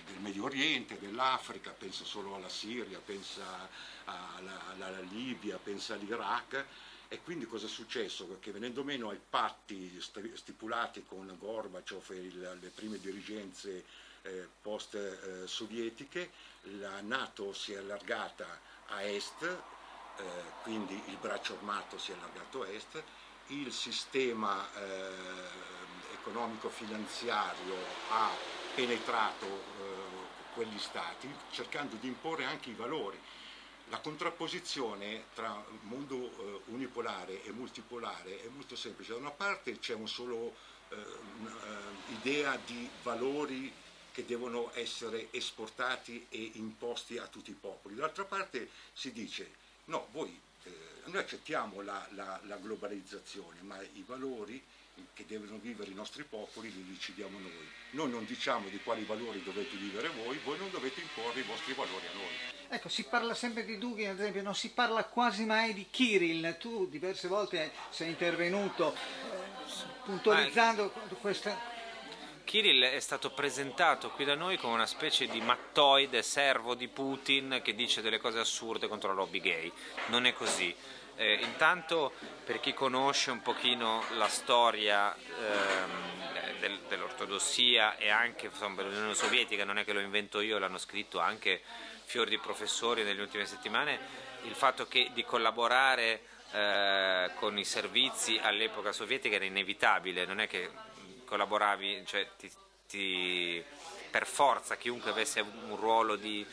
[0.07, 3.69] del Medio Oriente, dell'Africa, pensa solo alla Siria, pensa
[4.03, 6.65] alla- alla Libia, pensa all'Iraq.
[7.13, 8.39] E quindi cosa è successo?
[8.39, 13.85] Che venendo meno ai patti st- stipulati con Gorbaciov e il- le prime dirigenze
[14.23, 16.31] eh, post-sovietiche,
[16.79, 20.23] la Nato si è allargata a est, eh,
[20.61, 23.03] quindi il braccio armato si è allargato a est,
[23.47, 28.41] il sistema eh, economico-finanziario ha
[28.73, 33.19] penetrato eh, quegli stati cercando di imporre anche i valori.
[33.89, 39.11] La contrapposizione tra mondo eh, unipolare e multipolare è molto semplice.
[39.11, 40.55] Da una parte c'è un solo
[40.89, 40.95] eh,
[42.05, 43.73] un'idea di valori
[44.11, 47.95] che devono essere esportati e imposti a tutti i popoli.
[47.95, 49.51] Dall'altra parte si dice
[49.85, 50.71] no, voi, eh,
[51.05, 54.63] noi accettiamo la, la- la globalizzazione, ma i valori
[55.13, 57.69] che devono vivere i nostri popoli li decidiamo noi.
[57.91, 61.73] Noi non diciamo di quali valori dovete vivere voi, voi non dovete imporre i vostri
[61.73, 62.51] valori a noi.
[62.69, 66.57] Ecco, si parla sempre di Dugin, ad esempio, non si parla quasi mai di Kirill.
[66.57, 68.97] Tu diverse volte sei intervenuto eh,
[70.05, 70.91] puntualizzando
[71.21, 71.71] questa...
[72.43, 77.61] Kirill è stato presentato qui da noi come una specie di mattoide servo di Putin
[77.63, 79.71] che dice delle cose assurde contro la lobby gay.
[80.07, 80.75] Non è così.
[81.15, 82.11] Eh, intanto
[82.43, 89.63] per chi conosce un pochino la storia ehm, del- dell'ortodossia e anche insomma, dell'Unione Sovietica,
[89.63, 91.61] non è che lo invento io, l'hanno scritto anche
[92.05, 93.99] fior di professori nelle ultime settimane,
[94.43, 96.21] il fatto che di collaborare
[96.51, 100.69] eh, con i servizi all'epoca sovietica era inevitabile, non è che
[101.25, 102.51] collaboravi, cioè ti-
[102.87, 103.63] ti-
[104.09, 106.45] per forza chiunque avesse un ruolo di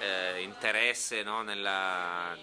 [0.00, 2.36] eh, interesse no, nella-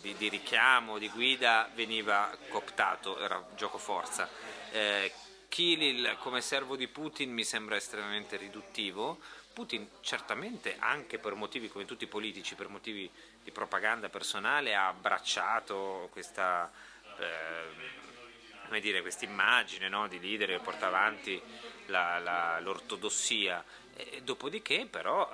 [0.00, 4.28] di, di richiamo, di guida, veniva cooptato, era gioco forza.
[4.70, 5.12] Eh,
[5.48, 9.18] Kirill come servo di Putin mi sembra estremamente riduttivo.
[9.52, 13.10] Putin certamente anche per motivi come tutti i politici, per motivi
[13.42, 16.70] di propaganda personale, ha abbracciato questa
[17.18, 18.06] eh,
[19.22, 21.40] immagine no, di leader che porta avanti
[21.86, 23.64] la- la- l'ortodossia.
[23.96, 25.28] E dopodiché però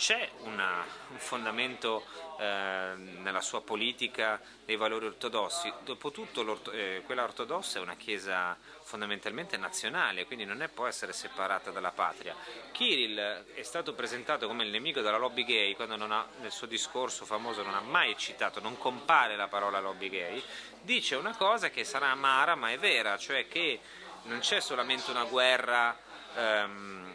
[0.00, 2.06] c'è una- un fondamento
[2.40, 5.70] eh, nella sua politica dei valori ortodossi.
[5.84, 11.70] Dopotutto eh, quella ortodossa è una chiesa fondamentalmente nazionale, quindi non è, può essere separata
[11.70, 12.34] dalla patria.
[12.72, 17.26] Kirill è stato presentato come il nemico della lobby gay quando ha- nel suo discorso
[17.26, 20.42] famoso non ha mai citato, non compare la parola lobby gay,
[20.80, 23.80] dice una cosa che sarà amara ma è vera, cioè che
[24.22, 25.94] non c'è solamente una guerra
[26.36, 27.12] ehm,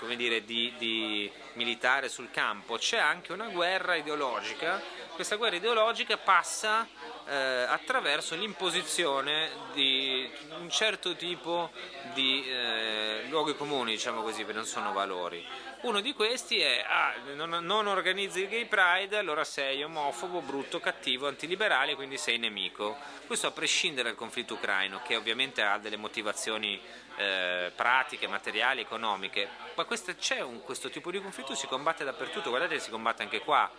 [0.00, 4.80] come dire, di, di militare sul campo, c'è anche una guerra ideologica.
[5.14, 6.86] Questa guerra ideologica passa
[7.26, 11.72] eh, attraverso l'imposizione di un certo tipo
[12.14, 15.44] di eh, luoghi comuni, diciamo così, che non sono valori.
[15.80, 20.78] Uno di questi è ah, non, non organizzi il gay pride, allora sei omofobo, brutto,
[20.78, 22.96] cattivo, antiliberale, quindi sei nemico.
[23.26, 26.80] Questo a prescindere dal conflitto ucraino, che ovviamente ha delle motivazioni
[27.16, 32.50] eh, pratiche, materiali, economiche, ma questo, c'è un, questo tipo di conflitto, si combatte dappertutto,
[32.50, 33.70] guardate si combatte anche qua.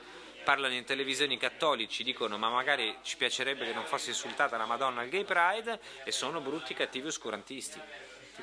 [0.43, 4.65] Parlano in televisione i cattolici, dicono ma magari ci piacerebbe che non fosse insultata la
[4.65, 7.79] Madonna al gay pride e sono brutti, cattivi, oscurantisti.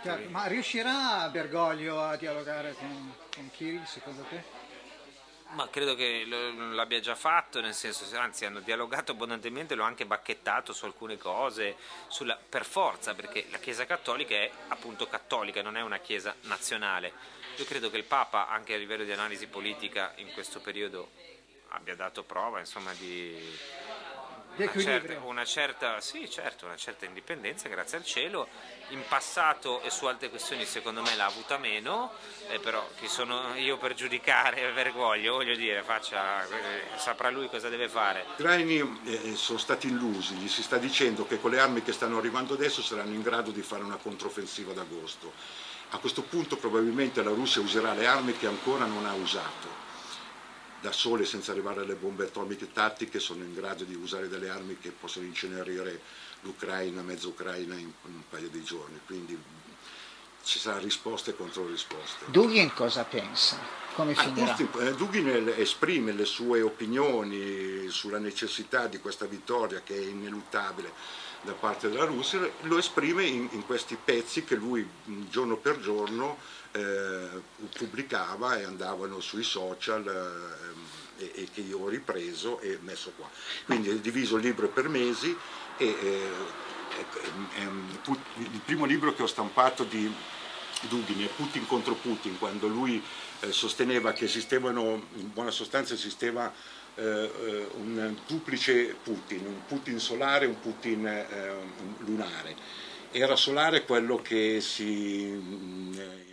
[0.02, 4.64] Certo, ma riuscirà Bergoglio a dialogare con, con Kirill secondo te?
[5.50, 10.04] Ma credo che lo- l'abbia già fatto, nel senso, anzi hanno dialogato abbondantemente, l'ho anche
[10.04, 11.76] bacchettato su alcune cose,
[12.08, 17.12] sulla- per forza, perché la Chiesa cattolica è appunto cattolica, non è una Chiesa nazionale.
[17.58, 21.08] Io credo che il Papa, anche a livello di analisi politica, in questo periodo
[21.68, 23.34] abbia dato prova, insomma, di
[24.56, 28.48] una certa, una certa- sì, certo, una certa indipendenza, grazie al cielo.
[28.90, 32.12] In passato e su altre questioni secondo me l'ha avuta meno,
[32.48, 37.68] eh, però chi sono io per giudicare, vergoglio, voglio dire, faccia, eh, saprà lui cosa
[37.70, 38.24] deve fare.
[38.36, 41.92] Gli ucraini eh, sono stati illusi, gli si sta dicendo che con le armi che
[41.92, 45.32] stanno arrivando adesso saranno in grado di fare una controffensiva ad agosto.
[45.90, 49.84] A questo punto probabilmente la Russia userà le armi che ancora non ha usato.
[50.80, 54.78] Da sole, senza arrivare alle bombe atomiche tattiche, sono in grado di usare delle armi
[54.78, 56.00] che possono incenerire
[56.42, 59.00] l'Ucraina, mezza Ucraina in un paio di giorni.
[59.06, 59.40] Quindi
[60.44, 62.26] ci saranno risposte contro risposte.
[62.26, 63.58] Dugin cosa pensa?
[63.94, 64.52] Come Ah, finirà?
[64.54, 70.92] Putin- eh, Dugin esprime le sue opinioni sulla necessità di questa vittoria che è ineluttabile
[71.46, 75.78] da parte della Russia, lo esprime in, in questi pezzi che lui mh, giorno per
[75.78, 76.36] giorno
[76.72, 77.28] eh,
[77.72, 80.04] pubblicava e andavano sui social
[81.18, 83.30] eh, e, e che io ho ripreso e messo qua.
[83.64, 85.34] Quindi è diviso il libro per mesi
[85.78, 86.30] e eh,
[88.38, 90.12] il primo libro che ho stampato di
[90.82, 93.02] Dugin è Putin contro Putin, quando lui
[93.40, 96.52] eh, sosteneva che esistevano, in buona sostanza esisteva
[96.96, 101.26] un duplice Putin, un Putin solare e un Putin eh,
[101.98, 102.54] lunare.
[103.12, 105.26] Era solare quello che si...
[105.32, 106.24] mm, eh,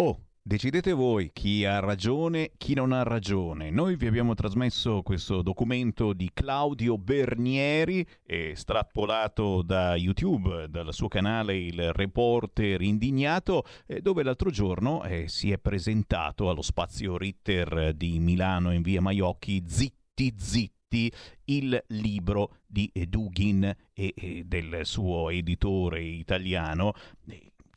[0.00, 0.16] Oh,
[0.48, 3.68] decidete voi chi ha ragione, chi non ha ragione.
[3.70, 11.54] Noi vi abbiamo trasmesso questo documento di Claudio Bernieri, estrappolato da YouTube, dal suo canale
[11.54, 18.18] Il Reporter Indignato, eh, dove l'altro giorno eh, si è presentato allo spazio Ritter di
[18.18, 21.12] Milano in via Maiocchi, Zitti Zitti,
[21.44, 26.94] il libro di Dugin e, e del suo editore italiano.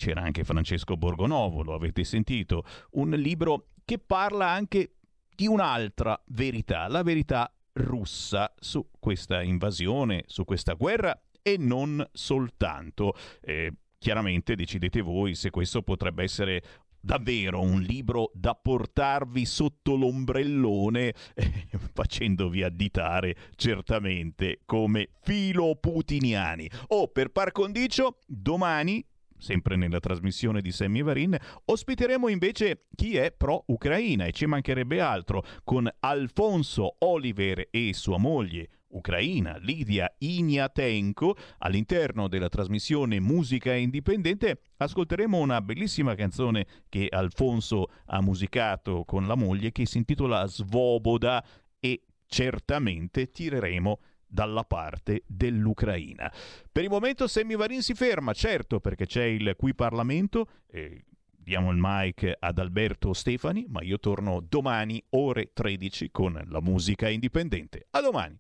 [0.01, 2.63] C'era anche Francesco Borgonovo, lo avete sentito,
[2.93, 4.95] un libro che parla anche
[5.35, 13.13] di un'altra verità, la verità russa su questa invasione, su questa guerra e non soltanto.
[13.41, 16.63] Eh, chiaramente decidete voi se questo potrebbe essere
[16.99, 26.67] davvero un libro da portarvi sotto l'ombrellone eh, facendovi additare certamente come filoputiniani.
[26.87, 29.05] O per par condicio, domani
[29.41, 31.35] sempre nella trasmissione di Sammy Varin,
[31.65, 38.69] ospiteremo invece chi è pro-Ucraina e ci mancherebbe altro con Alfonso Oliver e sua moglie
[38.91, 48.21] ucraina Lidia Ignatenko all'interno della trasmissione Musica Indipendente ascolteremo una bellissima canzone che Alfonso ha
[48.21, 51.43] musicato con la moglie che si intitola Svoboda
[51.79, 53.99] e certamente tireremo
[54.31, 56.31] dalla parte dell'Ucraina.
[56.71, 60.47] Per il momento Semivarin si ferma, certo, perché c'è il qui Parlamento.
[60.67, 66.61] Eh, diamo il mic ad Alberto Stefani, ma io torno domani ore 13 con la
[66.61, 67.87] musica indipendente.
[67.91, 68.39] A domani.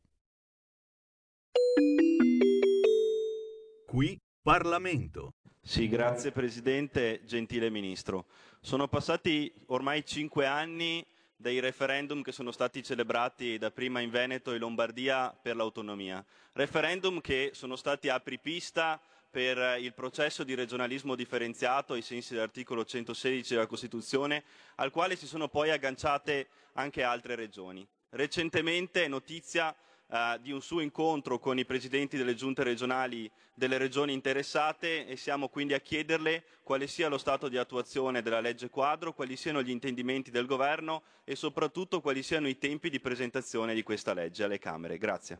[3.85, 5.33] Qui Parlamento.
[5.61, 8.25] Sì, grazie Presidente, gentile Ministro.
[8.61, 11.05] Sono passati ormai cinque anni
[11.41, 16.23] dei referendum che sono stati celebrati dapprima in Veneto e Lombardia per l'autonomia.
[16.53, 23.53] Referendum che sono stati apripista per il processo di regionalismo differenziato ai sensi dell'articolo 116
[23.53, 24.43] della Costituzione,
[24.75, 27.85] al quale si sono poi agganciate anche altre regioni.
[28.09, 29.75] Recentemente è notizia
[30.11, 35.15] eh, di un suo incontro con i presidenti delle giunte regionali delle regioni interessate e
[35.15, 39.61] siamo quindi a chiederle quale sia lo stato di attuazione della legge quadro, quali siano
[39.61, 44.43] gli intendimenti del governo e soprattutto quali siano i tempi di presentazione di questa legge
[44.43, 44.97] alle Camere.
[44.97, 45.39] Grazie.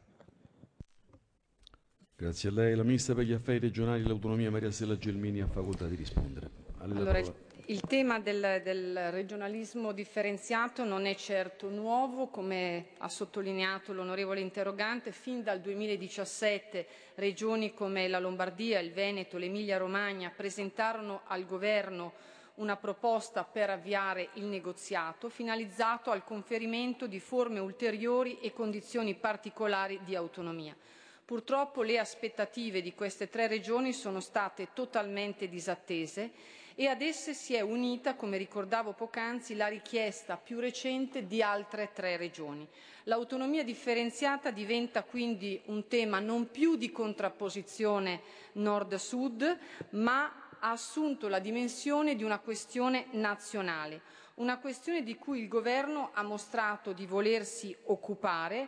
[2.15, 2.75] Grazie a lei.
[2.75, 6.49] La Ministra per gli Affari Regionali e l'Autonomia Maria Stella Gelmini ha facoltà di rispondere.
[6.77, 7.19] Allora,
[7.65, 15.11] il, tema del, del, regionalismo differenziato non è certo nuovo, come ha sottolineato l'onorevole interrogante.
[15.11, 22.13] Fin dal 2017 regioni come la Lombardia, il Veneto, l'Emilia-Romagna presentarono al Governo
[22.55, 29.99] una proposta per avviare il negoziato finalizzato al conferimento di forme ulteriori e condizioni particolari
[30.03, 30.75] di autonomia.
[31.23, 37.53] Purtroppo le aspettative di queste tre regioni sono state totalmente disattese e ad esse si
[37.53, 42.67] è unita, come ricordavo poc'anzi, la richiesta più recente di altre tre regioni.
[43.03, 48.21] L'autonomia differenziata diventa quindi un tema non più di contrapposizione
[48.53, 49.59] nord-sud,
[49.91, 54.01] ma ha assunto la dimensione di una questione nazionale,
[54.35, 58.67] una questione di cui il Governo ha mostrato di volersi occupare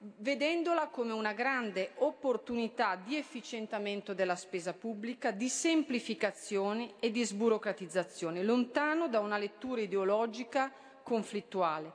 [0.00, 8.44] vedendola come una grande opportunità di efficientamento della spesa pubblica, di semplificazione e di sburocratizzazione,
[8.44, 10.72] lontano da una lettura ideologica
[11.02, 11.92] conflittuale.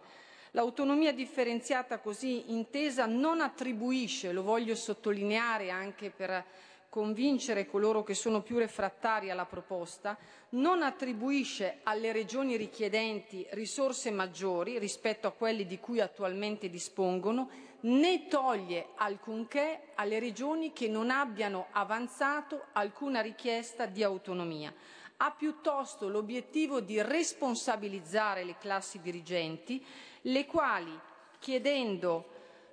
[0.52, 6.46] L'autonomia differenziata così intesa non attribuisce, lo voglio sottolineare anche per
[6.90, 10.16] convincere coloro che sono più refrattari alla proposta,
[10.50, 17.50] non attribuisce alle regioni richiedenti risorse maggiori rispetto a quelle di cui attualmente dispongono,
[17.84, 24.74] né toglie alcunché alle regioni che non abbiano avanzato alcuna richiesta di autonomia.
[25.18, 29.84] Ha piuttosto l'obiettivo di responsabilizzare le classi dirigenti,
[30.22, 30.98] le quali,
[31.40, 32.30] chiedendo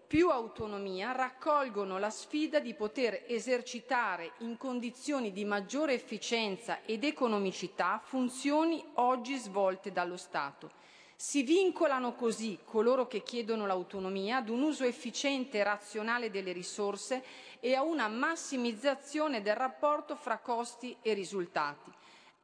[0.07, 8.01] più autonomia, raccolgono la sfida di poter esercitare in condizioni di maggiore efficienza ed economicità
[8.03, 10.80] funzioni oggi svolte dallo Stato.
[11.23, 17.23] Si vincolano così coloro che chiedono l'autonomia ad un uso efficiente e razionale delle risorse
[17.61, 21.93] e a una massimizzazione del rapporto fra costi e risultati.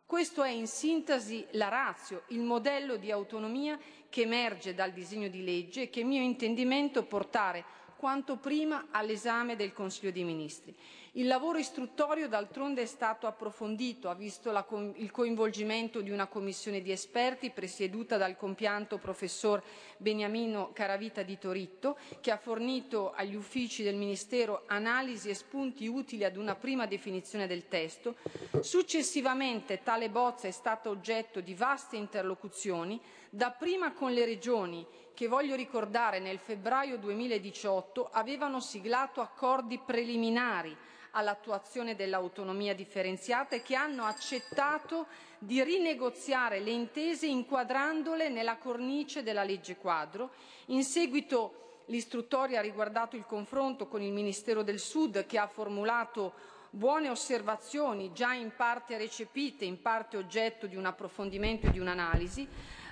[0.05, 3.79] Questo è in sintesi la razio, il modello di autonomia
[4.11, 7.65] che emerge dal disegno di legge e che è mio intendimento portare
[7.97, 10.75] quanto prima all'esame del Consiglio dei Ministri.
[11.13, 14.67] Il lavoro istruttorio d'altronde è stato approfondito, ha visto la,
[14.97, 19.63] il coinvolgimento di una commissione di esperti presieduta dal compianto professor
[19.97, 26.23] Beniamino Caravita di Toritto, che ha fornito agli uffici del Ministero analisi e spunti utili
[26.23, 28.17] ad una prima definizione del testo.
[28.61, 33.01] Successivamente tale bozza è stata oggetto di vaste interlocuzioni,
[33.31, 34.87] dapprima con le regioni
[35.17, 40.77] che voglio ricordare nel febbraio 2018 avevano siglato accordi preliminari
[41.13, 45.07] all'attuazione dell'autonomia differenziata e che hanno accettato
[45.39, 50.33] di rinegoziare le intese inquadrandole nella cornice della legge quadro.
[50.67, 56.35] In seguito l'istruttoria ha riguardato il confronto con il Ministero del Sud che ha formulato
[56.69, 62.47] buone osservazioni già in parte recepite, in parte oggetto di un approfondimento e di un'analisi.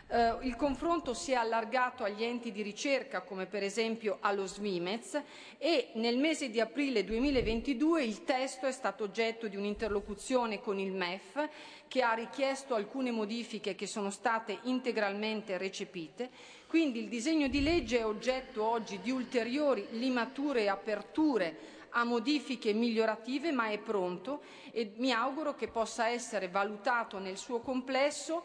[0.07, 5.21] Eh, il confronto si è allargato agli enti di ricerca, come per esempio allo Svimez,
[5.57, 10.93] e nel mese di aprile 2022 il testo è stato oggetto di un'interlocuzione con il
[10.93, 11.49] MEF,
[11.89, 16.31] che ha richiesto alcune modifiche che sono state integralmente recepite.
[16.67, 21.57] Quindi il disegno di legge è oggetto oggi di ulteriori limature e aperture
[21.91, 27.61] a modifiche migliorative, ma è pronto e mi auguro che possa essere valutato nel suo
[27.61, 28.45] complesso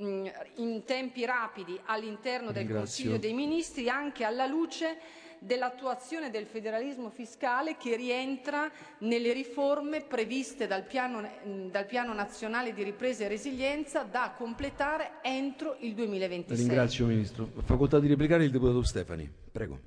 [0.00, 2.80] in tempi rapidi all'interno del Ringrazio.
[2.80, 4.98] Consiglio dei Ministri, anche alla luce
[5.40, 12.74] dell'attuazione del federalismo fiscale che rientra nelle riforme previste dal piano, mh, dal piano nazionale
[12.74, 16.56] di ripresa e resilienza da completare entro il 2026.
[16.56, 17.48] Ringrazio Ministro.
[17.64, 19.30] Facoltà di replicare il deputato Stefani.
[19.50, 19.80] Prego.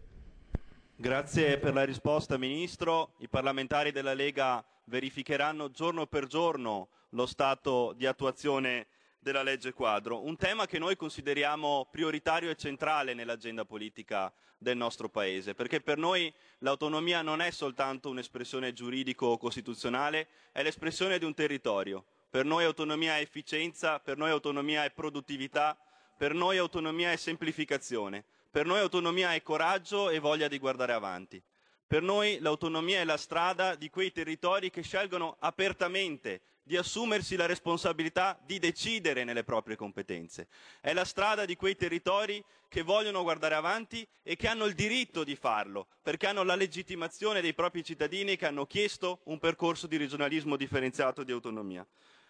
[0.95, 3.14] Grazie per la risposta, Ministro.
[3.18, 8.88] I parlamentari della Lega verificheranno giorno per giorno lo stato di attuazione
[9.24, 15.08] della legge quadro, un tema che noi consideriamo prioritario e centrale nell'agenda politica del nostro
[15.08, 22.04] Paese, perché per noi l'autonomia non è soltanto un'espressione giuridico-costituzionale, è l'espressione di un territorio.
[22.30, 25.78] Per noi autonomia è efficienza, per noi autonomia è produttività,
[26.18, 31.41] per noi autonomia è semplificazione, per noi autonomia è coraggio e voglia di guardare avanti.
[31.88, 37.45] Per noi l'autonomia è la strada di quei territori che scelgono apertamente di assumersi la
[37.45, 40.48] responsabilità di decidere nelle proprie competenze.
[40.80, 45.23] È la strada di quei territori che vogliono guardare avanti e che hanno il diritto
[45.23, 49.98] di farlo, perché hanno la legittimazione dei propri cittadini che hanno chiesto un percorso di
[49.98, 51.85] regionalismo differenziato di autonomia.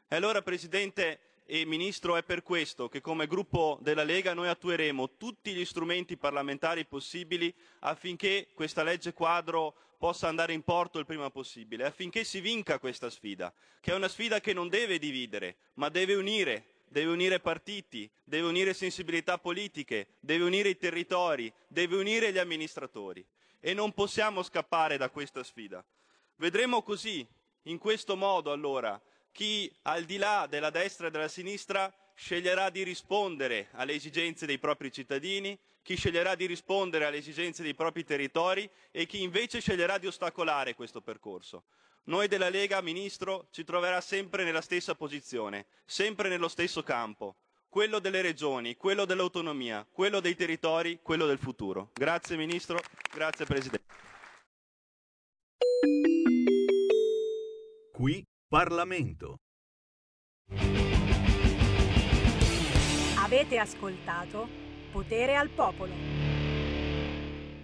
[0.08, 5.16] E allora, Presidente e Ministro, è per questo che come gruppo della Lega noi attueremo
[5.18, 11.30] tutti gli strumenti parlamentari possibili affinché questa legge quadro possa andare in porto il prima
[11.30, 15.88] possibile, affinché si vinca questa sfida, che è una sfida che non deve dividere, ma
[15.88, 22.34] deve unire, deve unire partiti, deve unire sensibilità politiche, deve unire i territori, deve unire
[22.34, 23.26] gli amministratori.
[23.62, 25.82] E non possiamo scappare da questa sfida.
[26.36, 27.26] Vedremo così,
[27.62, 29.02] in questo modo allora,
[29.32, 34.60] chi al di là della destra e della sinistra sceglierà di rispondere alle esigenze dei
[34.60, 39.98] propri cittadini, chi sceglierà di rispondere alle esigenze dei propri territori e chi invece sceglierà
[40.00, 41.66] di ostacolare questo percorso.
[42.06, 47.36] Noi della Lega, Ministro, ci troverà sempre nella stessa posizione, sempre nello stesso campo,
[47.70, 51.92] quello delle regioni, quello dell'autonomia, quello dei territori, quello del futuro.
[51.94, 52.80] Grazie Ministro,
[53.14, 53.86] grazie Presidente.
[57.92, 59.40] Qui Parlamento.
[63.18, 64.63] Avete ascoltato
[64.94, 66.23] Potere al Popolo.